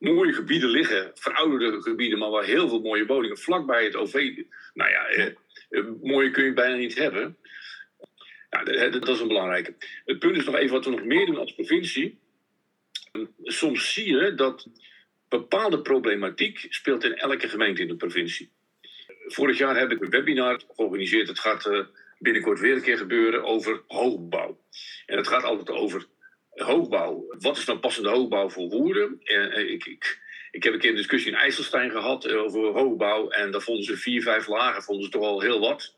[0.00, 4.14] mooie gebieden liggen, verouderde gebieden, maar waar heel veel mooie woningen vlakbij het OV.
[4.74, 5.26] Nou ja, eh,
[5.68, 7.36] eh, mooie kun je bijna niet hebben.
[8.90, 9.74] Dat is een belangrijke.
[10.04, 12.18] Het punt is nog even wat we nog meer doen als provincie.
[13.42, 14.66] Soms zie je dat
[15.28, 18.50] bepaalde problematiek speelt in elke gemeente in de provincie.
[19.26, 21.28] Vorig jaar heb ik een webinar georganiseerd.
[21.28, 21.84] Het gaat uh,
[22.18, 24.60] binnenkort weer een keer gebeuren over hoogbouw.
[25.06, 26.06] En het gaat altijd over
[26.62, 27.24] hoogbouw.
[27.38, 29.20] Wat is dan passende hoogbouw voor Woerden?
[29.54, 30.20] ik, ik,
[30.50, 33.28] ik heb een keer een discussie in IJsselstein gehad over hoogbouw.
[33.28, 35.94] En daar vonden ze vier, vijf lagen, vonden ze toch al heel wat.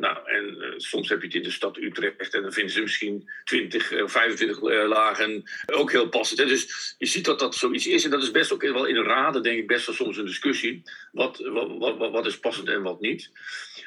[0.00, 2.80] Nou, en uh, soms heb je het in de stad Utrecht en dan vinden ze
[2.80, 6.38] misschien 20, uh, 25 uh, lagen ook heel passend.
[6.38, 6.46] Hè?
[6.46, 9.42] Dus je ziet dat dat zoiets is en dat is best ook wel in raden,
[9.42, 10.82] denk ik, best wel soms een discussie.
[11.12, 13.30] Wat, wat, wat, wat is passend en wat niet.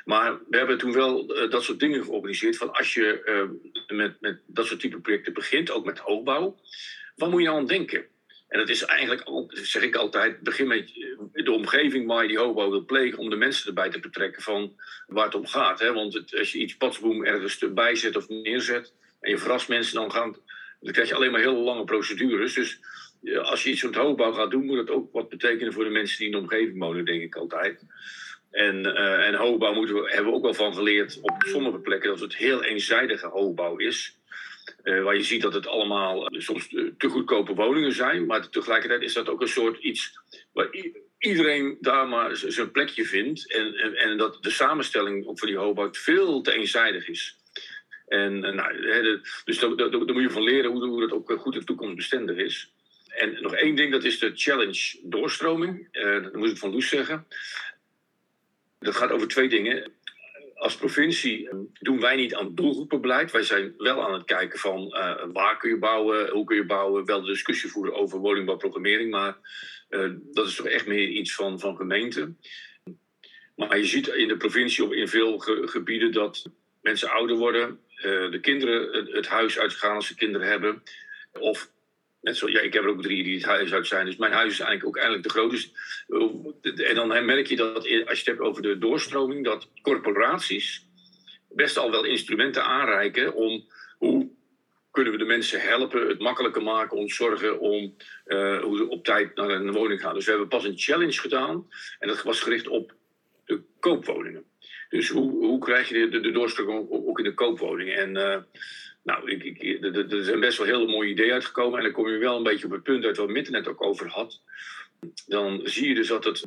[0.06, 2.58] Maar we hebben toen wel uh, dat soort dingen georganiseerd.
[2.58, 6.60] Van als je uh, met, met dat soort type projecten begint, ook met hoogbouw,
[7.16, 8.06] wat moet je aan denken?
[8.48, 10.92] En dat is eigenlijk, zeg ik altijd, begin met
[11.34, 14.76] de omgeving waar je die hobo wil plegen, om de mensen erbij te betrekken van
[15.08, 15.80] waar het om gaat.
[15.80, 15.94] Hè?
[15.94, 19.96] Want het, als je iets patsboom ergens erbij zet of neerzet en je verrast mensen,
[19.96, 20.36] dan, gaan,
[20.80, 22.54] dan krijg je alleen maar heel lange procedures.
[22.54, 22.80] Dus
[23.42, 26.18] als je iets met hoogbouw gaat doen, moet dat ook wat betekenen voor de mensen
[26.18, 27.86] die in de omgeving wonen, denk ik altijd.
[28.52, 32.10] En, uh, en hoogbouw moeten we, hebben we ook wel van geleerd op sommige plekken
[32.10, 34.20] dat het heel eenzijdige hoogbouw is.
[34.84, 36.68] Uh, waar je ziet dat het allemaal uh, soms
[36.98, 38.26] te goedkope woningen zijn.
[38.26, 40.20] Maar tegelijkertijd is dat ook een soort iets
[40.54, 40.70] waar
[41.20, 43.54] iedereen daar maar zijn plekje vindt.
[43.54, 47.36] En, en, dat de samenstelling voor die hoogbouw veel te eenzijdig is.
[48.08, 48.90] En, nou,
[49.46, 52.74] dus daar, moet je van leren hoe, hoe dat ook goed en toekomstbestendig is.
[53.08, 55.88] En nog één ding, dat is de challenge doorstroming.
[56.24, 57.28] Dat moet ik van Loes zeggen.
[58.82, 59.92] Dat gaat over twee dingen
[60.56, 63.32] als provincie ehm, doen wij niet aan doelgroepenbeleid.
[63.32, 66.66] Wij zijn wel aan het kijken van uh, waar kun je bouwen, hoe kun je
[66.66, 67.06] bouwen.
[67.06, 69.38] Wel de discussie voeren over woningbouwprogrammering, maar
[69.90, 72.38] uh, dat is toch echt meer iets van, van gemeenten.
[73.56, 76.50] Maar je ziet in de provincie op in veel ge gebieden dat
[76.82, 77.80] mensen ouder worden,
[78.32, 80.84] de kinderen het, het huis uitgaan als ze kinderen hebben.
[81.40, 81.72] Of
[82.22, 84.06] Zo, ja, ik heb er ook drie die het huis uit zijn.
[84.06, 85.52] Dus mijn huis is eigenlijk ook eigenlijk te groot.
[85.52, 85.72] Dus,
[86.08, 90.86] eh, en dan merk je dat als je het hebt over de doorstroming, dat corporaties
[91.50, 93.68] best al wel instrumenten aanreiken om
[93.98, 94.30] hoe
[94.92, 97.96] kunnen we de mensen helpen, het makkelijker maken, ons zorgen om
[98.26, 100.14] uh, hoe ze op tijd naar een woning gaan.
[100.14, 101.68] Dus we hebben pas een challenge gedaan
[102.00, 102.94] en dat was gericht op
[103.46, 104.44] de koopwoningen.
[104.90, 107.98] Dus hoe, hoe krijg je de, de, de doorstroming ook in de koopwoningen?
[107.98, 108.38] En uh,
[109.04, 111.78] nou, ik, ik, er zijn best wel hele mooie ideeën uitgekomen.
[111.78, 113.84] En dan kom je wel een beetje op het punt uit waar Mitte net ook
[113.84, 114.42] over had.
[115.28, 116.46] Dan zie je dus dat het.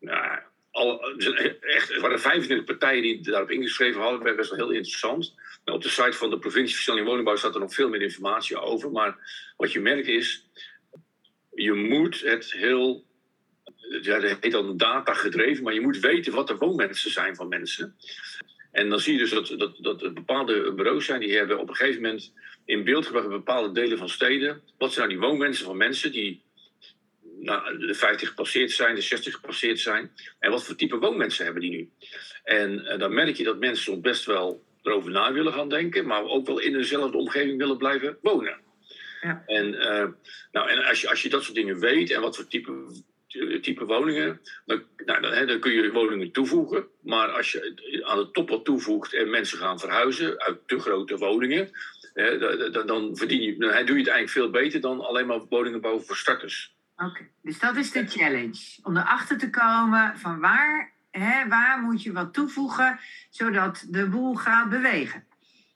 [0.00, 0.38] Nou,
[0.70, 1.10] al,
[1.60, 4.24] echt, er waren 25 partijen die daarop ingeschreven hadden.
[4.24, 5.34] Dat best wel heel interessant.
[5.64, 8.60] Maar op de site van de provincie Versnelling Woningbouw staat er nog veel meer informatie
[8.60, 8.90] over.
[8.90, 9.16] Maar
[9.56, 10.48] wat je merkt is.
[11.54, 13.04] Je moet het heel.
[14.02, 17.48] Ja, dat heet dan data gedreven, maar je moet weten wat de woonmensen zijn van
[17.48, 17.96] mensen.
[18.76, 21.68] En dan zie je dus dat, dat, dat er bepaalde bureaus zijn die hebben op
[21.68, 22.32] een gegeven moment
[22.64, 24.62] in beeld gebracht bepaalde delen van steden.
[24.78, 26.42] Wat zijn nou die woonwensen van mensen die
[27.40, 30.10] nou, de 50 gepasseerd zijn, de 60 gepasseerd zijn.
[30.38, 31.90] En wat voor type woonmensen hebben die nu?
[32.44, 36.06] En uh, dan merk je dat mensen soms best wel erover na willen gaan denken,
[36.06, 38.60] maar ook wel in dezelfde omgeving willen blijven wonen.
[39.20, 39.42] Ja.
[39.46, 40.06] En, uh,
[40.52, 43.02] nou, en als, je, als je dat soort dingen weet en wat voor type
[43.60, 46.86] type woningen, dan, nou, dan, dan, kun je woningen toevoegen.
[47.02, 51.16] Maar als je aan de top wat toevoegt en mensen gaan verhuizen uit te grote
[51.16, 51.70] woningen,
[52.14, 52.38] hè,
[52.70, 55.80] dan, dan, verdien je, dan doe je het eigenlijk veel beter dan alleen maar woningen
[55.80, 56.74] bouwen voor starters.
[56.96, 58.78] Oké, dus dat is de challenge.
[58.82, 63.00] Om erachter te komen van waar, hè, waar moet je wat toevoegen,
[63.30, 65.25] zodat de boel gaat bewegen.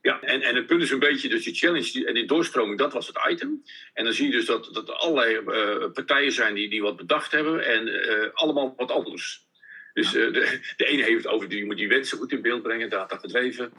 [0.02, 2.92] Ja, en, en het punt is een beetje, dus die challenge en die doorstroming, dat
[2.92, 3.62] was het item.
[3.94, 6.96] En dan zie je dus dat, dat er allerlei uh, partijen zijn die, die wat
[6.96, 9.48] bedacht hebben en uh, allemaal wat anders.
[9.92, 12.62] Dus uh, de, de ene heeft het over, die moet die wensen goed in beeld
[12.62, 13.72] brengen, data gedreven.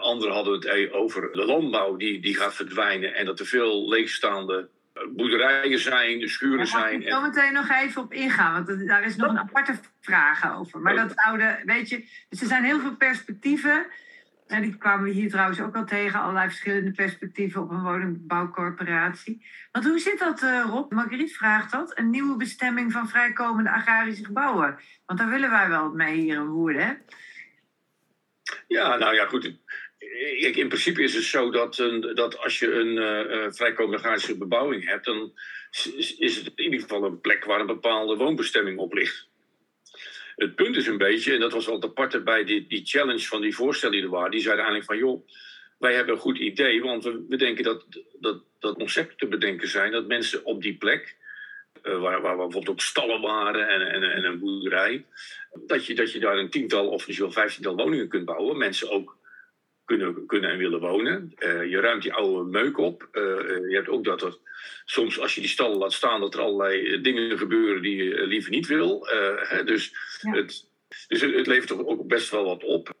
[0.00, 4.68] anderen hadden het over de landbouw die, die gaat verdwijnen en dat er veel leegstaande
[5.08, 7.00] boerderijen zijn, de schuren zijn.
[7.00, 9.78] Daar ga ik zo meteen nog even op ingaan, want daar is nog een aparte
[10.00, 10.80] vraag over.
[10.80, 13.86] Maar dat oude, weet je, dus er zijn heel veel perspectieven.
[14.46, 19.46] En die kwamen we hier trouwens ook al tegen, allerlei verschillende perspectieven op een woningbouwcorporatie.
[19.72, 20.92] Want hoe zit dat, uh, Rob?
[20.92, 21.98] Marguerite vraagt dat.
[21.98, 24.78] Een nieuwe bestemming van vrijkomende agrarische gebouwen.
[25.06, 26.92] Want daar willen wij wel mee hier in Woerden, hè?
[28.66, 29.56] Ja, nou ja, goed.
[30.54, 31.76] In principe is het zo dat,
[32.14, 35.32] dat als je een uh, vrijkomende agrarische bebouwing hebt, dan
[36.18, 39.28] is het in ieder geval een plek waar een bepaalde woonbestemming op ligt.
[40.36, 43.26] Het punt is een beetje, en dat was wel het aparte bij die, die challenge
[43.26, 45.26] van die voorstellen die er waren, die zeiden eigenlijk van joh,
[45.78, 47.84] wij hebben een goed idee, want we, denken dat,
[48.20, 48.78] dat, dat
[49.16, 51.16] te bedenken zijn, dat mensen op die plek,
[51.82, 55.04] uh, waar, waar bijvoorbeeld ook stallen waren en, en, en een boerderij,
[55.66, 58.58] dat je, dat je daar een tiental of misschien wel vijftiental woningen kunt bouwen.
[58.58, 59.16] Mensen ook
[59.84, 61.32] kunnen, kunnen en willen wonen.
[61.38, 63.08] Uh, je ruimt die oude meuk op.
[63.12, 63.22] Uh,
[63.68, 64.38] je hebt ook dat er
[64.84, 68.50] soms, als je die stallen laat staan, dat er allerlei dingen gebeuren die je liever
[68.50, 69.06] niet wil.
[69.36, 70.32] Hè, dus, ja.
[70.32, 70.68] het,
[71.08, 72.94] dus het, het, levert toch ook best wel wat op.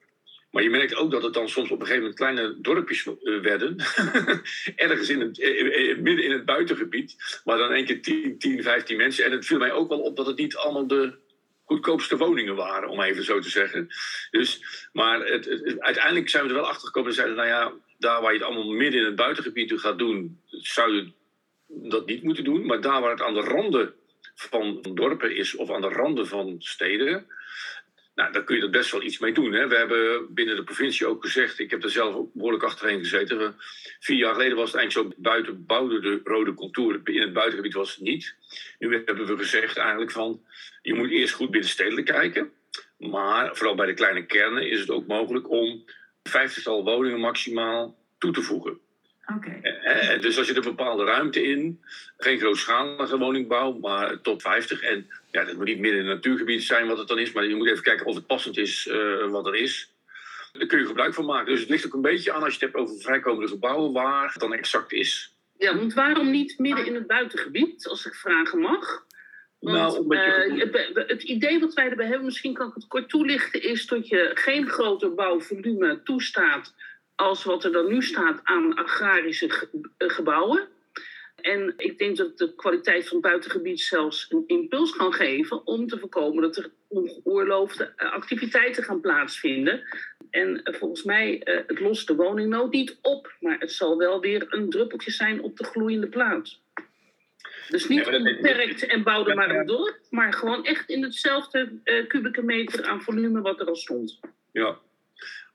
[0.54, 3.40] Maar je merkt ook dat het dan soms op een gegeven moment kleine dorpjes eh,
[3.40, 3.76] werden.
[4.76, 7.40] Ergens in het, eh, eh, midden in het buitengebied.
[7.44, 9.24] Maar dan één keer 10, 10, 15 mensen.
[9.24, 11.18] En het viel mij ook wel op dat het niet allemaal de
[11.64, 13.88] goedkoopste woningen waren, om even zo te zeggen.
[14.30, 18.20] Dus, maar het, uiteindelijk zijn we er wel achter gekomen en zeiden, nou ja, daar
[18.22, 21.12] waar je het allemaal midden in het buitengebied gaat doen, zou je
[21.66, 22.66] dat niet moeten doen.
[22.66, 23.94] Maar daar waar het aan de randen
[24.34, 27.26] van dorpen is of aan de randen van steden,
[28.14, 29.52] nou, daar kun je er best wel iets mee doen.
[29.52, 29.68] Hè.
[29.68, 33.56] We hebben binnen de provincie ook gezegd, ik heb er zelf ook behoorlijk achterheen gezeten.
[34.00, 37.74] Vier jaar geleden was het eigenlijk zo, buiten bouwden de rode contouren, in het buitengebied
[37.74, 38.34] was het niet.
[38.78, 40.42] Nu hebben we gezegd eigenlijk van,
[40.82, 42.52] je moet eerst goed binnenstedelijk kijken.
[42.98, 45.84] Maar vooral bij de kleine kernen is het ook mogelijk om
[46.22, 48.78] vijftigtal woningen maximaal toe te voegen.
[49.26, 49.58] Oké.
[49.62, 51.80] Eh, eh, dus als je er een bepaalde ruimte in,
[52.16, 54.82] geen grootschalige woningbouw, maar tot 50.
[54.82, 57.44] En ja, dat moet niet midden in een natuurgebied zijn wat het dan is, maar
[57.44, 59.92] je moet even kijken of het passend is uh, wat er is.
[60.52, 61.52] Daar kun je gebruik van maken.
[61.52, 64.32] Dus het ligt ook een beetje aan als je het hebt over vrijkomende gebouwen, waar
[64.32, 65.34] het dan exact is.
[65.58, 69.06] Ja, want waarom niet midden in het buitengebied, als ik vragen mag?
[69.58, 70.90] Want, nou, je...
[70.94, 74.08] uh, het idee wat wij erbij hebben, misschien kan ik het kort toelichten, is dat
[74.08, 76.74] je geen groter bouwvolume toestaat
[77.14, 79.68] als wat er dan nu staat aan agrarische
[79.98, 80.68] gebouwen.
[81.36, 85.86] En ik denk dat de kwaliteit van het buitengebied zelfs een impuls kan geven om
[85.86, 89.82] te voorkomen dat er ongeoorloofde eh, activiteiten gaan plaatsvinden.
[90.30, 94.46] En eh, volgens mij, het lost de woningnood niet op, maar het zal wel weer
[94.48, 96.62] een druppeltje zijn op de gloeiende plaat.
[97.68, 102.42] Dus niet onbeperkt en bouw er maar door, maar gewoon echt in hetzelfde uh, kubieke
[102.42, 104.20] meter aan volume wat er al stond.
[104.52, 104.78] Ja,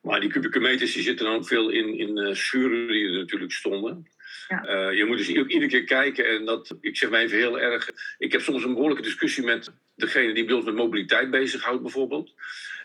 [0.01, 3.13] maar die kubieke meters die zitten dan ook veel in, in uh, schuren die er
[3.13, 4.07] natuurlijk stonden.
[4.47, 4.89] Ja.
[4.89, 6.26] Uh, je moet dus ook iedere keer kijken.
[6.26, 7.89] En dat, ik zeg maar even heel erg.
[8.17, 12.34] Ik heb soms een behoorlijke discussie met degene die beeld met mobiliteit bezighoudt, bijvoorbeeld.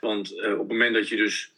[0.00, 1.52] Want uh, op het moment dat je dus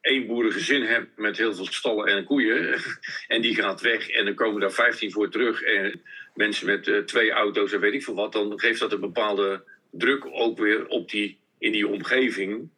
[0.00, 2.80] één boerengezin hebt met heel veel stallen en koeien.
[3.34, 5.62] en die gaat weg en dan komen daar 15 voor terug.
[5.62, 6.02] En
[6.34, 8.32] mensen met uh, twee auto's en weet ik veel wat.
[8.32, 12.70] Dan geeft dat een bepaalde druk ook weer op die, in die omgeving.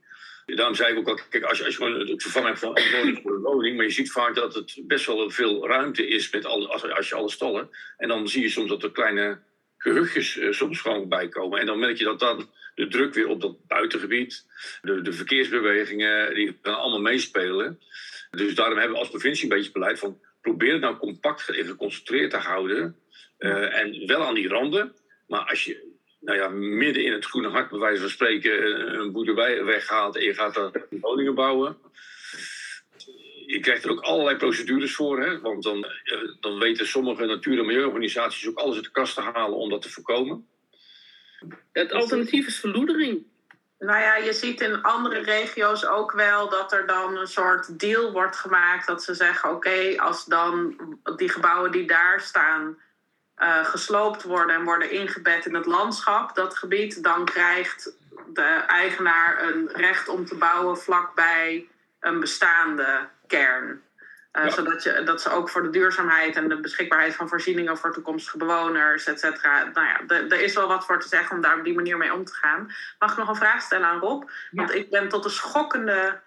[0.47, 2.91] Daarom zei ik ook al, kijk, als je, als je gewoon het vervangen van een
[2.93, 6.31] woning voor een woning, maar je ziet vaak dat het best wel veel ruimte is
[6.31, 7.71] met als, als je alle stallen.
[7.97, 9.39] En dan zie je soms dat er kleine
[9.79, 11.61] gehuchtjes uh, soms gewoon bij komen.
[11.61, 14.47] En dan merk je dat dan de druk weer op dat buitengebied,
[14.83, 17.81] de, de verkeersbewegingen, die gaan allemaal meespelen.
[18.31, 21.67] Dus daarom hebben we als provincie een beetje beleid van probeer het nou compact en
[21.67, 22.97] geconcentreerd te houden.
[23.39, 24.95] Uh, en wel aan die randen.
[25.27, 25.94] Maar als je
[26.25, 30.23] nou ja, midden in het groene hart, bij wijze van spreken, een boerderij weghaalt en
[30.23, 31.77] je gaat daar woningen bouwen.
[33.47, 35.41] Je krijgt er ook allerlei procedures voor, hè?
[35.41, 35.87] want dan,
[36.41, 39.83] dan weten sommige natuur- en milieuorganisaties ook alles uit de kast te halen om dat
[39.83, 40.47] te voorkomen.
[41.73, 43.23] Het alternatief is verloedering.
[43.79, 48.13] Nou ja, je ziet in andere regio's ook wel dat er dan een soort deal
[48.13, 48.87] wordt gemaakt.
[48.87, 50.77] Dat ze zeggen: oké, als dan
[51.17, 52.79] die gebouwen die daar staan
[53.39, 57.97] uh, gesloopt worden en worden ingebed in het landschap, dat gebied, dan krijgt
[58.27, 61.69] de eigenaar een recht om te bouwen vlakbij
[62.01, 63.83] een bestaande kern.
[64.33, 64.51] Uh, ja.
[64.51, 68.37] Zodat je, dat ze ook voor de duurzaamheid en de beschikbaarheid van voorzieningen voor toekomstige
[68.37, 69.65] bewoners, et cetera.
[69.65, 72.13] Nou ja, er is wel wat voor te zeggen om daar op die manier mee
[72.13, 72.73] om te gaan.
[72.99, 74.29] Mag ik nog een vraag stellen aan Rob?
[74.51, 74.75] Want ja.
[74.75, 76.21] ik ben tot een schokkende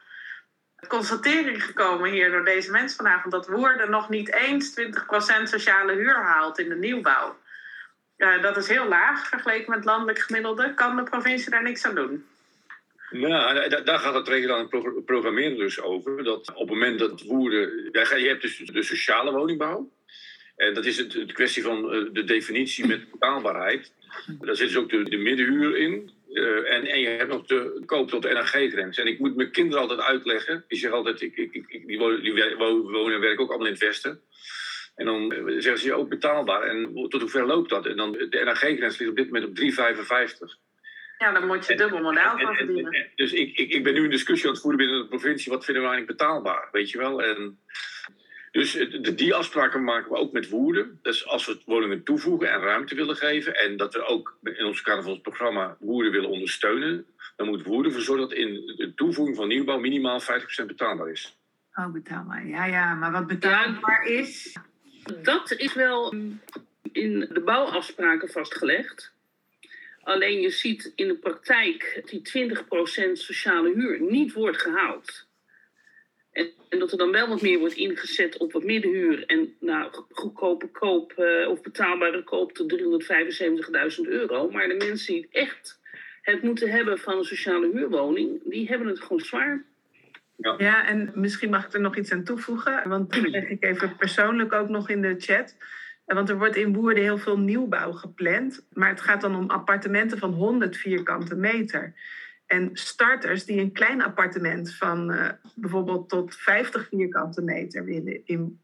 [0.87, 6.15] constatering gekomen hier door deze mensen vanavond dat Woerden nog niet eens 20% sociale huur
[6.15, 7.37] haalt in de nieuwbouw.
[8.17, 10.73] Uh, dat is heel laag vergeleken met het landelijk gemiddelde.
[10.73, 12.25] Kan de provincie daar niks aan doen?
[13.09, 14.67] Nou, daar gaat het regionaal
[15.05, 16.23] programmeren dus over.
[16.23, 17.89] Dat op het moment dat Woerden...
[17.91, 19.89] Je hebt dus de sociale woningbouw.
[20.55, 21.81] En dat is de kwestie van
[22.13, 23.91] de definitie met betaalbaarheid.
[24.27, 26.11] Daar zit dus ook de middenhuur in.
[26.37, 28.97] Uh, en, en je hebt nog de koop tot de NAG-grens.
[28.97, 30.65] En ik moet mijn kinderen altijd uitleggen.
[30.67, 33.73] Die zeggen altijd, ik, ik, ik, die, wonen, die wonen en werken ook allemaal in
[33.73, 34.21] het Westen.
[34.95, 36.61] En dan zeggen ze, ook betaalbaar.
[36.61, 37.85] En tot hoe ver loopt dat?
[37.85, 40.65] En dan, de NAG-grens ligt op dit moment op 3,55.
[41.17, 43.07] Ja, dan moet je dubbel model van verdienen.
[43.15, 45.51] dus ik, ik, ik ben nu een discussie aan het voeren binnen de provincie.
[45.51, 46.69] Wat vinden we eigenlijk betaalbaar?
[46.71, 47.23] Weet je wel?
[47.23, 47.59] En
[48.51, 50.99] dus de, die afspraken maken we ook met Woerden.
[51.01, 53.55] Dus als we woningen toevoegen en ruimte willen geven...
[53.55, 57.05] en dat we ook in ons carnavalsprogramma Woerden willen ondersteunen...
[57.35, 60.25] dan moet Woerden ervoor zorgen dat in de toevoeging van nieuwbouw minimaal 50%
[60.65, 61.37] betaalbaar is.
[61.75, 62.47] Oh, betaalbaar.
[62.47, 62.93] Ja, ja.
[62.93, 64.57] Maar wat betaalbaar is...
[65.21, 66.13] Dat is wel
[66.91, 69.13] in de bouwafspraken vastgelegd.
[70.01, 72.47] Alleen je ziet in de praktijk die
[73.09, 75.26] 20% sociale huur niet wordt gehaald.
[76.37, 79.91] En, en, dat er dan wel wat meer wordt ingezet op wat middenhuur en nou,
[80.09, 82.73] goedkope koop uh, of betaalbare koop tot
[83.97, 84.49] 375.000 euro.
[84.49, 85.79] Maar de mensen die echt
[86.21, 89.63] het moeten hebben van een sociale huurwoning, die hebben het gewoon zwaar.
[90.35, 90.55] Ja.
[90.57, 93.95] ja, en misschien mag ik er nog iets aan toevoegen, want dat leg ik even
[93.95, 95.55] persoonlijk ook nog in de chat.
[96.05, 100.17] Want er wordt in Woerden heel veel nieuwbouw gepland, maar het gaat dan om appartementen
[100.17, 101.93] van 100 vierkante meter.
[102.47, 108.61] En starters die een klein appartement van uh, bijvoorbeeld tot 50 vierkante meter willen, in,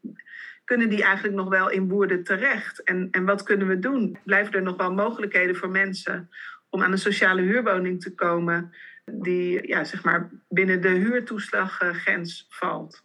[0.64, 2.82] kunnen die eigenlijk nog wel in Woerden terecht?
[2.82, 4.18] En, en wat kunnen we doen?
[4.24, 6.30] Blijven er nog wel mogelijkheden voor mensen
[6.68, 8.72] om aan een sociale huurwoning te komen
[9.04, 13.04] die ja, zeg maar binnen de huurtoeslaggrens valt?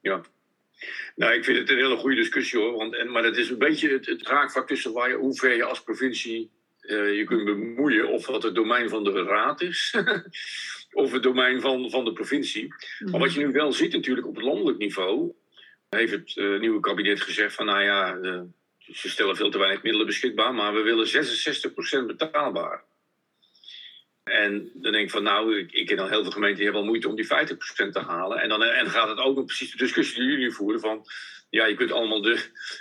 [0.00, 0.20] Ja.
[1.16, 2.72] Nou, ik vind het een hele goede discussie hoor.
[2.72, 5.56] Want, en, maar het is een beetje het, het raakvlak tussen waar je, hoe ver
[5.56, 6.50] je als provincie
[6.86, 8.08] uh, je kunt bemoeien.
[8.08, 9.94] Of wat het domein van de raad is.
[10.92, 12.74] of het domein van, van de provincie.
[13.10, 15.32] Maar wat je nu wel ziet natuurlijk op het landelijk niveau.
[15.88, 18.40] Heeft het uh, nieuwe kabinet gezegd van nou ja, uh,
[18.78, 20.54] ze stellen veel te weinig middelen beschikbaar.
[20.54, 21.06] Maar we willen
[22.02, 22.84] 66% betaalbaar.
[24.24, 26.82] En dan denk ik van, nou, ik, ik ken al heel veel gemeenten die hebben
[26.82, 27.28] al moeite om die 50%
[27.90, 28.40] te halen.
[28.40, 31.04] En dan en gaat het ook om precies de discussie die jullie voeren van,
[31.54, 32.38] ja, je kunt allemaal de,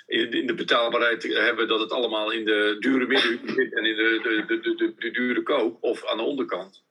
[0.08, 4.44] in, de betaalbaarheid hebben dat het allemaal in de dure midden zit en in de,
[4.48, 6.84] de, de, de, dure koop of aan de onderkant.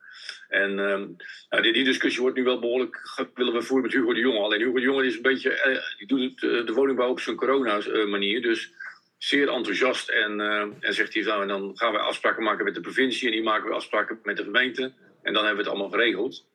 [0.48, 1.16] En um,
[1.50, 3.00] nou, die, discussie wordt nu wel behoorlijk
[3.34, 4.38] willen we voeren met Hugo de Jonge.
[4.38, 7.20] Alleen Hugo de Jonge is een beetje, eh, die doet het, uh, de woningbouw op
[7.20, 8.42] zijn corona-manier.
[8.42, 8.72] Dus
[9.18, 12.74] zeer enthousiast en, uh, en zegt hij, nou, en dan gaan we afspraken maken met
[12.74, 14.82] de provincie en die maken we afspraken met de gemeente.
[15.22, 16.46] En dan hebben we het allemaal geregeld.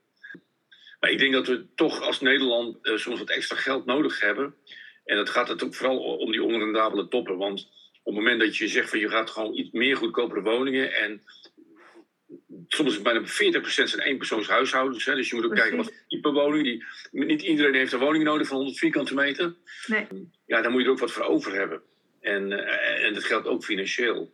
[1.00, 4.56] Maar ik denk dat we toch als Nederland soms wat extra geld nodig hebben.
[5.08, 7.38] En dat gaat het ook vooral om die onrendabele toppen.
[7.38, 7.68] Want
[8.04, 11.22] op het moment dat je zegt van je gaat gewoon iets meer goedkopere woningen en
[12.68, 13.24] soms is het bijna 40%
[13.66, 15.06] zijn eenpersoonshuishoudens.
[15.06, 16.64] Hè, dus je moet ook kijken wat type woning.
[16.64, 19.56] Die, niet iedereen heeft een woning nodig van 100 vierkante meter.
[19.88, 20.08] Nee.
[20.46, 21.82] Ja, daar moet je er ook wat voor over hebben.
[22.22, 24.34] En, uh, en dat geldt ook financieel.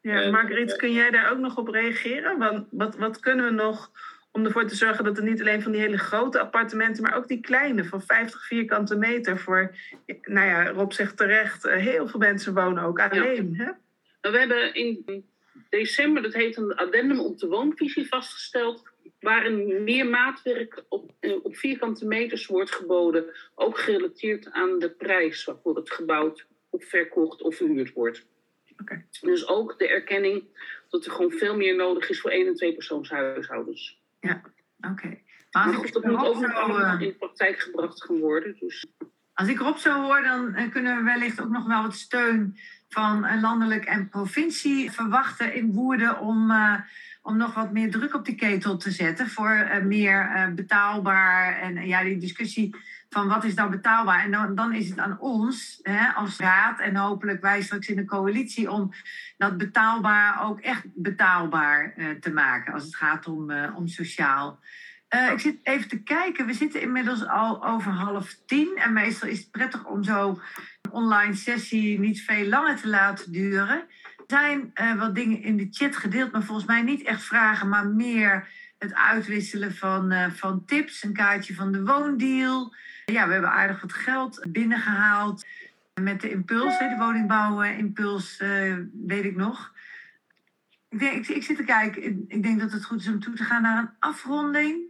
[0.00, 2.38] Ja, en, Margriet, kun jij daar ook nog op reageren?
[2.38, 3.90] Want wat, wat kunnen we nog
[4.38, 7.28] om ervoor te zorgen dat er niet alleen van die hele grote appartementen, maar ook
[7.28, 9.74] die kleine van 50 vierkante meter voor,
[10.22, 13.54] nou ja, Rob zegt terecht, eh, heel veel mensen wonen ook alleen.
[13.56, 13.64] Ja.
[13.64, 13.70] Hè?
[14.20, 15.24] Nou, we hebben in
[15.68, 18.82] december, dat heet een addendum op de woonvisie vastgesteld,
[19.20, 23.24] waarin meer maatwerk op, eh, op vierkante meters wordt geboden,
[23.54, 28.26] ook gerelateerd aan de prijs waarvoor het gebouwd of verkocht of verhuurd wordt.
[28.80, 29.04] Okay.
[29.20, 30.44] Dus ook de erkenning
[30.88, 33.97] dat er gewoon veel meer nodig is voor één en twee persoonshuishoudens.
[34.28, 34.42] Ja,
[34.90, 34.90] oké.
[34.90, 35.22] Okay.
[35.50, 38.56] Maar, goed, dat moet ook nog allemaal in praktijk gebracht gaan worden.
[38.58, 38.86] Dus.
[39.32, 42.56] Als ik Rob zo hoor, dan eh, kunnen we wellicht ook nog wel wat steun
[42.88, 46.80] van eh, landelijk en provincie verwachten in Woerden om, uh,
[47.22, 51.58] om nog wat meer druk op de ketel te zetten voor uh, meer betaalbaar.
[51.58, 52.76] En ja, die discussie
[53.10, 54.24] van wat is nou betaalbaar.
[54.24, 57.96] En dan, dan is het aan ons hè, als raad en hopelijk wij straks in
[57.96, 58.92] de coalitie om
[59.36, 64.60] dat betaalbaar ook echt betaalbaar uh, te maken als het gaat om, uh, om sociaal.
[65.14, 69.28] Uh, ik zit even te kijken, we zitten inmiddels al over half tien en meestal
[69.28, 70.40] is het prettig om zo
[70.82, 73.84] een online sessie niet veel langer te laten duren.
[74.16, 77.86] Er zijn wat dingen in de chat gedeeld, maar volgens mij niet echt vragen, maar
[77.86, 78.48] meer
[78.78, 82.74] het uitwisselen van, van tips, een kaartje van de woondeal.
[83.12, 85.46] Ja, we hebben aardig wat geld binnengehaald
[86.00, 88.76] met de impuls, de woningbouwimpuls, uh,
[89.06, 89.72] weet ik nog.
[90.88, 93.44] Ik, ik, ik, zit te kijken, ik denk dat het goed is om toe te
[93.44, 94.80] gaan naar een afronding.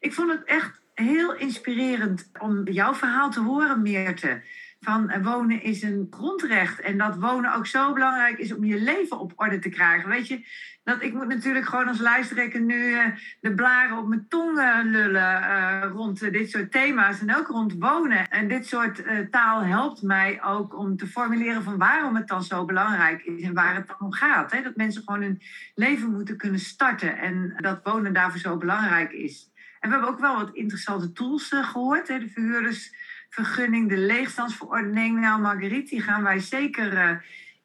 [0.00, 4.42] Ik vond het echt heel inspirerend om jouw verhaal te horen, Meerte
[4.84, 6.80] van eh, wonen is een grondrecht.
[6.80, 10.08] En dat wonen ook zo belangrijk is om je leven op orde te krijgen.
[10.08, 10.46] Weet je,
[10.84, 13.06] dat ik moet natuurlijk gewoon als lijsttrekker nu uh,
[13.40, 17.20] de blaren op mijn tong uh, lullen rond dit soort thema's.
[17.20, 18.28] En ook rond wonen.
[18.28, 22.64] En dit soort taal helpt mij ook om te formuleren van waarom het dan zo
[22.64, 23.42] belangrijk is.
[23.42, 24.52] En waar het dan om gaat.
[24.52, 24.62] Hè?
[24.62, 25.42] Dat mensen gewoon hun
[25.74, 27.18] leven moeten kunnen starten.
[27.18, 29.52] En dat wonen daarvoor zo belangrijk is.
[29.80, 32.08] En we hebben ook wel wat interessante tools gehoord.
[32.08, 32.18] Hè?
[32.18, 32.92] De verhuurders
[33.34, 35.20] vergunning, de leegstandsverordening.
[35.20, 37.10] Nou, Marguerite, die gaan wij zeker uh,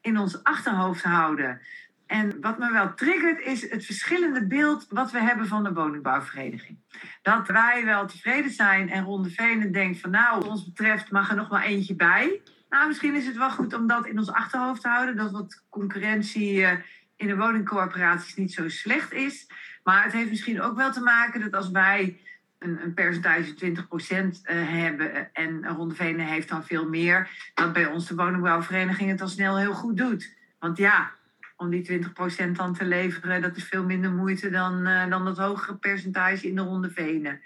[0.02, 1.62] in ons achterhoofd houden.
[2.06, 6.78] En wat me wel triggert, is het verschillende beeld wat we hebben van de woningbouwvereniging.
[7.22, 11.30] Dat wij wel tevreden zijn en Ronde Venen denkt van nou, wat ons betreft mag
[11.30, 12.41] er nog maar eentje bij.
[12.70, 15.16] Nou, misschien is het wel goed om dat in ons achterhoofd te houden.
[15.16, 16.72] Dat wat concurrentie uh,
[17.16, 19.48] in de woningcorporaties niet zo slecht is.
[19.84, 22.20] Maar het heeft misschien ook wel te maken dat als wij
[22.60, 24.31] een, een percentage 20% uh,
[24.69, 29.27] hebben en Ronde Venen heeft dan veel meer, dat bij ons de woningbouwvereniging het al
[29.27, 30.36] snel heel goed doet.
[30.60, 31.11] Want ja,
[31.56, 32.02] om die
[32.45, 36.48] 20% dan te leveren, dat is veel minder moeite dan, uh, dan dat hogere percentage
[36.48, 37.41] in de Ronde Venen.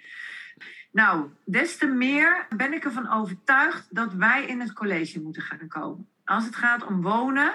[0.91, 5.68] Nou, des te meer ben ik ervan overtuigd dat wij in het college moeten gaan
[5.68, 6.07] komen.
[6.26, 7.53] Als het gaat om wonen,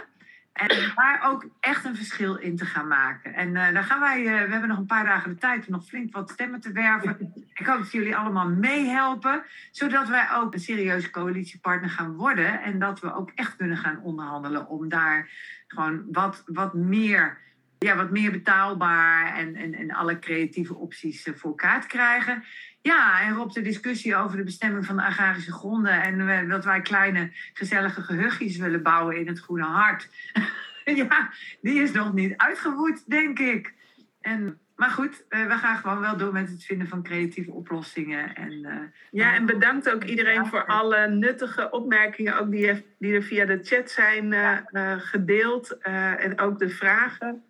[0.58, 3.34] En daar ook echt een verschil in te gaan maken.
[3.34, 5.72] En uh, daar gaan wij, uh, we hebben nog een paar dagen de tijd om
[5.72, 7.32] nog flink wat stemmen te werven.
[7.54, 12.62] Ik hoop dat jullie allemaal meehelpen, zodat wij ook een serieuze coalitiepartner gaan worden.
[12.62, 15.30] En dat we ook echt kunnen gaan onderhandelen om daar
[15.66, 17.38] gewoon wat, wat meer
[17.78, 22.44] ja, wat meer betaalbaar en, en, en alle creatieve opties eh, voor elkaar te krijgen.
[22.88, 26.80] Ja, en Rob, de discussie over de bestemming van de agrarische gronden en dat wij
[26.80, 30.08] kleine gezellige gehuchtjes willen bouwen in het Groene Hart.
[30.84, 33.74] ja, die is nog niet uitgevoerd, denk ik.
[34.20, 38.34] En, maar goed, eh, we gaan gewoon wel door met het vinden van creatieve oplossingen.
[38.34, 38.74] En, uh,
[39.10, 43.58] ja, en bedankt ook iedereen voor alle nuttige opmerkingen, ook die, die er via de
[43.62, 45.78] chat zijn uh, gedeeld.
[45.78, 47.42] en ook de vragen.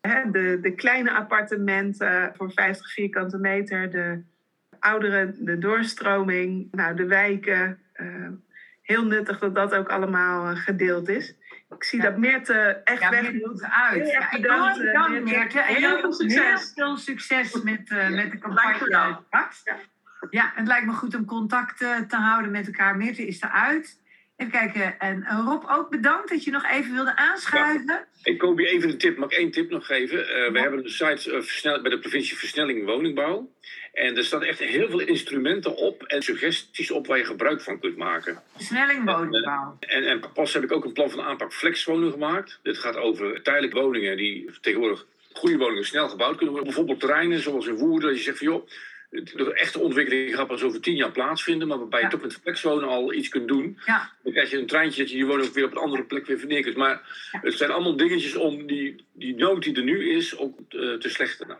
[0.00, 4.22] Hè, de, de kleine appartementen voor 50 vierkante meter, de
[4.82, 7.78] ouderen, de doorstroming, nou, de wijken.
[7.96, 8.28] Uh,
[8.82, 11.34] heel nuttig dat dat ook allemaal uh, gedeeld is.
[11.70, 12.08] Ik zie ja.
[12.08, 14.10] dat Meerte echt ja, weg moet uit.
[14.10, 15.62] Ja, bedankt, uh, bedankt Meerte.
[15.62, 16.72] Heel veel succes.
[16.74, 18.88] Heel veel succes met, uh, met de campagne.
[18.88, 19.20] Ja.
[20.30, 22.96] ja, het lijkt me goed om contact te houden met elkaar.
[22.96, 24.00] Meerte is eruit.
[24.42, 24.98] Even kijken.
[24.98, 27.86] En Rob, ook bedankt dat je nog even wilde aanschuiven.
[27.86, 28.06] Ja.
[28.22, 29.16] Ik kom je even een tip.
[29.16, 30.18] Mag ik één tip nog geven?
[30.18, 33.50] Uh, we hebben een site uh, bij de provincie Versnelling Woningbouw.
[33.92, 37.80] En er staan echt heel veel instrumenten op en suggesties op waar je gebruik van
[37.80, 38.42] kunt maken.
[38.56, 39.76] Versnelling woningbouw.
[39.80, 42.58] En, en, en pas heb ik ook een plan van aanpak flexwonen gemaakt.
[42.62, 46.64] Dit gaat over tijdelijke woningen die tegenwoordig goede woningen snel gebouwd kunnen worden.
[46.64, 48.08] Bijvoorbeeld terreinen zoals in Woerden.
[48.08, 48.68] Dat je zegt van joh,
[49.12, 52.88] de echte ontwikkeling gaat pas over tien jaar plaatsvinden, maar waarbij je toch met flexwonen
[52.88, 53.78] al iets kunt doen.
[53.84, 54.12] Ja.
[54.22, 56.26] Dan krijg je een treintje dat je je woning ook weer op een andere plek
[56.26, 56.76] weer verneer kunt.
[56.76, 57.40] Maar ja.
[57.42, 61.08] het zijn allemaal dingetjes om die, die nood die er nu is ook uh, te
[61.08, 61.58] slechten.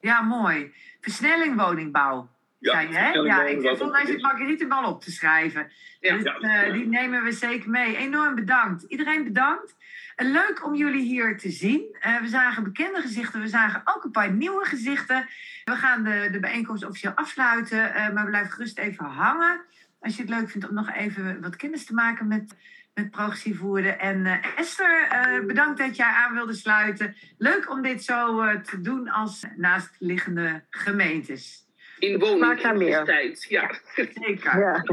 [0.00, 0.72] Ja, mooi.
[1.00, 2.28] Versnelling woningbouw.
[2.58, 3.10] Ja, je, hè?
[3.10, 5.72] ja ik vond mij zit Marguerite bal op te schrijven.
[6.00, 7.96] Dus, uh, die nemen we zeker mee.
[7.96, 8.82] Enorm bedankt.
[8.82, 9.76] Iedereen bedankt.
[10.14, 11.96] En leuk om jullie hier te zien.
[12.06, 15.28] Uh, we zagen bekende gezichten, we zagen ook een paar nieuwe gezichten.
[15.64, 19.60] We gaan de, de bijeenkomst officieel afsluiten, uh, maar blijf gerust even hangen.
[20.00, 22.54] Als je het leuk vindt om nog even wat kennis te maken met,
[22.94, 23.98] met progressief voeren.
[23.98, 25.08] En uh, Esther,
[25.46, 27.16] bedankt dat jij aan wilde sluiten.
[27.38, 31.62] Leuk om dit zo te doen als naastliggende gemeentes.
[31.98, 33.74] In woningstijd, ja.
[33.94, 34.58] Zeker.
[34.58, 34.84] Ja,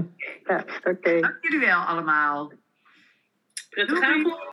[0.44, 0.90] ja oké.
[0.90, 1.22] Okay.
[1.22, 2.54] Dank jullie wel allemaal.
[3.70, 4.51] Prettige avond.